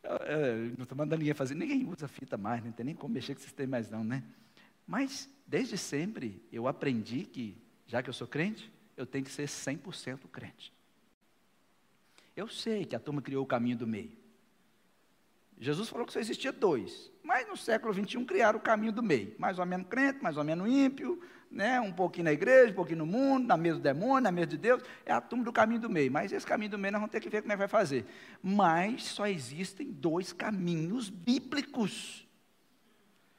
É, 0.03 0.55
não 0.77 0.83
estou 0.83 0.97
mandando 0.97 1.19
ninguém 1.19 1.33
fazer, 1.33 1.55
ninguém 1.55 1.87
usa 1.87 2.07
fita 2.07 2.37
mais, 2.37 2.63
não 2.63 2.71
tem 2.71 2.85
nem 2.85 2.95
como 2.95 3.13
mexer 3.13 3.33
com 3.33 3.41
sistema 3.41 3.71
mais 3.71 3.89
não, 3.89 4.03
né? 4.03 4.23
Mas, 4.87 5.29
desde 5.47 5.77
sempre, 5.77 6.41
eu 6.51 6.67
aprendi 6.67 7.25
que, 7.25 7.57
já 7.85 8.01
que 8.03 8.09
eu 8.09 8.13
sou 8.13 8.27
crente, 8.27 8.71
eu 8.95 9.05
tenho 9.05 9.23
que 9.23 9.31
ser 9.31 9.47
100% 9.47 10.19
crente. 10.31 10.73
Eu 12.35 12.47
sei 12.47 12.85
que 12.85 12.95
a 12.95 12.99
turma 12.99 13.21
criou 13.21 13.43
o 13.43 13.47
caminho 13.47 13.77
do 13.77 13.87
meio. 13.87 14.11
Jesus 15.59 15.87
falou 15.87 16.05
que 16.05 16.13
só 16.13 16.19
existia 16.19 16.51
dois. 16.51 17.11
Mas 17.23 17.47
no 17.47 17.55
século 17.55 17.93
XXI 17.93 18.25
criaram 18.25 18.59
o 18.59 18.61
caminho 18.61 18.91
do 18.91 19.01
meio. 19.01 19.33
Mais 19.37 19.59
ou 19.59 19.65
menos 19.65 19.87
crente, 19.87 20.21
mais 20.21 20.35
ou 20.35 20.43
menos 20.43 20.67
ímpio, 20.67 21.21
né? 21.49 21.79
um 21.79 21.91
pouquinho 21.91 22.25
na 22.25 22.33
igreja, 22.33 22.71
um 22.71 22.75
pouquinho 22.75 22.99
no 22.99 23.05
mundo, 23.05 23.47
na 23.47 23.55
mesa 23.55 23.77
do 23.77 23.81
demônio, 23.81 24.23
na 24.23 24.31
mesa 24.31 24.47
de 24.47 24.57
Deus. 24.57 24.83
É 25.05 25.13
a 25.13 25.21
turma 25.21 25.45
do 25.45 25.53
caminho 25.53 25.79
do 25.79 25.89
meio. 25.89 26.11
Mas 26.11 26.31
esse 26.33 26.45
caminho 26.45 26.71
do 26.71 26.77
meio 26.77 26.91
nós 26.91 26.99
vamos 26.99 27.11
ter 27.11 27.21
que 27.21 27.29
ver 27.29 27.41
como 27.41 27.53
é 27.53 27.55
que 27.55 27.59
vai 27.59 27.67
fazer. 27.67 28.05
Mas 28.41 29.03
só 29.03 29.27
existem 29.27 29.91
dois 29.91 30.33
caminhos 30.33 31.09
bíblicos. 31.09 32.22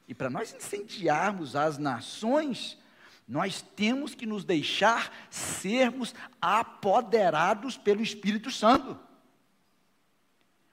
E 0.07 0.15
para 0.15 0.31
nós 0.31 0.55
incendiarmos 0.55 1.57
as 1.57 1.79
nações, 1.79 2.79
nós 3.27 3.63
temos 3.63 4.15
que 4.15 4.27
nos 4.27 4.45
deixar 4.45 5.11
sermos 5.31 6.15
apoderados 6.41 7.77
pelo 7.77 8.03
Espírito 8.03 8.51
Santo. 8.51 8.99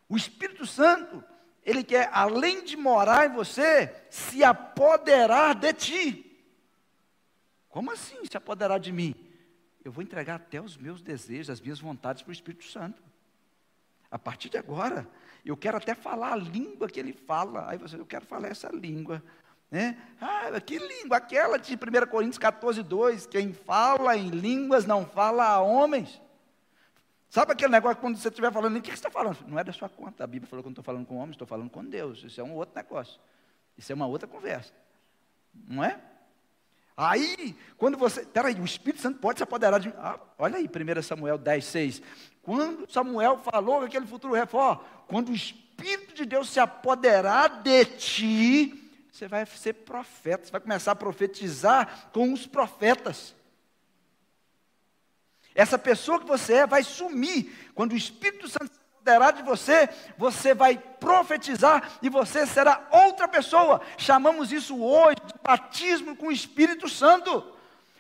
O 0.10 0.18
Espírito 0.18 0.66
Santo, 0.66 1.24
ele 1.64 1.84
quer, 1.84 2.10
além 2.12 2.66
de 2.66 2.76
morar 2.76 3.30
em 3.30 3.34
você, 3.34 3.96
se 4.10 4.44
apoderar 4.44 5.56
de 5.56 5.74
ti. 5.74 6.46
Como 7.70 7.92
assim 7.92 8.18
se 8.30 8.36
apoderar 8.36 8.80
de 8.80 8.92
mim? 8.92 9.16
Eu 9.84 9.92
vou 9.92 10.04
entregar 10.04 10.36
até 10.36 10.62
os 10.62 10.76
meus 10.76 11.02
desejos, 11.02 11.50
as 11.50 11.62
minhas 11.62 11.80
vontades 11.80 12.22
para 12.22 12.30
o 12.30 12.34
Espírito 12.34 12.66
Santo. 12.66 13.02
A 14.12 14.20
partir 14.20 14.50
de 14.50 14.58
agora, 14.58 15.10
eu 15.50 15.58
quero 15.58 15.78
até 15.78 15.96
falar 15.96 16.34
a 16.34 16.36
língua 16.36 16.88
que 16.88 17.00
ele 17.00 17.14
fala. 17.14 17.70
Aí 17.70 17.78
você, 17.78 17.96
eu 17.96 18.06
quero 18.06 18.26
falar 18.26 18.50
essa 18.50 18.70
língua. 18.70 19.24
Né? 19.70 19.98
Ah, 20.20 20.60
que 20.60 20.78
língua? 20.78 21.18
Aquela 21.18 21.58
de 21.58 21.74
1 21.74 21.78
Coríntios 22.10 22.38
14, 22.38 22.84
2. 22.84 23.26
Quem 23.28 23.54
fala 23.54 24.16
em 24.18 24.30
línguas 24.30 24.86
não 24.86 25.06
fala 25.06 25.46
a 25.46 25.60
homens. 25.60 26.22
Sabe 27.30 27.54
aquele 27.54 27.72
negócio 27.72 27.98
quando 28.02 28.18
você 28.18 28.28
estiver 28.28 28.52
falando, 28.52 28.78
o 28.78 28.82
que 28.82 28.90
você 28.90 28.96
está 28.96 29.10
falando? 29.10 29.38
Não 29.48 29.58
é 29.58 29.64
da 29.64 29.72
sua 29.72 29.88
conta. 29.88 30.24
A 30.24 30.28
Bíblia 30.28 30.50
falou 30.50 30.62
que 30.62 30.68
eu 30.68 30.70
não 30.70 30.74
estou 30.74 30.84
falando 30.84 31.06
com 31.06 31.16
homens, 31.16 31.32
estou 31.32 31.48
falando 31.48 31.70
com 31.70 31.84
Deus. 31.86 32.22
Isso 32.24 32.42
é 32.42 32.44
um 32.44 32.54
outro 32.54 32.76
negócio. 32.76 33.20
Isso 33.78 33.92
é 33.92 33.96
uma 33.96 34.06
outra 34.06 34.28
conversa. 34.28 34.74
Não 35.54 35.84
é? 35.84 35.98
Aí, 36.96 37.56
quando 37.78 37.98
você. 37.98 38.26
Peraí, 38.26 38.56
o 38.60 38.66
Espírito 38.66 39.02
Santo 39.02 39.20
pode 39.20 39.40
se 39.40 39.44
apoderar 39.44 39.80
de. 39.80 39.90
Ah, 39.98 40.20
olha 40.38 40.58
aí, 40.58 40.68
1 40.68 41.02
Samuel 41.02 41.38
10, 41.38 41.66
6. 41.66 42.02
Quando 42.42 42.92
Samuel 42.92 43.38
falou 43.38 43.80
que 43.80 43.86
aquele 43.86 44.08
futuro 44.08 44.34
reforma, 44.34 44.84
quando 45.08 45.30
o 45.30 45.36
Espírito 45.36 46.14
de 46.14 46.26
Deus 46.26 46.50
se 46.50 46.60
apoderar 46.60 47.62
de 47.62 47.86
ti, 47.86 48.92
você 49.12 49.28
vai 49.28 49.46
ser 49.46 49.74
profeta, 49.74 50.46
você 50.46 50.52
vai 50.52 50.62
começar 50.62 50.92
a 50.92 50.96
profetizar 50.96 52.10
com 52.12 52.34
os 52.34 52.48
profetas. 52.48 53.36
Essa 55.54 55.78
pessoa 55.78 56.20
que 56.20 56.28
você 56.28 56.54
é 56.54 56.68
vai 56.68 56.84
sumir. 56.84 57.72
Quando 57.76 57.92
o 57.92 57.98
Espírito 57.98 58.48
Santo 58.48 58.72
apoderar 59.02 59.34
de 59.34 59.42
você, 59.42 59.90
você 60.18 60.54
vai 60.54 60.78
profetizar 60.78 61.92
e 62.02 62.10
você 62.10 62.46
será 62.46 62.88
outra 62.92 63.28
pessoa. 63.28 63.82
Chamamos 63.98 64.52
isso 64.52 64.82
hoje 64.82 65.18
de 65.26 65.34
batismo 65.44 66.16
com 66.16 66.28
o 66.28 66.32
Espírito 66.32 66.88
Santo. 66.88 67.44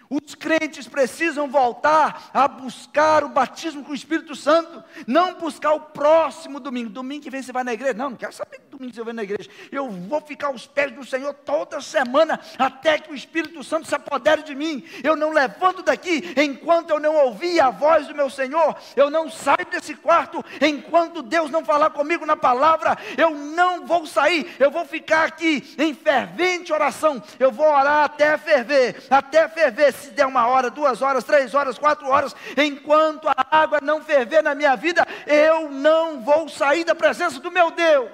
Os 0.09 0.35
crentes 0.35 0.87
precisam 0.87 1.49
voltar 1.49 2.29
a 2.33 2.47
buscar 2.47 3.23
o 3.23 3.29
batismo 3.29 3.83
com 3.83 3.93
o 3.93 3.95
Espírito 3.95 4.35
Santo, 4.35 4.83
não 5.07 5.35
buscar 5.35 5.71
o 5.71 5.79
próximo 5.79 6.59
domingo. 6.59 6.89
Domingo 6.89 7.23
que 7.23 7.29
vem 7.29 7.41
você 7.41 7.51
vai 7.51 7.63
na 7.63 7.73
igreja? 7.73 7.93
Não, 7.93 8.11
não 8.11 8.17
quero 8.17 8.33
saber 8.33 8.61
você 8.89 9.03
vai 9.03 9.13
na 9.13 9.23
igreja. 9.23 9.49
Eu 9.71 9.89
vou 9.89 10.21
ficar 10.21 10.47
aos 10.47 10.65
pés 10.65 10.91
do 10.91 11.05
Senhor 11.05 11.33
toda 11.33 11.81
semana, 11.81 12.39
até 12.57 12.97
que 12.97 13.11
o 13.11 13.15
Espírito 13.15 13.63
Santo 13.63 13.87
se 13.87 13.95
apodere 13.95 14.43
de 14.43 14.55
mim. 14.55 14.83
Eu 15.03 15.15
não 15.15 15.31
levanto 15.31 15.83
daqui 15.83 16.33
enquanto 16.37 16.91
eu 16.91 16.99
não 16.99 17.15
ouvir 17.15 17.59
a 17.59 17.69
voz 17.69 18.07
do 18.07 18.15
meu 18.15 18.29
Senhor. 18.29 18.75
Eu 18.95 19.09
não 19.09 19.29
saio 19.29 19.65
desse 19.69 19.95
quarto 19.95 20.43
enquanto 20.61 21.21
Deus 21.21 21.51
não 21.51 21.63
falar 21.63 21.89
comigo 21.91 22.25
na 22.25 22.35
palavra. 22.35 22.97
Eu 23.17 23.31
não 23.31 23.85
vou 23.85 24.05
sair. 24.05 24.55
Eu 24.59 24.71
vou 24.71 24.85
ficar 24.85 25.25
aqui 25.25 25.75
em 25.77 25.93
fervente 25.93 26.73
oração. 26.73 27.21
Eu 27.39 27.51
vou 27.51 27.67
orar 27.67 28.05
até 28.05 28.37
ferver, 28.37 29.03
até 29.09 29.47
ferver 29.47 29.93
se 29.93 30.11
der 30.11 30.25
uma 30.25 30.47
hora, 30.47 30.69
duas 30.69 31.01
horas, 31.01 31.23
três 31.23 31.53
horas, 31.53 31.77
quatro 31.77 32.07
horas, 32.07 32.35
enquanto 32.57 33.27
a 33.27 33.45
água 33.49 33.79
não 33.81 34.01
ferver 34.01 34.43
na 34.43 34.55
minha 34.55 34.75
vida, 34.75 35.05
eu 35.25 35.69
não 35.69 36.21
vou 36.21 36.47
sair 36.49 36.83
da 36.83 36.95
presença 36.95 37.39
do 37.39 37.51
meu 37.51 37.71
Deus. 37.71 38.09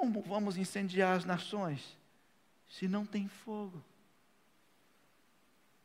Como 0.00 0.22
vamos 0.22 0.56
incendiar 0.56 1.14
as 1.14 1.26
nações 1.26 1.94
se 2.66 2.88
não 2.88 3.04
tem 3.04 3.28
fogo? 3.28 3.84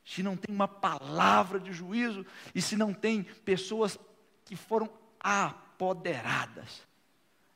Se 0.06 0.24
não 0.24 0.38
tem 0.38 0.56
uma 0.56 0.70
palavra 0.70 1.60
de 1.60 1.74
juízo 1.74 2.26
e 2.56 2.62
se 2.62 2.78
não 2.78 2.94
tem 2.94 3.24
pessoas 3.24 4.00
que 4.46 4.56
foram 4.56 4.90
apoderadas, 5.20 6.88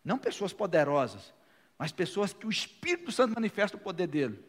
não 0.03 0.17
pessoas 0.17 0.51
poderosas, 0.51 1.33
mas 1.77 1.93
pessoas 1.93 2.33
que 2.33 2.45
o 2.45 2.51
Espírito 2.51 3.09
Santo 3.09 3.35
manifesta 3.35 3.77
o 3.77 3.79
poder 3.79 4.07
dele. 4.07 4.43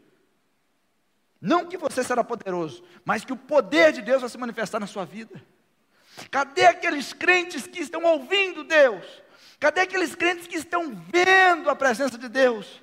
Não 1.40 1.64
que 1.64 1.76
você 1.76 2.02
será 2.02 2.24
poderoso, 2.24 2.82
mas 3.04 3.24
que 3.24 3.32
o 3.32 3.36
poder 3.36 3.92
de 3.92 4.02
Deus 4.02 4.22
vai 4.22 4.30
se 4.30 4.36
manifestar 4.36 4.80
na 4.80 4.88
sua 4.88 5.04
vida. 5.04 5.40
Cadê 6.28 6.66
aqueles 6.66 7.12
crentes 7.12 7.68
que 7.68 7.78
estão 7.78 8.02
ouvindo 8.02 8.64
Deus? 8.64 9.06
Cadê 9.60 9.82
aqueles 9.82 10.14
crentes 10.14 10.46
que 10.46 10.56
estão 10.56 10.96
vendo 11.12 11.68
a 11.68 11.76
presença 11.76 12.16
de 12.16 12.30
Deus? 12.30 12.82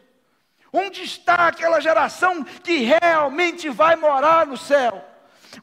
Onde 0.71 1.01
está 1.01 1.47
aquela 1.47 1.81
geração 1.81 2.43
que 2.43 2.77
realmente 2.77 3.67
vai 3.67 3.95
morar 3.95 4.45
no 4.45 4.55
céu? 4.55 5.03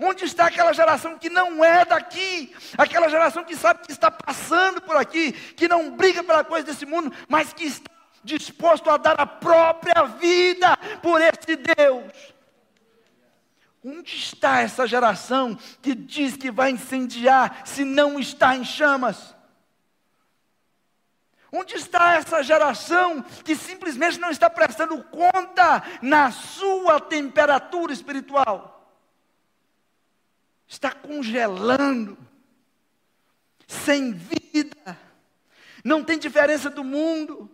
Onde 0.00 0.24
está 0.24 0.46
aquela 0.46 0.72
geração 0.72 1.16
que 1.16 1.30
não 1.30 1.64
é 1.64 1.84
daqui? 1.84 2.52
Aquela 2.76 3.08
geração 3.08 3.44
que 3.44 3.54
sabe 3.54 3.86
que 3.86 3.92
está 3.92 4.10
passando 4.10 4.80
por 4.82 4.96
aqui, 4.96 5.30
que 5.32 5.68
não 5.68 5.92
briga 5.92 6.24
pela 6.24 6.42
coisa 6.42 6.66
desse 6.66 6.84
mundo, 6.84 7.12
mas 7.28 7.52
que 7.52 7.64
está 7.64 7.92
disposto 8.24 8.90
a 8.90 8.96
dar 8.96 9.20
a 9.20 9.26
própria 9.26 10.02
vida 10.18 10.76
por 11.00 11.20
esse 11.20 11.54
Deus. 11.76 12.34
Onde 13.84 14.16
está 14.16 14.62
essa 14.62 14.84
geração 14.84 15.56
que 15.80 15.94
diz 15.94 16.36
que 16.36 16.50
vai 16.50 16.70
incendiar 16.70 17.62
se 17.64 17.84
não 17.84 18.18
está 18.18 18.56
em 18.56 18.64
chamas? 18.64 19.34
Onde 21.56 21.76
está 21.76 22.14
essa 22.14 22.42
geração 22.42 23.22
que 23.22 23.54
simplesmente 23.54 24.18
não 24.18 24.28
está 24.28 24.50
prestando 24.50 25.00
conta 25.04 25.84
na 26.02 26.32
sua 26.32 27.00
temperatura 27.00 27.92
espiritual? 27.92 28.92
Está 30.66 30.90
congelando, 30.90 32.18
sem 33.68 34.12
vida, 34.12 34.98
não 35.84 36.02
tem 36.02 36.18
diferença 36.18 36.68
do 36.68 36.82
mundo. 36.82 37.48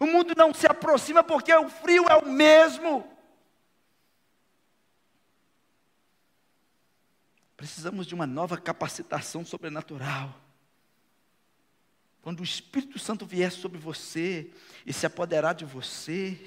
O 0.00 0.06
mundo 0.06 0.34
não 0.36 0.52
se 0.52 0.66
aproxima 0.66 1.22
porque 1.22 1.54
o 1.54 1.68
frio 1.68 2.06
é 2.08 2.16
o 2.16 2.26
mesmo. 2.26 3.08
Precisamos 7.56 8.04
de 8.04 8.16
uma 8.16 8.26
nova 8.26 8.56
capacitação 8.56 9.44
sobrenatural. 9.44 10.43
Quando 12.24 12.40
o 12.40 12.42
Espírito 12.42 12.98
Santo 12.98 13.26
vier 13.26 13.52
sobre 13.52 13.76
você 13.76 14.50
e 14.86 14.94
se 14.94 15.04
apoderar 15.04 15.54
de 15.54 15.66
você, 15.66 16.40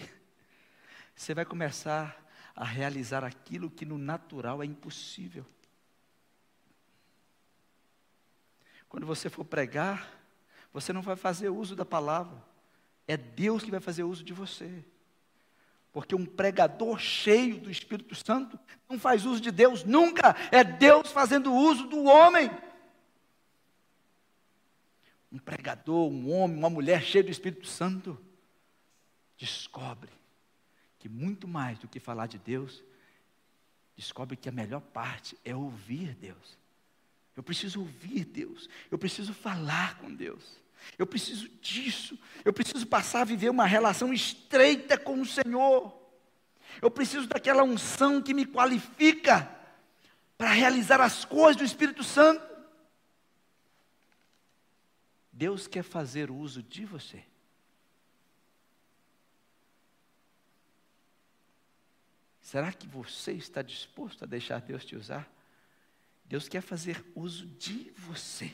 você 1.16 1.36
vai 1.36 1.46
começar 1.46 2.20
a 2.56 2.66
realizar 2.66 3.24
aquilo 3.24 3.70
que 3.70 3.86
no 3.86 3.96
natural 3.96 4.64
é 4.64 4.66
impossível. 4.66 5.46
Quando 8.90 9.06
você 9.06 9.30
for 9.30 9.46
pregar, 9.46 10.20
você 10.74 10.92
não 10.92 11.04
vai 11.04 11.16
fazer 11.16 11.50
uso 11.50 11.76
da 11.76 11.86
palavra, 11.86 12.44
é 13.08 13.16
Deus 13.16 13.62
que 13.62 13.70
vai 13.70 13.80
fazer 13.80 14.02
uso 14.02 14.24
de 14.24 14.34
você. 14.34 14.84
Porque 15.94 16.16
um 16.16 16.26
pregador 16.26 16.98
cheio 16.98 17.60
do 17.60 17.70
Espírito 17.70 18.16
Santo 18.16 18.60
não 18.90 18.98
faz 18.98 19.28
uso 19.28 19.40
de 19.40 19.52
Deus 19.52 19.84
nunca, 19.84 20.36
é 20.52 20.64
Deus 20.64 21.12
fazendo 21.12 21.54
uso 21.54 21.86
do 21.86 22.04
homem. 22.06 22.50
Um 25.32 25.38
pregador, 25.38 26.10
um 26.10 26.32
homem, 26.32 26.58
uma 26.58 26.70
mulher 26.70 27.04
cheia 27.04 27.24
do 27.24 27.32
Espírito 27.32 27.68
Santo 27.68 28.18
descobre 29.38 30.10
que 31.00 31.08
muito 31.08 31.48
mais 31.48 31.78
do 31.80 31.88
que 31.88 32.00
falar 32.00 32.28
de 32.28 32.38
Deus, 32.38 32.84
descobre 33.96 34.36
que 34.36 34.50
a 34.50 34.52
melhor 34.52 34.82
parte 34.82 35.38
é 35.46 35.56
ouvir 35.56 36.16
Deus. 36.16 36.58
Eu 37.36 37.44
preciso 37.44 37.82
ouvir 37.82 38.26
Deus, 38.26 38.68
eu 38.90 38.98
preciso 38.98 39.34
falar 39.34 40.00
com 40.00 40.14
Deus. 40.14 40.60
Eu 40.98 41.06
preciso 41.06 41.50
disso. 41.62 42.18
Eu 42.46 42.54
preciso 42.54 42.86
passar 42.86 43.22
a 43.22 43.26
viver 43.26 43.50
uma 43.50 43.66
relação 43.66 44.14
estreita 44.14 44.98
com 44.98 45.20
o 45.20 45.26
Senhor. 45.26 45.94
Eu 46.82 46.92
preciso 46.92 47.28
daquela 47.28 47.64
unção 47.64 48.22
que 48.22 48.34
me 48.34 48.46
qualifica 48.46 49.50
para 50.38 50.52
realizar 50.52 51.02
as 51.02 51.26
coisas 51.26 51.56
do 51.56 51.64
Espírito 51.64 52.04
Santo. 52.04 52.47
Deus 55.38 55.68
quer 55.68 55.84
fazer 55.84 56.32
uso 56.32 56.64
de 56.64 56.84
você. 56.84 57.24
Será 62.42 62.74
que 62.74 62.88
você 62.88 63.34
está 63.34 63.62
disposto 63.62 64.24
a 64.24 64.26
deixar 64.26 64.60
Deus 64.62 64.84
te 64.84 64.96
usar? 64.96 65.32
Deus 66.26 66.50
quer 66.50 66.62
fazer 66.62 67.06
uso 67.14 67.46
de 67.46 67.92
você. 67.98 68.52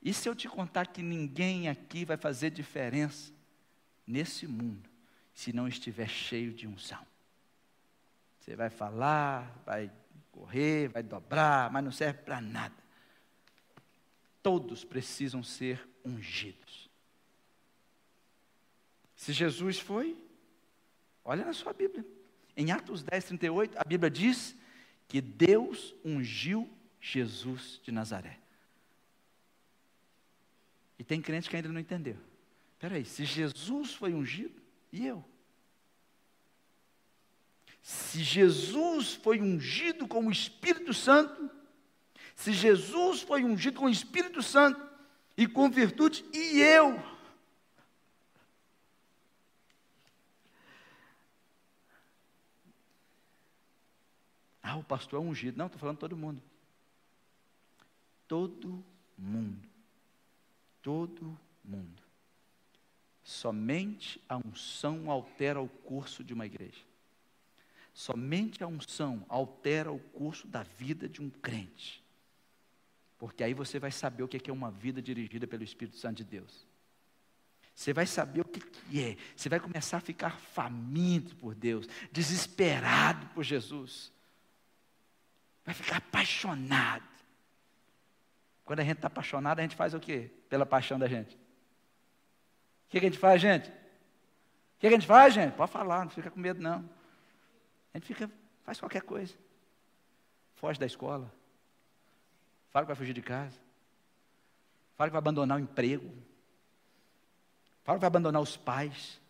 E 0.00 0.14
se 0.14 0.26
eu 0.26 0.34
te 0.34 0.48
contar 0.48 0.86
que 0.86 1.02
ninguém 1.02 1.68
aqui 1.68 2.06
vai 2.06 2.16
fazer 2.16 2.50
diferença 2.50 3.30
nesse 4.06 4.46
mundo 4.46 4.88
se 5.34 5.52
não 5.52 5.68
estiver 5.68 6.08
cheio 6.08 6.54
de 6.54 6.66
unção? 6.66 7.06
Você 8.40 8.56
vai 8.56 8.70
falar, 8.70 9.62
vai 9.66 9.92
correr, 10.30 10.88
vai 10.88 11.02
dobrar, 11.02 11.70
mas 11.70 11.84
não 11.84 11.92
serve 11.92 12.22
para 12.22 12.40
nada. 12.40 12.81
Todos 14.42 14.84
precisam 14.84 15.42
ser 15.42 15.88
ungidos. 16.04 16.90
Se 19.14 19.32
Jesus 19.32 19.78
foi, 19.78 20.16
olha 21.24 21.44
na 21.44 21.52
sua 21.52 21.72
Bíblia. 21.72 22.04
Em 22.56 22.70
Atos 22.72 23.02
10, 23.02 23.24
38, 23.26 23.78
a 23.78 23.84
Bíblia 23.84 24.10
diz 24.10 24.56
que 25.06 25.20
Deus 25.20 25.94
ungiu 26.04 26.68
Jesus 27.00 27.80
de 27.82 27.92
Nazaré. 27.92 28.38
E 30.98 31.04
tem 31.04 31.22
crente 31.22 31.48
que 31.48 31.56
ainda 31.56 31.68
não 31.68 31.80
entendeu. 31.80 32.16
Espera 32.74 32.96
aí, 32.96 33.04
se 33.04 33.24
Jesus 33.24 33.94
foi 33.94 34.12
ungido, 34.12 34.60
e 34.92 35.06
eu? 35.06 35.24
Se 37.80 38.22
Jesus 38.22 39.14
foi 39.14 39.40
ungido 39.40 40.06
com 40.06 40.26
o 40.26 40.30
Espírito 40.30 40.92
Santo, 40.92 41.50
se 42.36 42.52
Jesus 42.52 43.22
foi 43.22 43.44
ungido 43.44 43.78
com 43.78 43.86
o 43.86 43.90
Espírito 43.90 44.42
Santo 44.42 44.80
e 45.36 45.46
com 45.46 45.70
virtude, 45.70 46.24
e 46.32 46.60
eu? 46.60 47.02
Ah, 54.62 54.76
o 54.76 54.84
pastor 54.84 55.20
é 55.20 55.22
ungido. 55.22 55.58
Não, 55.58 55.66
estou 55.66 55.78
falando 55.78 55.98
todo 55.98 56.16
mundo. 56.16 56.42
Todo 58.26 58.82
mundo. 59.18 59.68
Todo 60.80 61.38
mundo. 61.62 62.02
Somente 63.22 64.20
a 64.28 64.36
unção 64.36 65.10
altera 65.10 65.60
o 65.60 65.68
curso 65.68 66.24
de 66.24 66.32
uma 66.32 66.46
igreja. 66.46 66.80
Somente 67.92 68.64
a 68.64 68.66
unção 68.66 69.24
altera 69.28 69.92
o 69.92 69.98
curso 69.98 70.46
da 70.46 70.62
vida 70.62 71.08
de 71.08 71.20
um 71.20 71.28
crente. 71.28 72.01
Porque 73.22 73.44
aí 73.44 73.54
você 73.54 73.78
vai 73.78 73.92
saber 73.92 74.24
o 74.24 74.26
que 74.26 74.50
é 74.50 74.52
uma 74.52 74.72
vida 74.72 75.00
dirigida 75.00 75.46
pelo 75.46 75.62
Espírito 75.62 75.96
Santo 75.96 76.16
de 76.16 76.24
Deus. 76.24 76.66
Você 77.72 77.92
vai 77.92 78.04
saber 78.04 78.40
o 78.40 78.44
que 78.44 78.60
é. 78.98 79.16
Você 79.36 79.48
vai 79.48 79.60
começar 79.60 79.98
a 79.98 80.00
ficar 80.00 80.36
faminto 80.40 81.36
por 81.36 81.54
Deus, 81.54 81.86
desesperado 82.10 83.24
por 83.28 83.44
Jesus. 83.44 84.12
Vai 85.64 85.72
ficar 85.72 85.98
apaixonado. 85.98 87.08
Quando 88.64 88.80
a 88.80 88.84
gente 88.84 88.96
está 88.96 89.06
apaixonado, 89.06 89.60
a 89.60 89.62
gente 89.62 89.76
faz 89.76 89.94
o 89.94 90.00
quê? 90.00 90.28
Pela 90.48 90.66
paixão 90.66 90.98
da 90.98 91.06
gente. 91.06 91.36
O 91.36 91.38
que, 92.88 92.98
que 92.98 93.06
a 93.06 93.08
gente 93.08 93.20
faz, 93.20 93.40
gente? 93.40 93.68
O 93.68 93.72
que, 94.80 94.80
que 94.80 94.86
a 94.88 94.98
gente 94.98 95.06
faz, 95.06 95.32
gente? 95.32 95.54
Pode 95.54 95.70
falar, 95.70 96.02
não 96.02 96.10
fica 96.10 96.28
com 96.28 96.40
medo, 96.40 96.60
não. 96.60 96.90
A 97.94 97.98
gente 97.98 98.06
fica, 98.08 98.28
faz 98.64 98.80
qualquer 98.80 99.02
coisa. 99.02 99.32
Foge 100.56 100.80
da 100.80 100.86
escola. 100.86 101.32
Fala 102.72 102.86
que 102.86 102.88
vai 102.88 102.96
fugir 102.96 103.12
de 103.12 103.22
casa. 103.22 103.56
Fala 104.96 105.10
que 105.10 105.12
vai 105.12 105.18
abandonar 105.18 105.58
o 105.58 105.60
emprego. 105.60 106.10
Fala 107.84 107.98
que 107.98 108.00
vai 108.00 108.08
abandonar 108.08 108.40
os 108.40 108.56
pais. 108.56 109.20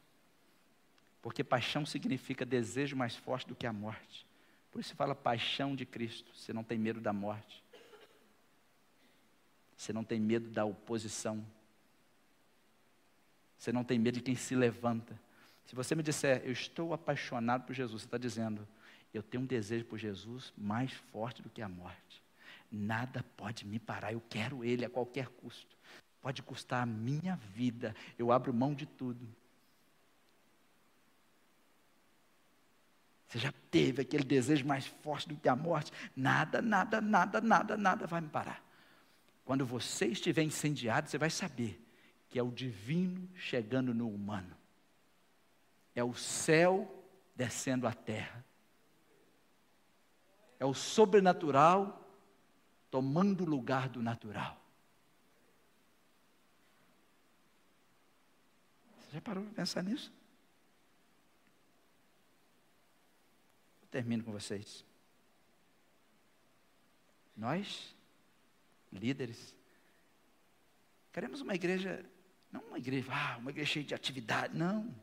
Porque 1.20 1.42
paixão 1.42 1.84
significa 1.84 2.46
desejo 2.46 2.96
mais 2.96 3.16
forte 3.16 3.48
do 3.48 3.54
que 3.54 3.66
a 3.66 3.72
morte. 3.72 4.26
Por 4.70 4.80
isso 4.80 4.94
fala 4.94 5.14
paixão 5.14 5.74
de 5.74 5.84
Cristo. 5.84 6.30
Você 6.34 6.52
não 6.52 6.64
tem 6.64 6.78
medo 6.78 7.00
da 7.00 7.12
morte. 7.12 7.62
Você 9.76 9.92
não 9.92 10.04
tem 10.04 10.20
medo 10.20 10.48
da 10.48 10.64
oposição. 10.64 11.44
Você 13.58 13.72
não 13.72 13.82
tem 13.82 13.98
medo 13.98 14.14
de 14.14 14.22
quem 14.22 14.36
se 14.36 14.54
levanta. 14.54 15.20
Se 15.66 15.74
você 15.74 15.94
me 15.94 16.02
disser, 16.02 16.42
eu 16.44 16.52
estou 16.52 16.92
apaixonado 16.92 17.64
por 17.64 17.74
Jesus, 17.74 18.02
você 18.02 18.06
está 18.06 18.18
dizendo, 18.18 18.66
eu 19.12 19.22
tenho 19.22 19.42
um 19.42 19.46
desejo 19.46 19.84
por 19.84 19.98
Jesus 19.98 20.52
mais 20.56 20.92
forte 20.92 21.42
do 21.42 21.50
que 21.50 21.62
a 21.62 21.68
morte. 21.68 22.21
Nada 22.74 23.22
pode 23.36 23.66
me 23.66 23.78
parar, 23.78 24.14
eu 24.14 24.22
quero 24.30 24.64
Ele 24.64 24.82
a 24.82 24.88
qualquer 24.88 25.28
custo. 25.28 25.76
Pode 26.22 26.42
custar 26.42 26.82
a 26.82 26.86
minha 26.86 27.36
vida, 27.54 27.94
eu 28.18 28.32
abro 28.32 28.54
mão 28.54 28.74
de 28.74 28.86
tudo. 28.86 29.28
Você 33.28 33.38
já 33.38 33.52
teve 33.70 34.02
aquele 34.02 34.24
desejo 34.24 34.66
mais 34.66 34.86
forte 34.86 35.28
do 35.28 35.36
que 35.36 35.48
a 35.48 35.56
morte? 35.56 35.90
Nada, 36.14 36.62
nada, 36.62 37.00
nada, 37.00 37.40
nada, 37.40 37.76
nada 37.76 38.06
vai 38.06 38.20
me 38.20 38.28
parar. 38.28 38.62
Quando 39.44 39.66
você 39.66 40.06
estiver 40.06 40.42
incendiado, 40.42 41.08
você 41.08 41.18
vai 41.18 41.30
saber 41.30 41.82
que 42.28 42.38
é 42.38 42.42
o 42.42 42.50
divino 42.50 43.28
chegando 43.34 43.92
no 43.92 44.08
humano. 44.08 44.56
É 45.94 46.04
o 46.04 46.14
céu 46.14 47.04
descendo 47.34 47.86
à 47.86 47.92
terra. 47.92 48.44
É 50.58 50.64
o 50.64 50.72
sobrenatural 50.72 52.01
tomando 52.92 53.44
o 53.44 53.48
lugar 53.48 53.88
do 53.88 54.02
natural. 54.02 54.60
Você 59.00 59.12
já 59.12 59.20
parou 59.22 59.42
para 59.44 59.54
pensar 59.54 59.82
nisso? 59.82 60.12
Eu 63.80 63.88
termino 63.88 64.22
com 64.22 64.30
vocês. 64.30 64.84
Nós 67.34 67.96
líderes. 68.92 69.54
Queremos 71.14 71.40
uma 71.40 71.54
igreja, 71.54 72.04
não 72.52 72.60
uma 72.60 72.78
igreja, 72.78 73.10
ah, 73.10 73.38
uma 73.38 73.50
igreja 73.50 73.72
cheia 73.72 73.86
de 73.86 73.94
atividade, 73.94 74.54
não. 74.54 74.94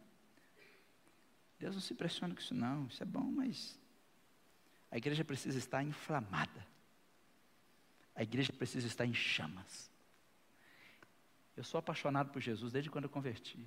Deus 1.58 1.74
não 1.74 1.82
se 1.82 1.94
impressiona 1.94 2.36
com 2.36 2.40
isso 2.40 2.54
não, 2.54 2.86
isso 2.86 3.02
é 3.02 3.06
bom, 3.06 3.32
mas 3.32 3.80
A 4.92 4.98
igreja 4.98 5.26
precisa 5.26 5.58
estar 5.58 5.84
inflamada. 5.84 6.69
A 8.20 8.24
igreja 8.24 8.52
precisa 8.52 8.86
estar 8.86 9.06
em 9.06 9.14
chamas. 9.14 9.90
Eu 11.56 11.64
sou 11.64 11.80
apaixonado 11.80 12.32
por 12.32 12.42
Jesus 12.42 12.70
desde 12.70 12.90
quando 12.90 13.06
eu 13.06 13.10
converti. 13.10 13.66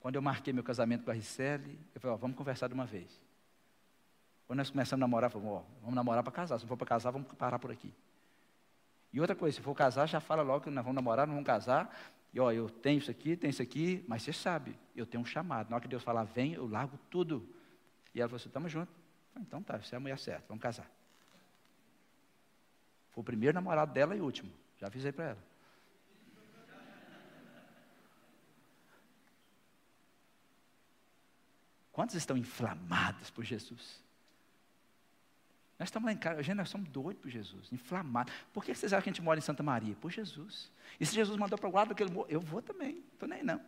Quando 0.00 0.16
eu 0.16 0.22
marquei 0.22 0.52
meu 0.52 0.64
casamento 0.64 1.04
com 1.04 1.12
a 1.12 1.14
Ricelli, 1.14 1.78
eu 1.94 2.00
falei, 2.00 2.16
ó, 2.16 2.18
vamos 2.18 2.36
conversar 2.36 2.66
de 2.66 2.74
uma 2.74 2.84
vez. 2.84 3.22
Quando 4.44 4.56
nós 4.56 4.70
começamos 4.70 5.00
a 5.00 5.06
namorar, 5.06 5.30
falamos, 5.30 5.52
ó, 5.52 5.64
vamos 5.80 5.94
namorar 5.94 6.24
para 6.24 6.32
casar. 6.32 6.58
Se 6.58 6.64
não 6.64 6.68
for 6.68 6.76
para 6.76 6.88
casar, 6.88 7.12
vamos 7.12 7.32
parar 7.34 7.60
por 7.60 7.70
aqui. 7.70 7.94
E 9.12 9.20
outra 9.20 9.36
coisa, 9.36 9.54
se 9.54 9.62
for 9.62 9.72
casar, 9.76 10.08
já 10.08 10.18
fala 10.18 10.42
logo 10.42 10.64
que 10.64 10.70
nós 10.70 10.84
vamos 10.84 10.96
namorar, 10.96 11.28
não 11.28 11.34
vamos 11.34 11.46
casar. 11.46 11.96
E 12.34 12.40
ó, 12.40 12.50
eu 12.50 12.68
tenho 12.68 12.98
isso 12.98 13.10
aqui, 13.12 13.36
tenho 13.36 13.50
isso 13.50 13.62
aqui, 13.62 14.04
mas 14.08 14.24
você 14.24 14.32
sabe, 14.32 14.76
eu 14.96 15.06
tenho 15.06 15.22
um 15.22 15.24
chamado. 15.24 15.70
Na 15.70 15.76
hora 15.76 15.82
que 15.82 15.88
Deus 15.88 16.02
falar, 16.02 16.24
vem, 16.24 16.54
eu 16.54 16.66
largo 16.66 16.98
tudo. 17.08 17.48
E 18.12 18.20
ela 18.20 18.28
falou 18.28 18.38
assim, 18.38 18.48
estamos 18.48 18.72
juntos. 18.72 18.92
Então 19.36 19.62
tá, 19.62 19.78
você 19.78 19.94
é 19.94 19.98
a 19.98 20.00
mulher 20.00 20.18
certa, 20.18 20.44
vamos 20.48 20.60
casar. 20.60 20.90
Foi 23.16 23.22
o 23.22 23.24
primeiro 23.24 23.54
namorado 23.54 23.94
dela 23.94 24.14
e 24.14 24.20
o 24.20 24.24
último. 24.24 24.52
Já 24.78 24.88
avisei 24.88 25.10
para 25.10 25.30
ela. 25.30 25.44
Quantos 31.92 32.14
estão 32.14 32.36
inflamados 32.36 33.30
por 33.30 33.42
Jesus? 33.42 34.04
Nós 35.78 35.88
estamos 35.88 36.06
lá 36.06 36.12
em 36.12 36.18
casa, 36.18 36.42
gente, 36.42 36.56
nós 36.56 36.68
somos 36.68 36.90
doidos 36.90 37.22
por 37.22 37.30
Jesus, 37.30 37.72
inflamados. 37.72 38.34
Por 38.52 38.62
que 38.62 38.74
vocês 38.74 38.92
acham 38.92 39.02
que 39.04 39.08
a 39.08 39.12
gente 39.14 39.22
mora 39.22 39.38
em 39.38 39.42
Santa 39.42 39.62
Maria? 39.62 39.96
Por 39.96 40.10
Jesus. 40.10 40.70
E 41.00 41.06
se 41.06 41.14
Jesus 41.14 41.38
mandou 41.38 41.58
para 41.58 41.70
o 41.70 41.72
lado 41.72 41.88
daquele 41.88 42.10
eu 42.28 42.40
vou 42.40 42.60
também, 42.60 43.02
estou 43.14 43.26
nem 43.26 43.42
não. 43.42 43.64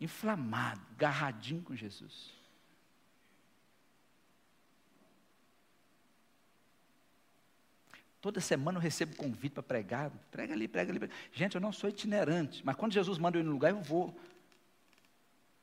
Inflamado, 0.00 0.80
garradinho 0.96 1.62
com 1.62 1.76
Jesus. 1.76 2.37
Toda 8.20 8.40
semana 8.40 8.78
eu 8.78 8.82
recebo 8.82 9.14
convite 9.16 9.52
para 9.52 9.62
pregar. 9.62 10.10
Prega 10.30 10.52
ali, 10.52 10.66
prega 10.66 10.92
ali. 10.92 11.10
Gente, 11.32 11.54
eu 11.54 11.60
não 11.60 11.72
sou 11.72 11.88
itinerante, 11.88 12.62
mas 12.64 12.74
quando 12.74 12.92
Jesus 12.92 13.16
manda 13.18 13.38
eu 13.38 13.42
ir 13.42 13.44
no 13.44 13.52
lugar, 13.52 13.70
eu 13.70 13.80
vou. 13.80 14.14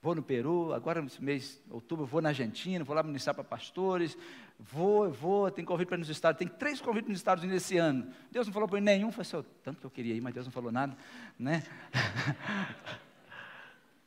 Vou 0.02 0.14
no 0.14 0.22
Peru, 0.22 0.72
agora 0.72 1.02
nesse 1.02 1.22
mês, 1.22 1.60
outubro, 1.68 2.06
vou 2.06 2.22
na 2.22 2.30
Argentina, 2.30 2.86
vou 2.86 2.96
lá 2.96 3.02
ministrar 3.02 3.34
para 3.34 3.44
pastores, 3.44 4.16
vou, 4.60 5.10
vou, 5.10 5.50
tem 5.50 5.66
convite 5.66 5.88
para 5.88 5.98
nos 5.98 6.10
Estados, 6.10 6.38
tem 6.38 6.48
três 6.48 6.80
convites 6.80 7.10
nos 7.10 7.18
Estados 7.18 7.44
Unidos 7.44 7.64
esse 7.64 7.78
ano. 7.78 8.14
Deus 8.32 8.46
não 8.46 8.54
falou 8.54 8.70
para 8.70 8.80
mim 8.80 8.86
nenhum, 8.86 9.12
falei 9.12 9.28
assim, 9.28 9.50
tanto 9.64 9.80
que 9.80 9.86
eu 9.88 9.90
queria 9.90 10.14
ir, 10.14 10.22
mas 10.22 10.32
Deus 10.32 10.46
não 10.46 10.52
falou 10.52 10.72
nada, 10.72 10.96
né? 11.40 11.64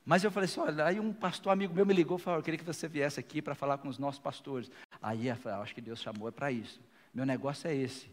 Mas 0.06 0.24
eu 0.24 0.30
falei 0.30 0.46
assim, 0.46 0.60
olha, 0.60 0.86
aí 0.86 0.98
um 0.98 1.12
pastor 1.12 1.52
amigo 1.52 1.74
meu 1.74 1.84
me 1.84 1.92
ligou 1.92 2.16
e 2.16 2.20
falou, 2.20 2.38
eu 2.38 2.42
queria 2.42 2.56
que 2.56 2.64
você 2.64 2.88
viesse 2.88 3.20
aqui 3.20 3.42
para 3.42 3.54
falar 3.54 3.76
com 3.76 3.88
os 3.88 3.98
nossos 3.98 4.18
pastores. 4.18 4.70
Aí 5.02 5.28
eu 5.28 5.36
falei, 5.36 5.60
acho 5.60 5.74
que 5.74 5.82
Deus 5.82 6.00
chamou 6.00 6.28
é 6.28 6.30
para 6.30 6.50
isso. 6.50 6.80
Meu 7.12 7.26
negócio 7.26 7.68
é 7.68 7.74
esse. 7.74 8.08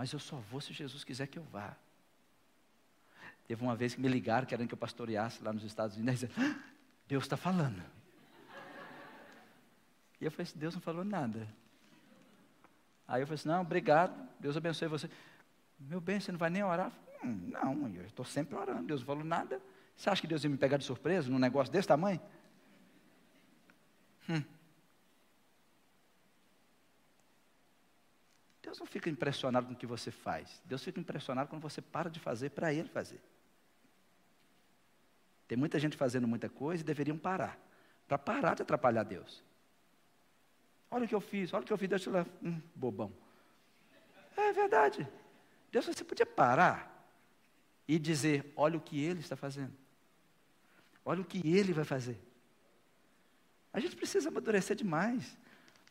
Mas 0.00 0.14
eu 0.14 0.18
só 0.18 0.36
vou 0.36 0.62
se 0.62 0.72
Jesus 0.72 1.04
quiser 1.04 1.26
que 1.26 1.38
eu 1.38 1.42
vá. 1.42 1.76
Teve 3.46 3.62
uma 3.62 3.76
vez 3.76 3.94
que 3.94 4.00
me 4.00 4.08
ligaram, 4.08 4.46
querendo 4.46 4.66
que 4.66 4.72
eu 4.72 4.78
pastoreasse 4.78 5.44
lá 5.44 5.52
nos 5.52 5.62
Estados 5.62 5.94
Unidos. 5.98 6.24
Ah, 6.38 6.58
Deus 7.06 7.24
está 7.24 7.36
falando. 7.36 7.82
E 10.18 10.24
eu 10.24 10.30
falei 10.30 10.44
assim, 10.44 10.58
Deus 10.58 10.74
não 10.74 10.80
falou 10.80 11.04
nada. 11.04 11.46
Aí 13.06 13.20
eu 13.20 13.26
falei 13.26 13.34
assim, 13.34 13.48
não, 13.50 13.60
obrigado, 13.60 14.14
Deus 14.40 14.56
abençoe 14.56 14.88
você. 14.88 15.10
Meu 15.78 16.00
bem, 16.00 16.18
você 16.18 16.32
não 16.32 16.38
vai 16.38 16.48
nem 16.48 16.64
orar? 16.64 16.90
Hum, 17.22 17.50
não, 17.52 17.86
eu 17.94 18.06
estou 18.06 18.24
sempre 18.24 18.56
orando, 18.56 18.84
Deus 18.84 19.00
não 19.00 19.06
falou 19.06 19.22
nada. 19.22 19.60
Você 19.94 20.08
acha 20.08 20.22
que 20.22 20.26
Deus 20.26 20.42
ia 20.42 20.48
me 20.48 20.56
pegar 20.56 20.78
de 20.78 20.84
surpresa 20.84 21.28
num 21.28 21.38
negócio 21.38 21.70
desse 21.70 21.88
tamanho? 21.88 22.22
Hum. 24.30 24.42
Deus 28.70 28.78
não 28.78 28.86
fica 28.86 29.10
impressionado 29.10 29.66
com 29.66 29.72
o 29.72 29.76
que 29.76 29.84
você 29.84 30.12
faz. 30.12 30.62
Deus 30.64 30.84
fica 30.84 31.00
impressionado 31.00 31.50
quando 31.50 31.60
você 31.60 31.82
para 31.82 32.08
de 32.08 32.20
fazer 32.20 32.50
para 32.50 32.72
Ele 32.72 32.88
fazer. 32.88 33.20
Tem 35.48 35.58
muita 35.58 35.76
gente 35.80 35.96
fazendo 35.96 36.28
muita 36.28 36.48
coisa 36.48 36.80
e 36.80 36.86
deveriam 36.86 37.18
parar. 37.18 37.58
Para 38.06 38.16
parar 38.16 38.54
de 38.54 38.62
atrapalhar 38.62 39.02
Deus. 39.02 39.42
Olha 40.88 41.04
o 41.04 41.08
que 41.08 41.14
eu 41.14 41.20
fiz, 41.20 41.52
olha 41.52 41.64
o 41.64 41.66
que 41.66 41.72
eu 41.72 41.76
fiz, 41.76 41.88
Deus 41.88 42.00
te 42.00 42.10
leva. 42.10 42.30
Hum, 42.40 42.60
bobão. 42.72 43.12
É 44.36 44.52
verdade. 44.52 45.04
Deus, 45.72 45.86
você 45.86 46.04
podia 46.04 46.26
parar 46.26 47.12
e 47.88 47.98
dizer: 47.98 48.52
olha 48.54 48.78
o 48.78 48.80
que 48.80 49.02
Ele 49.02 49.18
está 49.18 49.34
fazendo. 49.34 49.76
Olha 51.04 51.22
o 51.22 51.24
que 51.24 51.40
Ele 51.44 51.72
vai 51.72 51.84
fazer. 51.84 52.20
A 53.72 53.80
gente 53.80 53.96
precisa 53.96 54.28
amadurecer 54.28 54.76
demais. 54.76 55.36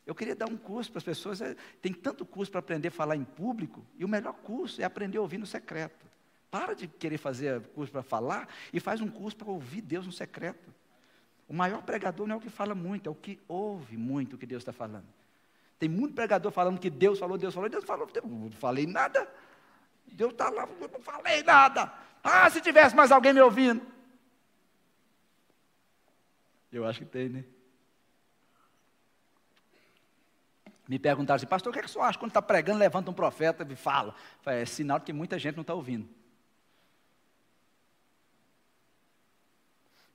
Eu 0.10 0.16
queria 0.16 0.36
dar 0.36 0.50
um 0.50 0.58
curso 0.58 0.92
para 0.92 0.98
as 0.98 1.04
pessoas. 1.04 1.40
É, 1.40 1.56
tem 1.84 1.94
tanto 1.94 2.26
curso 2.26 2.52
para 2.52 2.58
aprender 2.58 2.88
a 2.88 2.92
falar 2.92 3.16
em 3.16 3.24
público, 3.24 3.86
e 3.96 4.04
o 4.04 4.08
melhor 4.08 4.34
curso 4.34 4.82
é 4.82 4.84
aprender 4.84 5.20
a 5.20 5.22
ouvir 5.22 5.38
no 5.38 5.46
secreto. 5.46 6.04
Para 6.50 6.74
de 6.74 6.88
querer 6.88 7.20
fazer 7.20 7.62
curso 7.76 7.92
para 7.92 8.02
falar 8.02 8.50
e 8.74 8.80
faz 8.80 9.02
um 9.02 9.08
curso 9.08 9.38
para 9.38 9.48
ouvir 9.50 9.82
Deus 9.82 10.08
no 10.08 10.12
secreto. 10.12 10.74
O 11.48 11.54
maior 11.54 11.84
pregador 11.84 12.26
não 12.26 12.34
é 12.34 12.38
o 12.40 12.42
que 12.42 12.50
fala 12.50 12.74
muito, 12.74 13.08
é 13.08 13.12
o 13.12 13.14
que 13.14 13.40
ouve 13.48 13.98
muito 13.98 14.36
o 14.36 14.40
que 14.40 14.48
Deus 14.48 14.64
está 14.64 14.74
falando. 14.74 15.06
Tem 15.78 15.88
muito 15.88 16.16
pregador 16.16 16.52
falando 16.52 16.80
que 16.80 16.90
Deus 16.90 17.20
falou, 17.20 17.38
Deus 17.38 17.54
falou, 17.54 17.70
Deus 17.70 17.86
falou, 17.86 18.10
não 18.24 18.50
falei 18.54 18.88
nada. 18.88 19.32
Deus 20.08 20.32
está 20.32 20.50
lá, 20.50 20.68
eu 20.82 20.90
não 20.90 21.02
falei 21.02 21.44
nada. 21.44 21.94
Ah, 22.24 22.50
se 22.50 22.62
tivesse 22.62 22.96
mais 22.96 23.12
alguém 23.12 23.32
me 23.32 23.42
ouvindo. 23.42 23.86
Eu 26.72 26.84
acho 26.88 26.98
que 26.98 27.06
tem, 27.06 27.30
né? 27.30 27.46
Me 30.90 30.98
perguntaram 30.98 31.36
assim, 31.36 31.46
pastor, 31.46 31.70
o 31.70 31.74
que, 31.74 31.78
é 31.78 31.84
que 31.84 31.88
o 31.88 31.92
senhor 31.92 32.04
acha 32.04 32.18
quando 32.18 32.32
está 32.32 32.42
pregando, 32.42 32.80
levanta 32.80 33.12
um 33.12 33.14
profeta 33.14 33.64
e 33.70 33.76
fala? 33.76 34.16
É 34.44 34.66
sinal 34.66 34.98
de 34.98 35.06
que 35.06 35.14
muita 35.14 35.38
gente 35.38 35.56
não 35.56 35.62
está 35.62 35.76
ouvindo. 35.76 36.10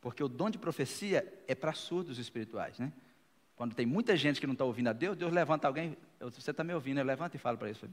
Porque 0.01 0.21
o 0.21 0.29
dom 0.29 0.51
de 0.51 0.59
profecia 0.59 1.33
é 1.47 1.55
para 1.55 1.73
surdos 1.73 2.19
espirituais, 2.19 2.77
né? 2.77 2.93
Quando 3.55 3.73
tem 3.73 3.87
muita 3.87 4.17
gente 4.17 4.41
que 4.41 4.49
não 4.49 4.55
está 4.55 4.65
ouvindo 4.65 4.89
a 4.89 4.93
Deus, 4.93 5.17
Deus 5.17 5.33
levanta 5.33 5.69
alguém, 5.69 5.97
você 6.19 6.51
está 6.51 6.65
me 6.65 6.75
ouvindo, 6.75 7.01
levanta 7.05 7.37
e 7.37 7.39
fala 7.39 7.57
para 7.57 7.71
isso. 7.71 7.89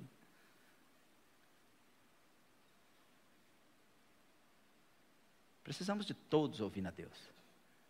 Precisamos 5.63 6.03
de 6.03 6.15
todos 6.15 6.59
ouvindo 6.61 6.88
a 6.88 6.91
Deus. 6.91 7.13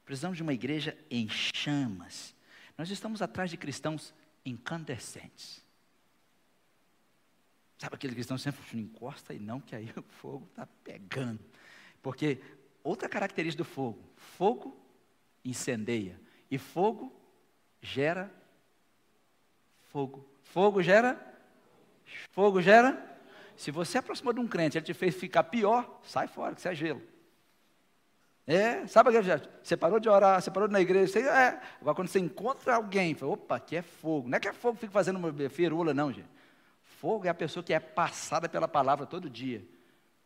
Precisamos 0.04 0.36
de 0.36 0.44
uma 0.44 0.54
igreja 0.54 0.98
em 1.10 1.30
chamas. 1.30 2.36
Nós 2.78 2.90
estamos 2.90 3.22
atrás 3.22 3.50
de 3.50 3.56
cristãos 3.56 4.14
incandescentes. 4.46 5.64
Sabe 7.78 7.96
aquele 7.96 8.14
cristão 8.14 8.38
sempre 8.38 8.62
não 8.74 8.82
encosta 8.82 9.34
e 9.34 9.40
não, 9.40 9.60
que 9.60 9.76
aí 9.76 9.92
o 9.98 10.04
fogo 10.04 10.48
está 10.50 10.68
pegando. 10.84 11.40
Porque 12.02 12.40
outra 12.84 13.10
característica 13.10 13.64
do 13.64 13.70
fogo: 13.70 14.04
fogo 14.16 14.78
incendeia 15.44 16.20
e 16.50 16.58
fogo 16.58 17.12
gera 17.82 18.32
fogo. 19.92 20.26
Fogo 20.44 20.82
gera 20.84 21.32
fogo 22.32 22.62
gera. 22.62 23.10
Se 23.56 23.72
você 23.72 23.98
aproximou 23.98 24.34
de 24.34 24.40
um 24.40 24.48
crente, 24.48 24.78
ele 24.78 24.86
te 24.86 24.94
fez 24.94 25.16
ficar 25.16 25.44
pior, 25.44 26.00
sai 26.04 26.28
fora, 26.28 26.56
que 26.56 26.62
você 26.62 26.70
é 26.70 26.76
gelo. 26.76 27.02
É, 28.46 28.86
sabe 28.88 29.10
aquele 29.10 29.24
já? 29.24 29.42
Você 29.64 29.78
parou 29.78 30.00
de 30.00 30.10
orar, 30.10 30.42
você 30.42 30.50
parou 30.50 30.68
na 30.68 30.82
igreja, 30.82 31.14
você, 31.14 31.20
é. 31.20 31.62
Agora 31.80 31.96
quando 31.96 32.08
você 32.08 32.20
encontra 32.20 32.76
alguém, 32.76 33.14
fala, 33.14 33.34
opa, 33.34 33.56
aqui 33.56 33.76
é 33.76 33.82
fogo. 33.82 34.28
Não 34.28 34.38
é 34.38 34.40
que 34.40 34.48
é 34.48 34.54
fogo 34.54 34.78
fica 34.78 34.92
fazendo 34.92 35.18
uma 35.18 35.32
ferula, 35.50 35.94
não, 35.94 36.12
gente. 36.12 36.30
Fogo 36.82 37.26
é 37.26 37.30
a 37.30 37.34
pessoa 37.34 37.64
que 37.64 37.74
é 37.74 37.80
passada 37.80 38.50
pela 38.50 38.68
palavra 38.68 39.06
todo 39.06 39.30
dia. 39.30 39.66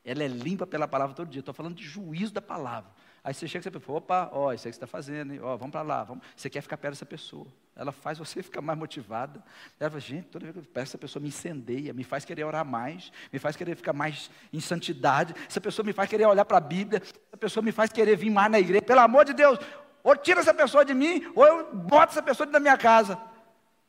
Ela 0.04 0.24
é 0.24 0.28
limpa 0.28 0.68
pela 0.68 0.88
palavra 0.88 1.16
todo 1.16 1.30
dia. 1.30 1.40
Estou 1.40 1.54
falando 1.54 1.76
de 1.76 1.84
juízo 1.84 2.34
da 2.34 2.42
palavra. 2.42 2.92
Aí 3.26 3.34
você 3.34 3.48
chega 3.48 3.68
e 3.68 3.72
você 3.72 3.80
fala, 3.80 3.98
opa, 3.98 4.30
ó, 4.32 4.54
isso 4.54 4.68
aí 4.68 4.72
que 4.72 4.76
você 4.76 4.86
está 4.86 4.86
fazendo, 4.86 5.34
hein? 5.34 5.40
ó, 5.42 5.58
vamos 5.58 5.72
para 5.72 5.82
lá, 5.82 6.04
vamos. 6.04 6.24
Você 6.36 6.48
quer 6.48 6.62
ficar 6.62 6.78
perto 6.78 6.94
dessa 6.94 7.08
pessoa. 7.08 7.48
Ela 7.76 7.92
faz 7.92 8.20
você 8.20 8.40
ficar 8.44 8.62
mais 8.62 8.78
motivada. 8.78 9.44
Ela 9.80 9.90
fala, 9.90 10.00
gente, 10.00 10.28
toda 10.28 10.46
vez 10.46 10.54
que 10.54 10.60
eu 10.60 10.72
peço, 10.72 10.92
essa 10.92 10.98
pessoa 11.00 11.20
me 11.20 11.30
incendeia, 11.30 11.92
me 11.92 12.04
faz 12.04 12.24
querer 12.24 12.44
orar 12.44 12.64
mais, 12.64 13.12
me 13.34 13.40
faz 13.40 13.56
querer 13.56 13.76
ficar 13.76 13.94
mais 13.94 14.30
em 14.54 14.60
santidade. 14.60 15.34
Essa 15.50 15.60
pessoa 15.60 15.84
me 15.84 15.92
faz 15.92 16.08
querer 16.08 16.28
olhar 16.28 16.46
para 16.46 16.58
a 16.58 16.62
Bíblia, 16.62 17.02
essa 17.02 17.38
pessoa 17.40 17.64
me 17.64 17.72
faz 17.72 17.92
querer 17.92 18.16
vir 18.16 18.30
mais 18.30 18.52
na 18.52 18.60
igreja. 18.60 18.84
Pelo 18.84 19.00
amor 19.00 19.26
de 19.26 19.34
Deus, 19.34 19.58
ou 20.04 20.16
tira 20.16 20.42
essa 20.42 20.54
pessoa 20.54 20.86
de 20.86 20.94
mim, 20.94 21.26
ou 21.34 21.48
eu 21.48 21.76
boto 21.76 22.12
essa 22.12 22.22
pessoa 22.22 22.46
da 22.46 22.60
minha 22.60 22.78
casa. 22.78 23.20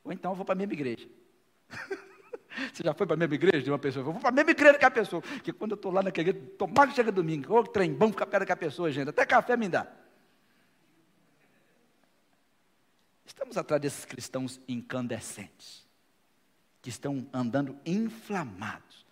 Ou 0.03 0.15
então 0.15 0.33
eu 0.33 0.35
vou 0.35 0.47
para 0.47 0.55
a 0.55 0.57
mesma 0.57 0.73
igreja. 0.73 1.07
Você 2.73 2.83
já 2.83 2.95
foi 2.95 3.07
para 3.07 3.15
a 3.15 3.17
mesma 3.17 3.35
igreja 3.35 3.63
de 3.63 3.71
uma 3.71 3.79
pessoa? 3.79 4.05
Eu 4.07 4.13
vou 4.13 4.21
para 4.21 4.31
a 4.31 4.33
mesma 4.33 4.51
igreja 4.51 4.79
que 4.79 4.85
a 4.85 4.91
pessoa. 4.91 5.23
Porque 5.23 5.53
quando 5.53 5.73
eu 5.73 5.77
estou 5.77 5.93
lá 5.93 6.03
naquela 6.03 6.29
igreja, 6.29 6.47
tomara 6.59 6.91
que 6.91 6.97
chega 6.97 7.13
domingo, 7.13 7.55
ô 7.55 7.63
trem 7.65 7.93
bom 7.93 8.11
ficar 8.11 8.27
perto 8.27 8.51
a 8.51 8.57
pessoa, 8.57 8.91
gente. 8.91 9.09
Até 9.09 9.27
café 9.27 9.57
me 9.57 9.69
dá. 9.69 9.87
Estamos 13.25 13.57
atrás 13.57 13.83
desses 13.83 14.05
cristãos 14.05 14.61
incandescentes, 14.67 15.87
que 16.81 16.89
estão 16.89 17.29
andando 17.33 17.79
inflamados. 17.85 19.05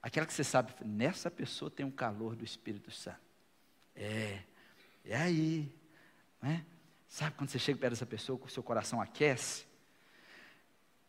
Aquela 0.00 0.24
que 0.24 0.32
você 0.32 0.44
sabe, 0.44 0.72
nessa 0.84 1.30
pessoa 1.30 1.70
tem 1.70 1.84
um 1.84 1.90
calor 1.90 2.36
do 2.36 2.44
Espírito 2.44 2.90
Santo. 2.92 3.18
É, 3.94 4.38
é 5.04 5.16
aí. 5.16 5.68
Né? 6.40 6.64
Sabe 7.08 7.34
quando 7.36 7.50
você 7.50 7.58
chega 7.58 7.78
perto 7.78 7.94
dessa 7.94 8.06
pessoa, 8.06 8.38
o 8.40 8.48
seu 8.48 8.62
coração 8.62 9.00
aquece? 9.00 9.66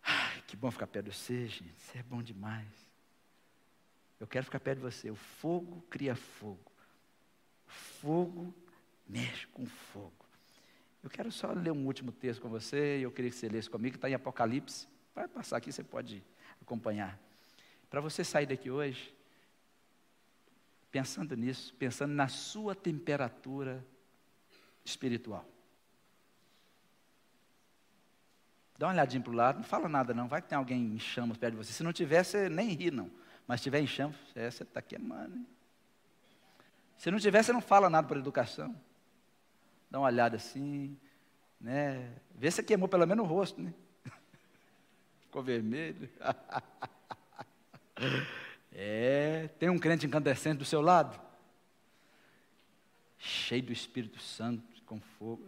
Ai, 0.04 0.37
que 0.48 0.56
bom 0.56 0.72
ficar 0.72 0.88
perto 0.88 1.10
de 1.10 1.16
você, 1.16 1.46
gente. 1.48 1.76
Você 1.78 2.00
é 2.00 2.04
bom 2.04 2.24
demais. 2.24 2.68
Eu 4.20 4.26
quero 4.26 4.46
ficar 4.46 4.60
perto 4.60 4.80
de 4.80 4.84
você. 4.86 5.12
O 5.12 5.16
fogo 5.16 5.84
cria 5.90 6.16
fogo. 6.16 6.72
Fogo 7.68 8.54
mexe 9.08 9.46
com 9.48 9.66
fogo. 9.66 10.26
Eu 11.04 11.10
quero 11.10 11.32
só 11.32 11.52
ler 11.52 11.72
um 11.72 11.86
último 11.86 12.12
texto 12.12 12.42
com 12.42 12.50
você, 12.50 13.00
eu 13.02 13.12
queria 13.12 13.30
que 13.30 13.38
você 13.38 13.48
lesse 13.48 13.70
comigo, 13.70 13.96
está 13.96 14.10
em 14.10 14.14
Apocalipse. 14.14 14.88
Vai 15.14 15.28
passar 15.28 15.58
aqui, 15.58 15.72
você 15.72 15.84
pode 15.84 16.24
acompanhar. 16.62 17.20
Para 17.90 18.02
você 18.02 18.24
sair 18.24 18.46
daqui 18.46 18.70
hoje, 18.70 19.14
pensando 20.92 21.36
nisso, 21.36 21.74
pensando 21.76 22.14
na 22.14 22.28
sua 22.28 22.74
temperatura 22.74 23.86
espiritual. 24.84 25.46
Dá 28.78 28.88
uma 28.88 28.94
olhadinha 28.94 29.22
para 29.22 29.32
o 29.32 29.36
lado, 29.36 29.58
não 29.58 29.64
fala 29.64 29.90
nada 29.90 30.14
não, 30.14 30.28
vai 30.28 30.42
que 30.42 30.50
tem 30.50 30.58
alguém 30.58 30.94
em 30.94 31.00
chamas 31.00 31.38
perto 31.38 31.54
de 31.54 31.66
você. 31.66 31.74
Se 31.74 31.84
não 31.84 31.92
tiver, 31.92 32.24
você 32.24 32.48
nem 32.48 32.70
ri 32.70 32.92
não. 32.92 33.10
Mas 33.48 33.60
se 33.60 33.64
tiver 33.64 33.80
em 33.80 33.88
chamas, 33.88 34.16
é, 34.36 34.52
você 34.52 34.64
está 34.64 34.82
queimando. 34.82 35.36
Hein? 35.36 35.48
Se 36.98 37.10
não 37.10 37.20
tiver, 37.20 37.44
você 37.44 37.54
não 37.54 37.62
fala 37.62 37.90
nada 37.90 38.08
por 38.08 38.18
educação. 38.18 38.76
Dá 39.90 40.00
uma 40.00 40.08
olhada 40.08 40.36
assim, 40.36 40.98
né? 41.60 42.14
Vê 42.36 42.52
se 42.52 42.62
queimou 42.62 42.88
pelo 42.88 43.08
menos 43.08 43.26
o 43.26 43.28
rosto, 43.28 43.62
né? 43.62 43.74
Ficou 45.22 45.42
vermelho. 45.42 46.10
É, 48.80 49.50
tem 49.58 49.72
um 49.72 49.80
crente 49.80 50.06
incandescente 50.06 50.60
do 50.60 50.66
seu 50.66 50.82
lado? 50.82 51.20
Cheio 53.18 53.64
do 53.64 53.72
Espírito 53.72 54.20
Santo, 54.20 54.62
com 54.86 55.00
fogo. 55.00 55.44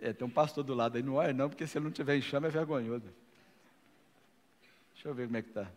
É, 0.00 0.12
tem 0.12 0.26
um 0.26 0.30
pastor 0.30 0.64
do 0.64 0.74
lado 0.74 0.96
aí, 0.96 1.02
não 1.02 1.14
olha 1.14 1.32
não, 1.32 1.48
porque 1.48 1.66
se 1.66 1.76
ele 1.76 1.84
não 1.84 1.92
tiver 1.92 2.16
em 2.16 2.22
chama 2.22 2.46
é 2.46 2.50
vergonhoso. 2.50 3.04
Deixa 4.94 5.08
eu 5.08 5.14
ver 5.14 5.26
como 5.26 5.36
é 5.36 5.42
que 5.42 5.48
está. 5.48 5.70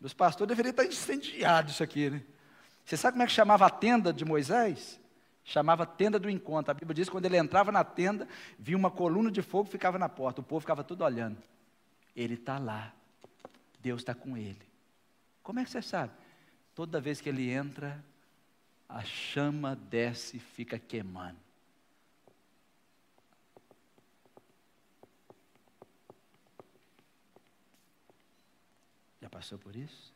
Os 0.00 0.12
pastores 0.12 0.48
deveriam 0.48 0.70
estar 0.70 0.84
incendiados 0.84 1.74
isso 1.74 1.82
aqui, 1.82 2.10
né? 2.10 2.22
Você 2.84 2.96
sabe 2.96 3.14
como 3.14 3.22
é 3.22 3.26
que 3.26 3.32
chamava 3.32 3.66
a 3.66 3.70
tenda 3.70 4.12
de 4.12 4.24
Moisés? 4.24 5.00
Chamava 5.44 5.86
tenda 5.86 6.18
do 6.18 6.28
encontro. 6.28 6.72
A 6.72 6.74
Bíblia 6.74 6.94
diz 6.94 7.08
que 7.08 7.12
quando 7.12 7.26
ele 7.26 7.36
entrava 7.36 7.70
na 7.70 7.84
tenda, 7.84 8.26
via 8.58 8.76
uma 8.76 8.90
coluna 8.90 9.30
de 9.30 9.42
fogo 9.42 9.68
ficava 9.68 9.98
na 9.98 10.08
porta. 10.08 10.40
O 10.40 10.44
povo 10.44 10.60
ficava 10.60 10.82
tudo 10.82 11.04
olhando. 11.04 11.38
Ele 12.16 12.34
está 12.34 12.58
lá. 12.58 12.92
Deus 13.80 14.00
está 14.00 14.14
com 14.14 14.36
ele. 14.36 14.62
Como 15.42 15.60
é 15.60 15.64
que 15.64 15.70
você 15.70 15.82
sabe? 15.82 16.12
Toda 16.74 17.00
vez 17.00 17.20
que 17.20 17.28
ele 17.28 17.50
entra, 17.50 18.04
a 18.88 19.02
chama 19.02 19.76
desce 19.76 20.36
e 20.36 20.40
fica 20.40 20.78
queimando. 20.78 21.38
Passou 29.32 29.58
por 29.58 29.74
isso? 29.74 30.12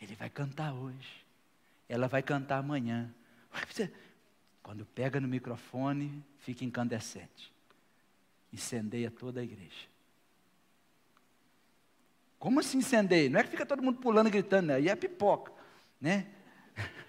Ele 0.00 0.14
vai 0.14 0.30
cantar 0.30 0.72
hoje. 0.72 1.26
Ela 1.88 2.06
vai 2.06 2.22
cantar 2.22 2.58
amanhã. 2.58 3.12
Quando 4.62 4.84
pega 4.84 5.18
no 5.18 5.26
microfone, 5.26 6.22
fica 6.38 6.64
incandescente. 6.64 7.52
Incendeia 8.52 9.10
toda 9.10 9.40
a 9.40 9.42
igreja. 9.42 9.88
Como 12.38 12.60
assim 12.60 12.78
incendeia? 12.78 13.28
Não 13.28 13.40
é 13.40 13.42
que 13.42 13.50
fica 13.50 13.66
todo 13.66 13.82
mundo 13.82 13.98
pulando 13.98 14.28
e 14.28 14.30
gritando, 14.30 14.68
né? 14.68 14.74
aí 14.74 14.88
é 14.88 14.94
pipoca, 14.94 15.50
né? 16.00 16.28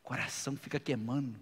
O 0.00 0.06
coração 0.06 0.54
fica 0.56 0.78
queimando. 0.78 1.40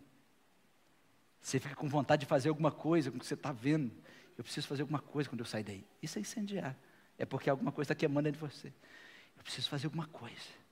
Você 1.40 1.58
fica 1.58 1.74
com 1.74 1.88
vontade 1.88 2.20
de 2.20 2.26
fazer 2.26 2.48
alguma 2.48 2.70
coisa 2.70 3.10
com 3.10 3.16
o 3.16 3.20
que 3.20 3.26
você 3.26 3.34
está 3.34 3.50
vendo. 3.50 3.92
Eu 4.38 4.44
preciso 4.44 4.68
fazer 4.68 4.82
alguma 4.82 5.00
coisa 5.00 5.28
quando 5.28 5.40
eu 5.40 5.46
sair 5.46 5.64
daí. 5.64 5.84
Isso 6.00 6.16
é 6.16 6.20
incendiar. 6.20 6.76
É 7.18 7.24
porque 7.24 7.50
alguma 7.50 7.72
coisa 7.72 7.92
está 7.92 7.94
queimando 7.94 8.24
dentro 8.24 8.46
de 8.46 8.54
você. 8.54 8.68
Eu 9.36 9.42
preciso 9.42 9.68
fazer 9.68 9.86
alguma 9.86 10.06
coisa. 10.06 10.62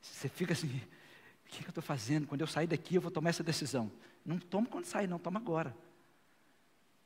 Você 0.00 0.28
fica 0.28 0.52
assim, 0.52 0.68
o 0.68 1.48
que, 1.48 1.58
que 1.58 1.64
eu 1.64 1.70
estou 1.70 1.82
fazendo? 1.82 2.26
Quando 2.26 2.40
eu 2.40 2.46
sair 2.46 2.66
daqui, 2.66 2.96
eu 2.96 3.00
vou 3.00 3.10
tomar 3.10 3.30
essa 3.30 3.42
decisão. 3.42 3.90
Não 4.24 4.38
toma 4.38 4.66
quando 4.66 4.84
sair, 4.84 5.06
não, 5.06 5.18
toma 5.18 5.38
agora. 5.38 5.74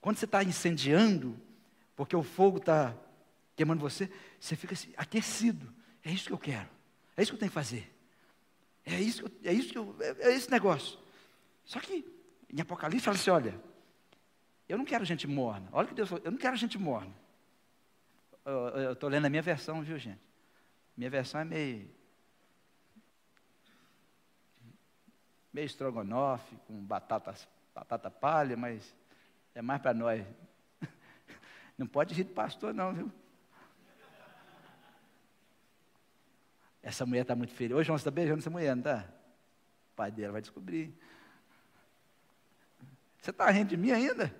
Quando 0.00 0.16
você 0.16 0.24
está 0.24 0.42
incendiando, 0.42 1.38
porque 1.94 2.16
o 2.16 2.22
fogo 2.22 2.58
está 2.58 2.96
queimando 3.54 3.80
você, 3.80 4.10
você 4.40 4.56
fica 4.56 4.74
assim, 4.74 4.92
aquecido. 4.96 5.72
É 6.04 6.10
isso 6.10 6.26
que 6.26 6.32
eu 6.32 6.38
quero. 6.38 6.68
É 7.16 7.22
isso 7.22 7.30
que 7.30 7.36
eu 7.36 7.40
tenho 7.40 7.50
que 7.50 7.54
fazer. 7.54 7.92
É 8.84 9.00
isso, 9.00 9.30
é 9.44 9.52
isso 9.52 9.70
que 9.70 9.78
eu, 9.78 9.94
é, 10.00 10.28
é 10.28 10.34
esse 10.34 10.50
negócio. 10.50 10.98
Só 11.64 11.78
que 11.78 12.04
em 12.52 12.60
Apocalipse 12.60 13.04
fala 13.04 13.16
assim: 13.16 13.30
olha, 13.30 13.60
eu 14.68 14.76
não 14.76 14.84
quero 14.84 15.04
gente 15.04 15.26
morna. 15.26 15.68
Olha 15.72 15.86
que 15.86 15.94
Deus 15.94 16.08
falou, 16.08 16.24
eu 16.24 16.32
não 16.32 16.38
quero 16.38 16.56
gente 16.56 16.78
morna. 16.78 17.14
Eu 18.44 18.92
estou 18.92 19.08
lendo 19.08 19.26
a 19.26 19.30
minha 19.30 19.42
versão, 19.42 19.82
viu, 19.82 19.98
gente? 19.98 20.20
Minha 20.96 21.10
versão 21.10 21.40
é 21.40 21.44
meio. 21.44 22.02
meio 25.52 25.66
estrogonofe, 25.66 26.56
com 26.66 26.82
batata, 26.82 27.34
batata 27.74 28.10
palha, 28.10 28.56
mas 28.56 28.94
é 29.54 29.60
mais 29.60 29.82
para 29.82 29.92
nós. 29.92 30.24
Não 31.76 31.86
pode 31.86 32.14
rir 32.14 32.24
do 32.24 32.32
pastor, 32.32 32.72
não, 32.72 32.92
viu? 32.92 33.12
Essa 36.82 37.06
mulher 37.06 37.22
está 37.22 37.36
muito 37.36 37.52
feia. 37.52 37.76
Hoje 37.76 37.86
João, 37.86 37.98
você 37.98 38.02
está 38.02 38.10
beijando 38.10 38.40
essa 38.40 38.50
mulher, 38.50 38.74
não 38.74 38.80
está? 38.80 39.08
O 39.92 39.94
pai 39.94 40.10
dela 40.10 40.32
vai 40.32 40.40
descobrir. 40.40 40.92
Você 43.20 43.30
está 43.30 43.48
rindo 43.50 43.68
de 43.68 43.76
mim 43.76 43.92
ainda? 43.92 44.34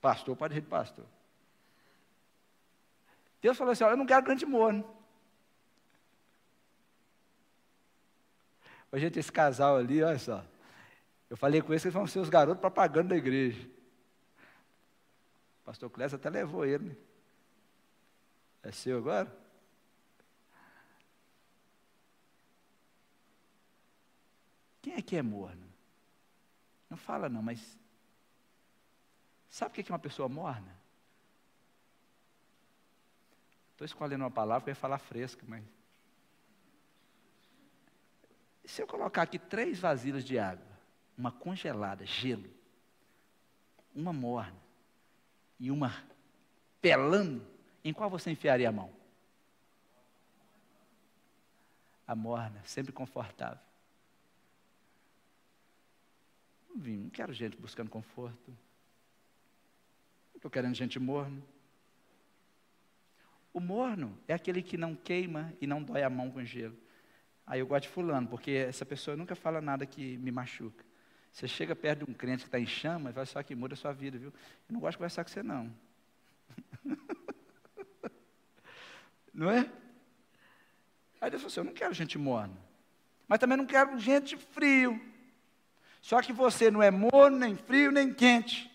Pastor, 0.00 0.36
pode 0.36 0.52
rir 0.52 0.60
do 0.60 0.68
pastor. 0.68 1.06
Deus 3.44 3.58
falou 3.58 3.72
assim: 3.72 3.84
olha, 3.84 3.92
eu 3.92 3.98
não 3.98 4.06
quero 4.06 4.24
grande 4.24 4.46
morno. 4.46 4.82
Ô, 8.90 8.98
gente, 8.98 9.18
esse 9.18 9.30
casal 9.30 9.76
ali, 9.76 10.02
olha 10.02 10.18
só. 10.18 10.42
Eu 11.28 11.36
falei 11.36 11.60
com 11.60 11.70
eles 11.70 11.82
que 11.82 11.88
eles 11.88 11.94
vão 11.94 12.06
ser 12.06 12.20
os 12.20 12.30
garotos 12.30 12.62
propaganda 12.62 13.10
da 13.10 13.16
igreja. 13.18 13.68
O 15.60 15.64
pastor 15.66 15.90
Clécio 15.90 16.16
até 16.16 16.30
levou 16.30 16.64
ele. 16.64 16.88
Né? 16.88 16.96
É 18.62 18.72
seu 18.72 18.96
agora? 18.96 19.30
Quem 24.80 24.94
é 24.94 25.02
que 25.02 25.16
é 25.16 25.22
morno? 25.22 25.70
Não 26.88 26.96
fala 26.96 27.28
não, 27.28 27.42
mas 27.42 27.78
sabe 29.50 29.72
o 29.72 29.84
que 29.84 29.92
é 29.92 29.94
uma 29.94 29.98
pessoa 29.98 30.30
morna? 30.30 30.83
Estou 33.84 33.96
escolhendo 33.96 34.24
uma 34.24 34.30
palavra 34.30 34.64
que 34.64 34.80
falar 34.80 34.96
fresca, 34.96 35.44
mas. 35.46 35.62
Se 38.64 38.80
eu 38.80 38.86
colocar 38.86 39.20
aqui 39.20 39.38
três 39.38 39.78
vasilhas 39.78 40.24
de 40.24 40.38
água, 40.38 40.66
uma 41.18 41.30
congelada, 41.30 42.06
gelo, 42.06 42.48
uma 43.94 44.10
morna, 44.10 44.56
e 45.60 45.70
uma 45.70 46.02
pelando, 46.80 47.46
em 47.84 47.92
qual 47.92 48.08
você 48.08 48.30
enfiaria 48.30 48.70
a 48.70 48.72
mão? 48.72 48.90
A 52.06 52.14
morna, 52.14 52.62
sempre 52.64 52.90
confortável. 52.90 53.62
Não 56.74 57.10
quero 57.10 57.34
gente 57.34 57.54
buscando 57.58 57.90
conforto. 57.90 58.48
Não 58.48 60.36
estou 60.36 60.50
querendo 60.50 60.74
gente 60.74 60.98
morno. 60.98 61.53
O 63.54 63.60
morno 63.60 64.18
é 64.28 64.34
aquele 64.34 64.62
que 64.62 64.76
não 64.76 64.94
queima 64.94 65.54
e 65.60 65.66
não 65.66 65.82
dói 65.82 66.02
a 66.02 66.10
mão 66.10 66.30
com 66.30 66.44
gelo. 66.44 66.76
Aí 67.46 67.60
eu 67.60 67.66
gosto 67.66 67.84
de 67.84 67.88
fulano, 67.88 68.28
porque 68.28 68.50
essa 68.50 68.84
pessoa 68.84 69.16
nunca 69.16 69.34
fala 69.34 69.60
nada 69.60 69.86
que 69.86 70.18
me 70.18 70.30
machuca. 70.30 70.84
Você 71.30 71.48
chega 71.48 71.74
perto 71.74 72.04
de 72.04 72.10
um 72.10 72.14
crente 72.14 72.42
que 72.42 72.48
está 72.48 72.58
em 72.58 72.66
chama 72.66 73.10
e 73.10 73.12
vai 73.12 73.24
só 73.24 73.42
que 73.42 73.54
muda 73.54 73.74
a 73.74 73.76
sua 73.76 73.92
vida, 73.92 74.18
viu? 74.18 74.32
Eu 74.68 74.72
não 74.72 74.80
gosto 74.80 74.92
de 74.92 74.98
conversar 74.98 75.24
com 75.24 75.30
você, 75.30 75.42
não. 75.42 75.74
não 79.32 79.50
é? 79.50 79.70
Aí 81.20 81.30
Deus 81.30 81.42
falou 81.42 81.52
assim, 81.52 81.60
eu 81.60 81.64
não 81.64 81.72
quero 81.72 81.94
gente 81.94 82.18
morna. 82.18 82.56
Mas 83.26 83.38
também 83.38 83.56
não 83.56 83.66
quero 83.66 83.98
gente 83.98 84.36
frio. 84.36 85.00
Só 86.02 86.20
que 86.20 86.32
você 86.32 86.70
não 86.70 86.82
é 86.82 86.90
morno, 86.90 87.38
nem 87.38 87.56
frio, 87.56 87.90
nem 87.90 88.12
quente. 88.12 88.70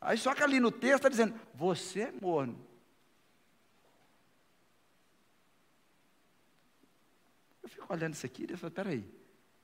Aí 0.00 0.18
só 0.18 0.34
que 0.34 0.42
ali 0.42 0.58
no 0.58 0.72
texto 0.72 0.96
está 0.96 1.08
dizendo, 1.08 1.38
você 1.54 2.00
é 2.00 2.12
morno. 2.12 2.58
Eu 7.62 7.68
fico 7.68 7.81
olhando 7.92 8.14
isso 8.14 8.26
aqui 8.26 8.46
Deus 8.46 8.60
falou, 8.60 8.72
peraí. 8.72 9.08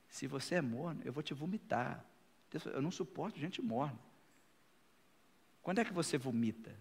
Se 0.09 0.25
você 0.27 0.55
é 0.55 0.61
morno, 0.61 1.01
eu 1.03 1.13
vou 1.13 1.21
te 1.21 1.33
vomitar. 1.33 2.03
Eu 2.73 2.81
não 2.81 2.91
suporto 2.91 3.39
gente 3.39 3.61
morna. 3.61 3.99
Quando 5.61 5.79
é 5.79 5.85
que 5.85 5.93
você 5.93 6.17
vomita? 6.17 6.75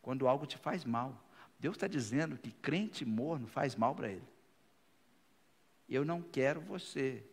Quando 0.00 0.26
algo 0.26 0.46
te 0.46 0.56
faz 0.56 0.84
mal. 0.84 1.22
Deus 1.58 1.76
está 1.76 1.86
dizendo 1.86 2.38
que 2.38 2.50
crente 2.50 3.04
morno 3.04 3.46
faz 3.46 3.74
mal 3.74 3.94
para 3.94 4.08
ele. 4.08 4.26
Eu 5.88 6.04
não 6.04 6.22
quero 6.22 6.60
você. 6.60 7.24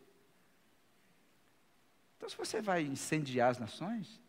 Então, 2.16 2.28
se 2.28 2.36
você 2.36 2.60
vai 2.60 2.82
incendiar 2.82 3.50
as 3.50 3.58
nações, 3.58 4.20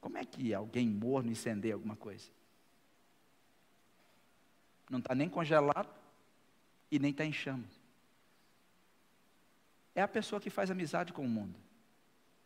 como 0.00 0.18
é 0.18 0.24
que 0.24 0.52
alguém 0.52 0.88
morno 0.88 1.30
incendeia 1.30 1.74
alguma 1.74 1.96
coisa? 1.96 2.30
Não 4.90 4.98
está 4.98 5.14
nem 5.14 5.28
congelado 5.28 6.03
e 6.94 6.98
nem 7.00 7.10
está 7.10 7.24
em 7.24 7.32
chamas. 7.32 7.70
É 9.96 10.02
a 10.02 10.06
pessoa 10.06 10.40
que 10.40 10.48
faz 10.48 10.70
amizade 10.70 11.12
com 11.12 11.24
o 11.24 11.28
mundo. 11.28 11.58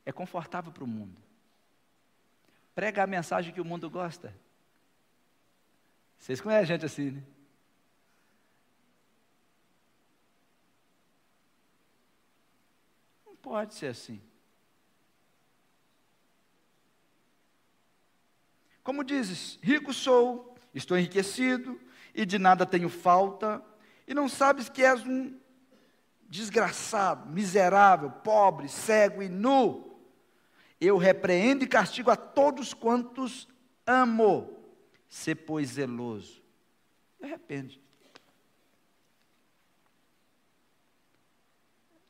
É 0.06 0.10
confortável 0.10 0.72
para 0.72 0.84
o 0.84 0.86
mundo. 0.86 1.20
Prega 2.74 3.02
a 3.02 3.06
mensagem 3.06 3.52
que 3.52 3.60
o 3.60 3.64
mundo 3.64 3.90
gosta. 3.90 4.34
Vocês 6.18 6.40
conhecem 6.40 6.66
gente 6.66 6.86
assim, 6.86 7.10
né? 7.10 7.22
Não 13.26 13.36
pode 13.36 13.74
ser 13.74 13.88
assim. 13.88 14.18
Como 18.82 19.04
dizes, 19.04 19.58
rico 19.62 19.92
sou, 19.92 20.56
estou 20.74 20.96
enriquecido 20.96 21.78
e 22.14 22.24
de 22.24 22.38
nada 22.38 22.64
tenho 22.64 22.88
falta, 22.88 23.62
e 24.08 24.14
não 24.14 24.26
sabes 24.26 24.70
que 24.70 24.82
és 24.82 25.04
um 25.06 25.38
desgraçado, 26.30 27.28
miserável, 27.28 28.10
pobre, 28.10 28.66
cego 28.66 29.22
e 29.22 29.28
nu. 29.28 30.00
Eu 30.80 30.96
repreendo 30.96 31.62
e 31.62 31.68
castigo 31.68 32.10
a 32.10 32.16
todos 32.16 32.72
quantos 32.72 33.46
amo. 33.86 34.56
Se 35.10 35.34
pois 35.34 35.72
zeloso. 35.72 36.42
De 37.20 37.26
repente. 37.26 37.82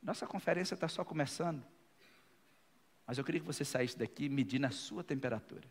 Nossa 0.01 0.25
conferência 0.25 0.75
está 0.75 0.87
só 0.87 1.05
começando. 1.05 1.67
Mas 3.05 3.19
eu 3.19 3.25
queria 3.25 3.41
que 3.41 3.47
você 3.47 3.65
saísse 3.65 3.99
daqui 3.99 4.29
medindo 4.29 4.67
a 4.69 4.71
sua 4.71 5.03
temperatura. 5.03 5.67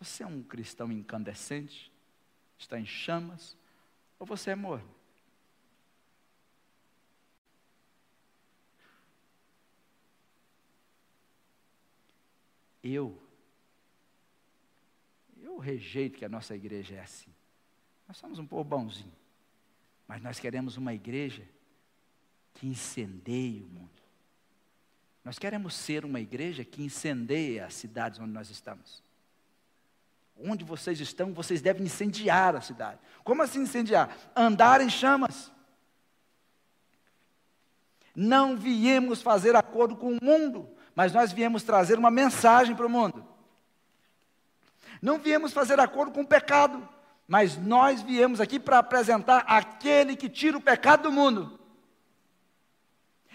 Você 0.00 0.24
é 0.24 0.26
um 0.26 0.42
cristão 0.42 0.90
incandescente? 0.90 1.93
Está 2.58 2.78
em 2.78 2.86
chamas? 2.86 3.56
Ou 4.18 4.26
você 4.26 4.50
é 4.50 4.54
morno? 4.54 4.88
Eu, 12.82 13.18
eu 15.42 15.56
rejeito 15.58 16.18
que 16.18 16.24
a 16.24 16.28
nossa 16.28 16.54
igreja 16.54 16.96
é 16.96 17.00
assim. 17.00 17.32
Nós 18.06 18.18
somos 18.18 18.38
um 18.38 18.46
povo 18.46 18.64
bonzinho. 18.64 19.12
Mas 20.06 20.22
nós 20.22 20.38
queremos 20.38 20.76
uma 20.76 20.92
igreja 20.92 21.48
que 22.52 22.66
incendeie 22.66 23.62
o 23.62 23.68
mundo. 23.68 24.02
Nós 25.24 25.38
queremos 25.38 25.74
ser 25.74 26.04
uma 26.04 26.20
igreja 26.20 26.64
que 26.64 26.82
incendeie 26.82 27.58
as 27.58 27.72
cidades 27.72 28.20
onde 28.20 28.32
nós 28.32 28.50
estamos. 28.50 29.02
Onde 30.36 30.64
vocês 30.64 31.00
estão, 31.00 31.32
vocês 31.32 31.62
devem 31.62 31.84
incendiar 31.84 32.56
a 32.56 32.60
cidade. 32.60 32.98
Como 33.22 33.42
assim 33.42 33.60
incendiar? 33.60 34.16
Andar 34.34 34.80
em 34.80 34.90
chamas. 34.90 35.52
Não 38.14 38.56
viemos 38.56 39.22
fazer 39.22 39.56
acordo 39.56 39.96
com 39.96 40.12
o 40.12 40.24
mundo, 40.24 40.68
mas 40.94 41.12
nós 41.12 41.32
viemos 41.32 41.62
trazer 41.62 41.98
uma 41.98 42.10
mensagem 42.10 42.74
para 42.74 42.86
o 42.86 42.90
mundo. 42.90 43.26
Não 45.02 45.18
viemos 45.18 45.52
fazer 45.52 45.80
acordo 45.80 46.12
com 46.12 46.22
o 46.22 46.26
pecado, 46.26 46.88
mas 47.26 47.56
nós 47.56 48.02
viemos 48.02 48.40
aqui 48.40 48.60
para 48.60 48.78
apresentar 48.78 49.44
aquele 49.46 50.16
que 50.16 50.28
tira 50.28 50.56
o 50.56 50.62
pecado 50.62 51.04
do 51.04 51.12
mundo. 51.12 51.58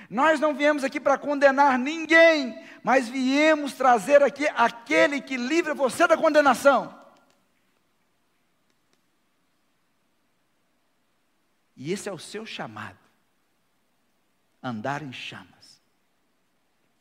Nós 0.10 0.39
não 0.39 0.55
viemos 0.55 0.84
aqui 0.84 0.99
para 0.99 1.18
condenar 1.18 1.78
ninguém, 1.78 2.66
mas 2.84 3.07
viemos 3.07 3.74
trazer 3.74 4.24
aqui 4.24 4.47
aquele 4.55 5.22
que 5.22 5.38
livra 5.38 5.76
você 5.76 6.07
da 6.07 6.18
condenação. 6.18 6.97
E 11.78 11.91
esse 11.91 12.10
é 12.10 12.12
o 12.12 12.18
seu 12.18 12.45
chamado: 12.45 12.97
andar 14.64 15.03
em 15.03 15.14
chamas 15.14 15.80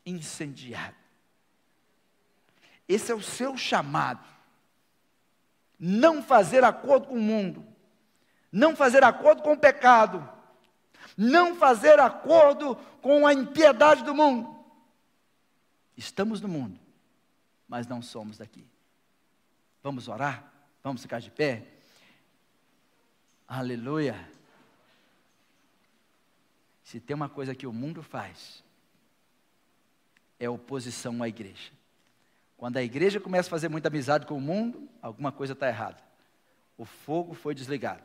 incendiado. 0.05 0.95
Esse 2.87 3.11
é 3.11 3.15
o 3.15 3.21
seu 3.21 3.55
chamado. 3.55 4.25
Não 5.77 6.21
fazer 6.21 6.63
acordo 6.63 7.07
com 7.07 7.15
o 7.15 7.21
mundo, 7.21 7.65
não 8.51 8.75
fazer 8.75 9.03
acordo 9.03 9.41
com 9.41 9.53
o 9.53 9.57
pecado, 9.57 10.27
não 11.19 11.53
fazer 11.53 11.99
acordo 11.99 12.77
com 13.01 13.27
a 13.27 13.33
impiedade 13.33 14.05
do 14.05 14.15
mundo. 14.15 14.55
Estamos 15.97 16.39
no 16.39 16.47
mundo, 16.47 16.79
mas 17.67 17.85
não 17.85 18.01
somos 18.01 18.37
daqui. 18.37 18.65
Vamos 19.83 20.07
orar? 20.07 20.49
Vamos 20.81 21.01
ficar 21.01 21.19
de 21.19 21.29
pé? 21.29 21.67
Aleluia. 23.45 24.29
Se 26.85 27.01
tem 27.01 27.13
uma 27.13 27.27
coisa 27.27 27.53
que 27.53 27.67
o 27.67 27.73
mundo 27.73 28.01
faz, 28.01 28.63
é 30.39 30.49
oposição 30.49 31.21
à 31.21 31.27
igreja. 31.27 31.73
Quando 32.55 32.77
a 32.77 32.83
igreja 32.83 33.19
começa 33.19 33.49
a 33.49 33.51
fazer 33.51 33.67
muita 33.67 33.89
amizade 33.89 34.25
com 34.25 34.37
o 34.37 34.41
mundo, 34.41 34.87
alguma 35.01 35.33
coisa 35.33 35.51
está 35.51 35.67
errada. 35.67 36.01
O 36.77 36.85
fogo 36.85 37.33
foi 37.33 37.53
desligado. 37.53 38.03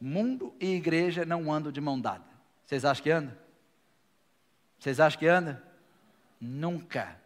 Mundo 0.00 0.54
e 0.58 0.74
igreja 0.74 1.26
não 1.26 1.52
andam 1.52 1.70
de 1.70 1.80
mão 1.80 2.00
dada. 2.00 2.24
Vocês 2.64 2.84
acham 2.84 3.02
que 3.02 3.10
anda? 3.10 3.38
Vocês 4.78 4.98
acham 4.98 5.18
que 5.18 5.26
anda? 5.26 5.62
Nunca. 6.40 7.20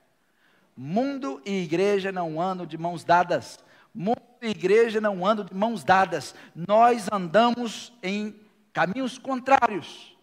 Mundo 0.76 1.40
e 1.46 1.62
igreja 1.62 2.10
não 2.10 2.40
andam 2.40 2.66
de 2.66 2.76
mãos 2.76 3.04
dadas. 3.04 3.62
Mundo 3.94 4.20
e 4.42 4.48
igreja 4.48 5.00
não 5.00 5.24
andam 5.24 5.44
de 5.44 5.54
mãos 5.54 5.84
dadas. 5.84 6.34
Nós 6.54 7.06
andamos 7.12 7.92
em 8.02 8.34
caminhos 8.72 9.18
contrários. 9.18 10.16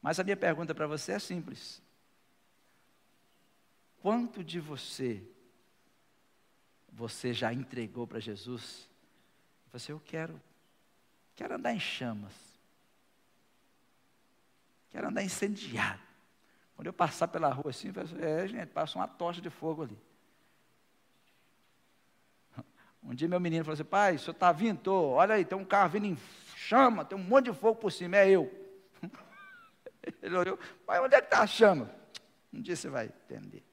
Mas 0.00 0.18
a 0.18 0.24
minha 0.24 0.36
pergunta 0.36 0.74
para 0.74 0.86
você 0.86 1.12
é 1.12 1.18
simples: 1.18 1.82
Quanto 4.00 4.42
de 4.42 4.58
você 4.58 5.22
você 6.90 7.32
já 7.32 7.52
entregou 7.52 8.06
para 8.06 8.18
Jesus? 8.18 8.88
Você, 9.72 9.92
eu 9.92 10.00
quero, 10.04 10.40
quero 11.42 11.56
andar 11.56 11.74
em 11.74 11.80
chamas. 11.80 12.32
Quero 14.90 15.08
andar 15.08 15.24
incendiado. 15.24 16.00
Quando 16.76 16.86
eu 16.86 16.92
passar 16.92 17.26
pela 17.26 17.48
rua 17.48 17.70
assim, 17.70 17.92
é, 18.20 18.46
gente, 18.46 18.68
passa 18.68 18.96
uma 18.96 19.08
tocha 19.08 19.40
de 19.40 19.50
fogo 19.50 19.82
ali. 19.82 19.98
Um 23.02 23.12
dia 23.12 23.26
meu 23.26 23.40
menino 23.40 23.64
falou 23.64 23.74
assim, 23.74 23.82
pai, 23.82 24.14
o 24.14 24.18
senhor 24.20 24.34
está 24.34 24.52
vindo? 24.52 24.78
Tô. 24.78 25.14
Olha 25.14 25.34
aí, 25.34 25.44
tem 25.44 25.58
um 25.58 25.64
carro 25.64 25.90
vindo 25.90 26.06
em 26.06 26.16
chama, 26.54 27.04
tem 27.04 27.18
um 27.18 27.24
monte 27.24 27.46
de 27.46 27.52
fogo 27.52 27.80
por 27.80 27.90
cima, 27.90 28.18
é 28.18 28.30
eu. 28.30 28.48
Ele 30.22 30.36
olhou, 30.36 30.56
pai, 30.86 31.00
onde 31.00 31.16
é 31.16 31.20
que 31.20 31.26
está 31.26 31.40
a 31.40 31.46
chama? 31.48 31.90
Um 32.52 32.62
dia 32.62 32.76
você 32.76 32.88
vai 32.88 33.06
entender. 33.06 33.64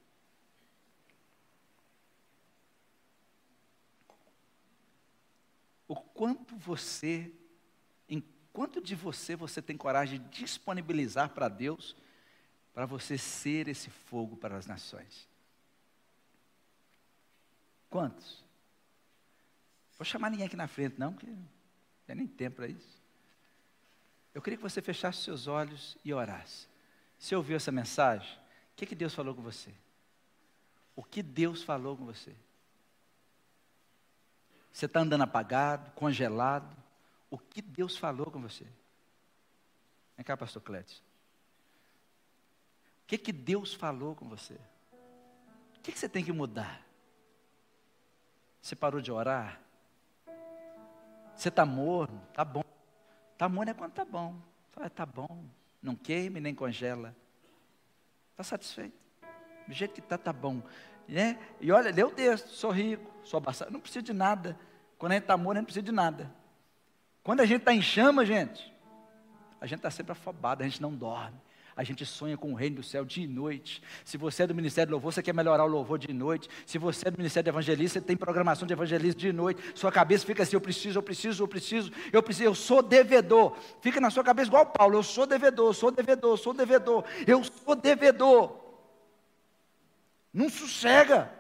o 5.90 5.96
quanto 5.96 6.56
você, 6.56 7.34
em 8.10 8.24
quanto 8.52 8.82
de 8.82 8.96
você 8.96 9.36
você 9.36 9.62
tem 9.62 9.78
coragem 9.78 10.20
de 10.20 10.42
disponibilizar 10.42 11.30
para 11.30 11.48
Deus, 11.48 11.96
para 12.74 12.86
você 12.86 13.18
ser 13.18 13.68
esse 13.68 13.90
fogo 13.90 14.36
para 14.38 14.58
as 14.58 14.66
nações. 14.66 15.28
Quantos? 17.90 18.44
Vou 19.98 20.06
chamar 20.06 20.30
ninguém 20.30 20.46
aqui 20.46 20.56
na 20.56 20.68
frente, 20.68 20.98
não, 20.98 21.14
porque 21.14 21.28
não 21.28 21.48
tem 22.08 22.16
nem 22.16 22.28
tempo 22.28 22.58
para 22.58 22.68
isso. 22.68 23.00
Eu 24.34 24.42
queria 24.42 24.58
que 24.58 24.64
você 24.64 24.82
fechasse 24.82 25.22
seus 25.24 25.48
olhos 25.48 25.98
e 26.06 26.14
orasse. 26.14 26.68
Você 27.18 27.36
ouviu 27.36 27.58
essa 27.58 27.72
mensagem? 27.72 28.32
O 28.74 28.76
que, 28.78 28.86
que 28.86 28.96
Deus 28.96 29.14
falou 29.14 29.36
com 29.36 29.42
você? 29.42 29.74
O 30.96 31.04
que 31.04 31.22
Deus 31.22 31.64
falou 31.64 31.98
com 31.98 32.06
você? 32.06 32.34
Você 34.72 34.86
está 34.86 35.02
andando 35.02 35.24
apagado, 35.24 35.92
congelado. 35.92 36.78
O 37.30 37.38
que 37.38 37.62
Deus 37.62 37.98
falou 37.98 38.32
com 38.32 38.42
você? 38.42 38.66
Vem 40.18 40.26
cá, 40.26 40.36
pastor 40.36 40.62
Clécio. 40.62 41.02
O 43.04 43.08
que, 43.08 43.18
que 43.18 43.32
Deus 43.32 43.74
falou 43.74 44.16
com 44.16 44.28
você? 44.28 44.56
O 45.76 45.82
que, 45.82 45.92
que 45.92 46.00
você 46.00 46.10
tem 46.10 46.24
que 46.24 46.32
mudar? 46.32 46.86
Você 48.62 48.76
parou 48.76 49.02
de 49.02 49.12
orar? 49.12 49.62
Você 51.36 51.50
está 51.50 51.66
morno? 51.66 52.22
Está 52.30 52.44
bom. 52.44 52.64
Está 53.34 53.48
morno 53.48 53.72
é 53.72 53.74
quando 53.74 53.92
está 53.92 54.04
bom. 54.04 54.36
Está 54.86 55.06
bom. 55.06 55.46
Não 55.82 55.96
queime 55.96 56.40
nem 56.40 56.54
congela. 56.54 57.16
Está 58.32 58.44
satisfeito. 58.44 58.98
Do 59.66 59.74
jeito 59.74 59.94
que 59.94 60.02
está, 60.02 60.16
está 60.16 60.34
bom. 60.34 60.62
Né? 61.08 61.40
E 61.62 61.72
olha, 61.72 61.92
lê 61.92 62.04
o 62.04 62.12
texto, 62.12 62.50
sou 62.50 62.72
rico, 62.72 63.10
sou 63.24 63.38
abastado, 63.38 63.72
não 63.72 63.80
preciso 63.80 64.04
de 64.04 64.14
nada. 64.14 64.60
Quando 64.98 65.14
a 65.14 65.16
gente 65.16 65.24
está 65.24 65.38
morto, 65.38 65.52
a 65.52 65.54
gente 65.56 65.62
não 65.62 65.66
precisa 65.66 65.84
de 65.84 65.92
nada. 65.92 66.39
Quando 67.30 67.42
a 67.42 67.46
gente 67.46 67.60
está 67.60 67.72
em 67.72 67.80
chama, 67.80 68.26
gente, 68.26 68.74
A 69.62 69.68
gente 69.68 69.78
está 69.78 69.92
sempre 69.92 70.14
afobado, 70.14 70.64
a 70.64 70.66
gente 70.66 70.82
não 70.82 70.96
dorme. 70.96 71.38
A 71.78 71.84
gente 71.84 72.04
sonha 72.04 72.36
com 72.36 72.52
o 72.52 72.56
reino 72.56 72.78
do 72.78 72.84
céu 72.84 73.06
dia 73.06 73.24
e 73.24 73.28
noite. 73.28 73.84
Se 74.04 74.18
você 74.18 74.42
é 74.42 74.48
do 74.48 74.56
Ministério 74.56 74.88
de 74.88 74.94
Louvor, 74.94 75.14
você 75.14 75.22
quer 75.22 75.32
melhorar 75.32 75.64
o 75.64 75.68
louvor 75.68 76.00
de 76.00 76.12
noite. 76.12 76.50
Se 76.66 76.80
você 76.80 77.08
é 77.08 77.12
do 77.12 77.20
Ministério 77.20 77.44
de 77.44 77.50
Evangelista, 77.52 78.00
você 78.00 78.06
tem 78.08 78.18
programação 78.18 78.66
de 78.66 78.74
evangelismo 78.74 79.20
de 79.20 79.32
noite. 79.32 79.62
Sua 79.76 79.92
cabeça 79.92 80.26
fica 80.26 80.42
assim: 80.42 80.56
eu 80.56 80.62
preciso, 80.62 80.98
eu 80.98 81.04
preciso, 81.04 81.44
eu 81.44 81.48
preciso, 81.48 81.92
eu 82.12 82.24
preciso, 82.24 82.50
eu 82.50 82.56
sou 82.56 82.82
devedor. 82.82 83.56
Fica 83.80 84.02
na 84.02 84.10
sua 84.10 84.24
cabeça 84.24 84.48
igual 84.48 84.66
Paulo: 84.66 84.98
eu 84.98 85.04
sou 85.04 85.28
devedor, 85.28 85.68
eu 85.68 85.74
sou 85.76 85.92
devedor, 85.92 86.32
eu 86.32 86.38
sou 86.38 86.52
devedor, 86.52 87.06
eu 87.28 87.44
sou 87.44 87.76
devedor. 87.76 88.60
Não 90.34 90.50
sossega. 90.50 91.32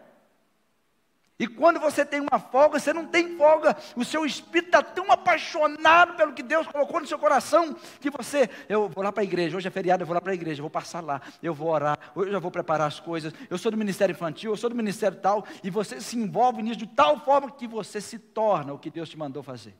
E 1.39 1.47
quando 1.47 1.79
você 1.79 2.05
tem 2.05 2.19
uma 2.19 2.37
folga, 2.37 2.77
você 2.77 2.91
não 2.91 3.05
tem 3.05 3.37
folga. 3.37 3.77
O 3.95 4.03
seu 4.03 4.25
espírito 4.25 4.67
está 4.67 4.83
tão 4.83 5.09
apaixonado 5.09 6.15
pelo 6.17 6.33
que 6.33 6.43
Deus 6.43 6.67
colocou 6.67 6.99
no 6.99 7.07
seu 7.07 7.17
coração 7.17 7.73
que 8.01 8.09
você, 8.09 8.49
eu 8.67 8.89
vou 8.89 9.01
lá 9.01 9.09
para 9.09 9.21
a 9.21 9.23
igreja, 9.23 9.55
hoje 9.55 9.69
é 9.69 9.71
feriado, 9.71 10.03
eu 10.03 10.05
vou 10.05 10.13
lá 10.13 10.19
para 10.19 10.33
a 10.33 10.35
igreja, 10.35 10.59
eu 10.59 10.63
vou 10.63 10.69
passar 10.69 11.01
lá, 11.01 11.21
eu 11.41 11.53
vou 11.53 11.69
orar, 11.69 11.97
hoje 12.13 12.27
eu 12.27 12.33
já 12.33 12.39
vou 12.39 12.51
preparar 12.51 12.87
as 12.87 12.99
coisas. 12.99 13.33
Eu 13.49 13.57
sou 13.57 13.71
do 13.71 13.77
ministério 13.77 14.11
infantil, 14.11 14.51
eu 14.51 14.57
sou 14.57 14.69
do 14.69 14.75
ministério 14.75 15.17
tal, 15.17 15.45
e 15.63 15.69
você 15.69 16.01
se 16.01 16.17
envolve 16.17 16.61
nisso 16.61 16.75
de 16.75 16.87
tal 16.87 17.17
forma 17.21 17.49
que 17.49 17.65
você 17.65 18.01
se 18.01 18.19
torna 18.19 18.73
o 18.73 18.77
que 18.77 18.89
Deus 18.89 19.07
te 19.07 19.17
mandou 19.17 19.41
fazer. 19.41 19.73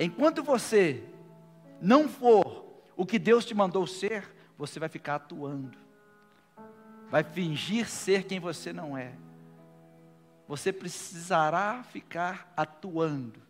Enquanto 0.00 0.42
você 0.42 1.04
não 1.80 2.08
for 2.08 2.82
o 2.96 3.06
que 3.06 3.20
Deus 3.20 3.44
te 3.44 3.54
mandou 3.54 3.86
ser, 3.86 4.34
você 4.56 4.80
vai 4.80 4.88
ficar 4.88 5.14
atuando, 5.14 5.78
vai 7.08 7.22
fingir 7.22 7.88
ser 7.88 8.24
quem 8.24 8.40
você 8.40 8.72
não 8.72 8.98
é 8.98 9.12
você 10.48 10.72
precisará 10.72 11.82
ficar 11.82 12.50
atuando. 12.56 13.42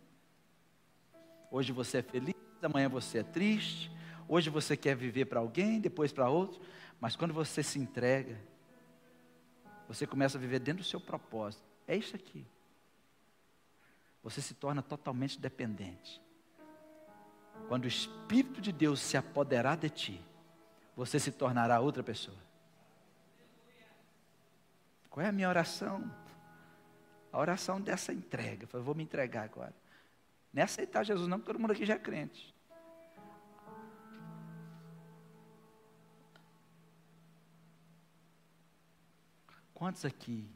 Hoje 1.49 1.71
você 1.71 1.99
é 1.99 2.01
feliz, 2.01 2.35
amanhã 2.61 2.89
você 2.89 3.19
é 3.19 3.23
triste, 3.23 3.89
hoje 4.27 4.49
você 4.49 4.75
quer 4.75 4.97
viver 4.97 5.25
para 5.25 5.39
alguém, 5.39 5.79
depois 5.79 6.11
para 6.11 6.29
outro, 6.29 6.61
mas 6.99 7.15
quando 7.15 7.33
você 7.33 7.63
se 7.63 7.79
entrega, 7.79 8.37
você 9.87 10.05
começa 10.05 10.37
a 10.37 10.41
viver 10.41 10.59
dentro 10.59 10.83
do 10.83 10.87
seu 10.87 10.99
propósito. 10.99 11.63
É 11.87 11.95
isso 11.95 12.17
aqui. 12.17 12.45
Você 14.21 14.41
se 14.41 14.53
torna 14.53 14.81
totalmente 14.81 15.39
dependente. 15.39 16.21
Quando 17.69 17.85
o 17.85 17.87
Espírito 17.87 18.59
de 18.59 18.73
Deus 18.73 18.99
se 18.99 19.15
apoderar 19.15 19.77
de 19.77 19.89
ti, 19.89 20.21
você 20.97 21.17
se 21.17 21.31
tornará 21.31 21.79
outra 21.79 22.03
pessoa. 22.03 22.37
Qual 25.09 25.25
é 25.25 25.29
a 25.29 25.31
minha 25.31 25.47
oração? 25.47 26.28
A 27.31 27.39
oração 27.39 27.79
dessa 27.79 28.11
entrega. 28.11 28.67
Eu 28.71 28.83
vou 28.83 28.95
me 28.95 29.03
entregar 29.03 29.43
agora. 29.43 29.73
É 30.55 30.61
aceitar 30.61 31.03
Jesus, 31.03 31.27
não, 31.27 31.37
porque 31.37 31.51
todo 31.51 31.61
mundo 31.61 31.71
aqui 31.71 31.85
já 31.85 31.93
é 31.93 31.99
crente. 31.99 32.53
Quantos 39.73 40.03
aqui 40.03 40.49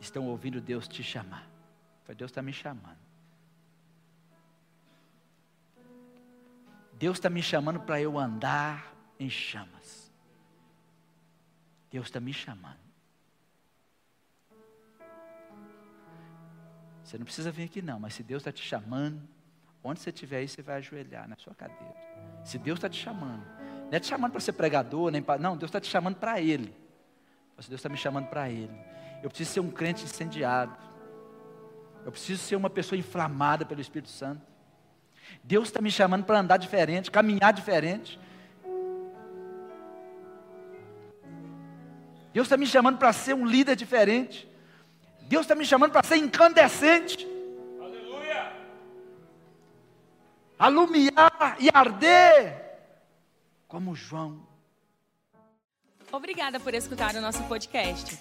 estão 0.00 0.26
ouvindo 0.26 0.60
Deus 0.60 0.88
te 0.88 1.02
chamar? 1.02 1.46
Deus 2.16 2.30
está 2.30 2.40
me 2.40 2.52
chamando. 2.52 2.98
Deus 6.94 7.18
está 7.18 7.28
me 7.28 7.42
chamando 7.42 7.80
para 7.80 8.00
eu 8.00 8.18
andar 8.18 8.94
em 9.18 9.28
chamas. 9.28 10.10
Deus 11.90 12.06
está 12.06 12.18
me 12.18 12.32
chamando. 12.32 12.87
Você 17.08 17.16
não 17.16 17.24
precisa 17.24 17.50
vir 17.50 17.64
aqui 17.64 17.80
não, 17.80 17.98
mas 17.98 18.12
se 18.12 18.22
Deus 18.22 18.42
está 18.42 18.52
te 18.52 18.62
chamando, 18.62 19.18
onde 19.82 19.98
você 19.98 20.10
estiver 20.10 20.40
aí, 20.40 20.48
você 20.48 20.60
vai 20.60 20.76
ajoelhar 20.76 21.26
na 21.26 21.36
sua 21.36 21.54
cadeira. 21.54 21.94
Se 22.44 22.58
Deus 22.58 22.76
está 22.76 22.86
te 22.86 23.02
chamando, 23.02 23.46
não 23.86 23.92
é 23.92 23.98
te 23.98 24.08
chamando 24.08 24.32
para 24.32 24.40
ser 24.42 24.52
pregador, 24.52 25.10
nem 25.10 25.22
para. 25.22 25.40
Não, 25.40 25.56
Deus 25.56 25.70
está 25.70 25.80
te 25.80 25.88
chamando 25.88 26.16
para 26.16 26.38
Ele. 26.38 26.70
Se 27.60 27.70
Deus 27.70 27.78
está 27.78 27.88
me 27.88 27.96
chamando 27.96 28.26
para 28.26 28.50
Ele. 28.50 28.78
Eu 29.22 29.30
preciso 29.30 29.52
ser 29.52 29.60
um 29.60 29.70
crente 29.70 30.04
incendiado. 30.04 30.76
Eu 32.04 32.12
preciso 32.12 32.42
ser 32.42 32.56
uma 32.56 32.68
pessoa 32.68 32.98
inflamada 32.98 33.64
pelo 33.64 33.80
Espírito 33.80 34.10
Santo. 34.10 34.42
Deus 35.42 35.68
está 35.68 35.80
me 35.80 35.90
chamando 35.90 36.24
para 36.24 36.40
andar 36.40 36.58
diferente, 36.58 37.10
caminhar 37.10 37.54
diferente. 37.54 38.20
Deus 42.34 42.44
está 42.44 42.58
me 42.58 42.66
chamando 42.66 42.98
para 42.98 43.14
ser 43.14 43.32
um 43.32 43.46
líder 43.46 43.76
diferente. 43.76 44.46
Deus 45.28 45.42
está 45.42 45.54
me 45.54 45.64
chamando 45.64 45.92
para 45.92 46.02
ser 46.02 46.16
incandescente. 46.16 47.28
Aleluia. 47.78 48.52
Alumiar 50.58 51.56
e 51.60 51.68
arder 51.72 52.64
como 53.68 53.94
João. 53.94 54.48
Obrigada 56.10 56.58
por 56.58 56.72
escutar 56.72 57.14
o 57.14 57.20
nosso 57.20 57.42
podcast. 57.44 58.18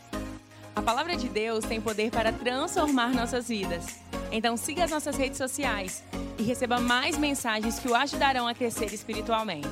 A 0.75 0.81
palavra 0.81 1.15
de 1.15 1.29
Deus 1.29 1.63
tem 1.63 1.79
poder 1.79 2.11
para 2.11 2.33
transformar 2.33 3.13
nossas 3.13 3.47
vidas. 3.47 4.01
Então 4.29 4.57
siga 4.57 4.83
as 4.83 4.91
nossas 4.91 5.15
redes 5.15 5.37
sociais 5.37 6.03
e 6.37 6.43
receba 6.43 6.77
mais 6.77 7.17
mensagens 7.17 7.79
que 7.79 7.87
o 7.87 7.95
ajudarão 7.95 8.49
a 8.49 8.53
crescer 8.53 8.93
espiritualmente. 8.93 9.69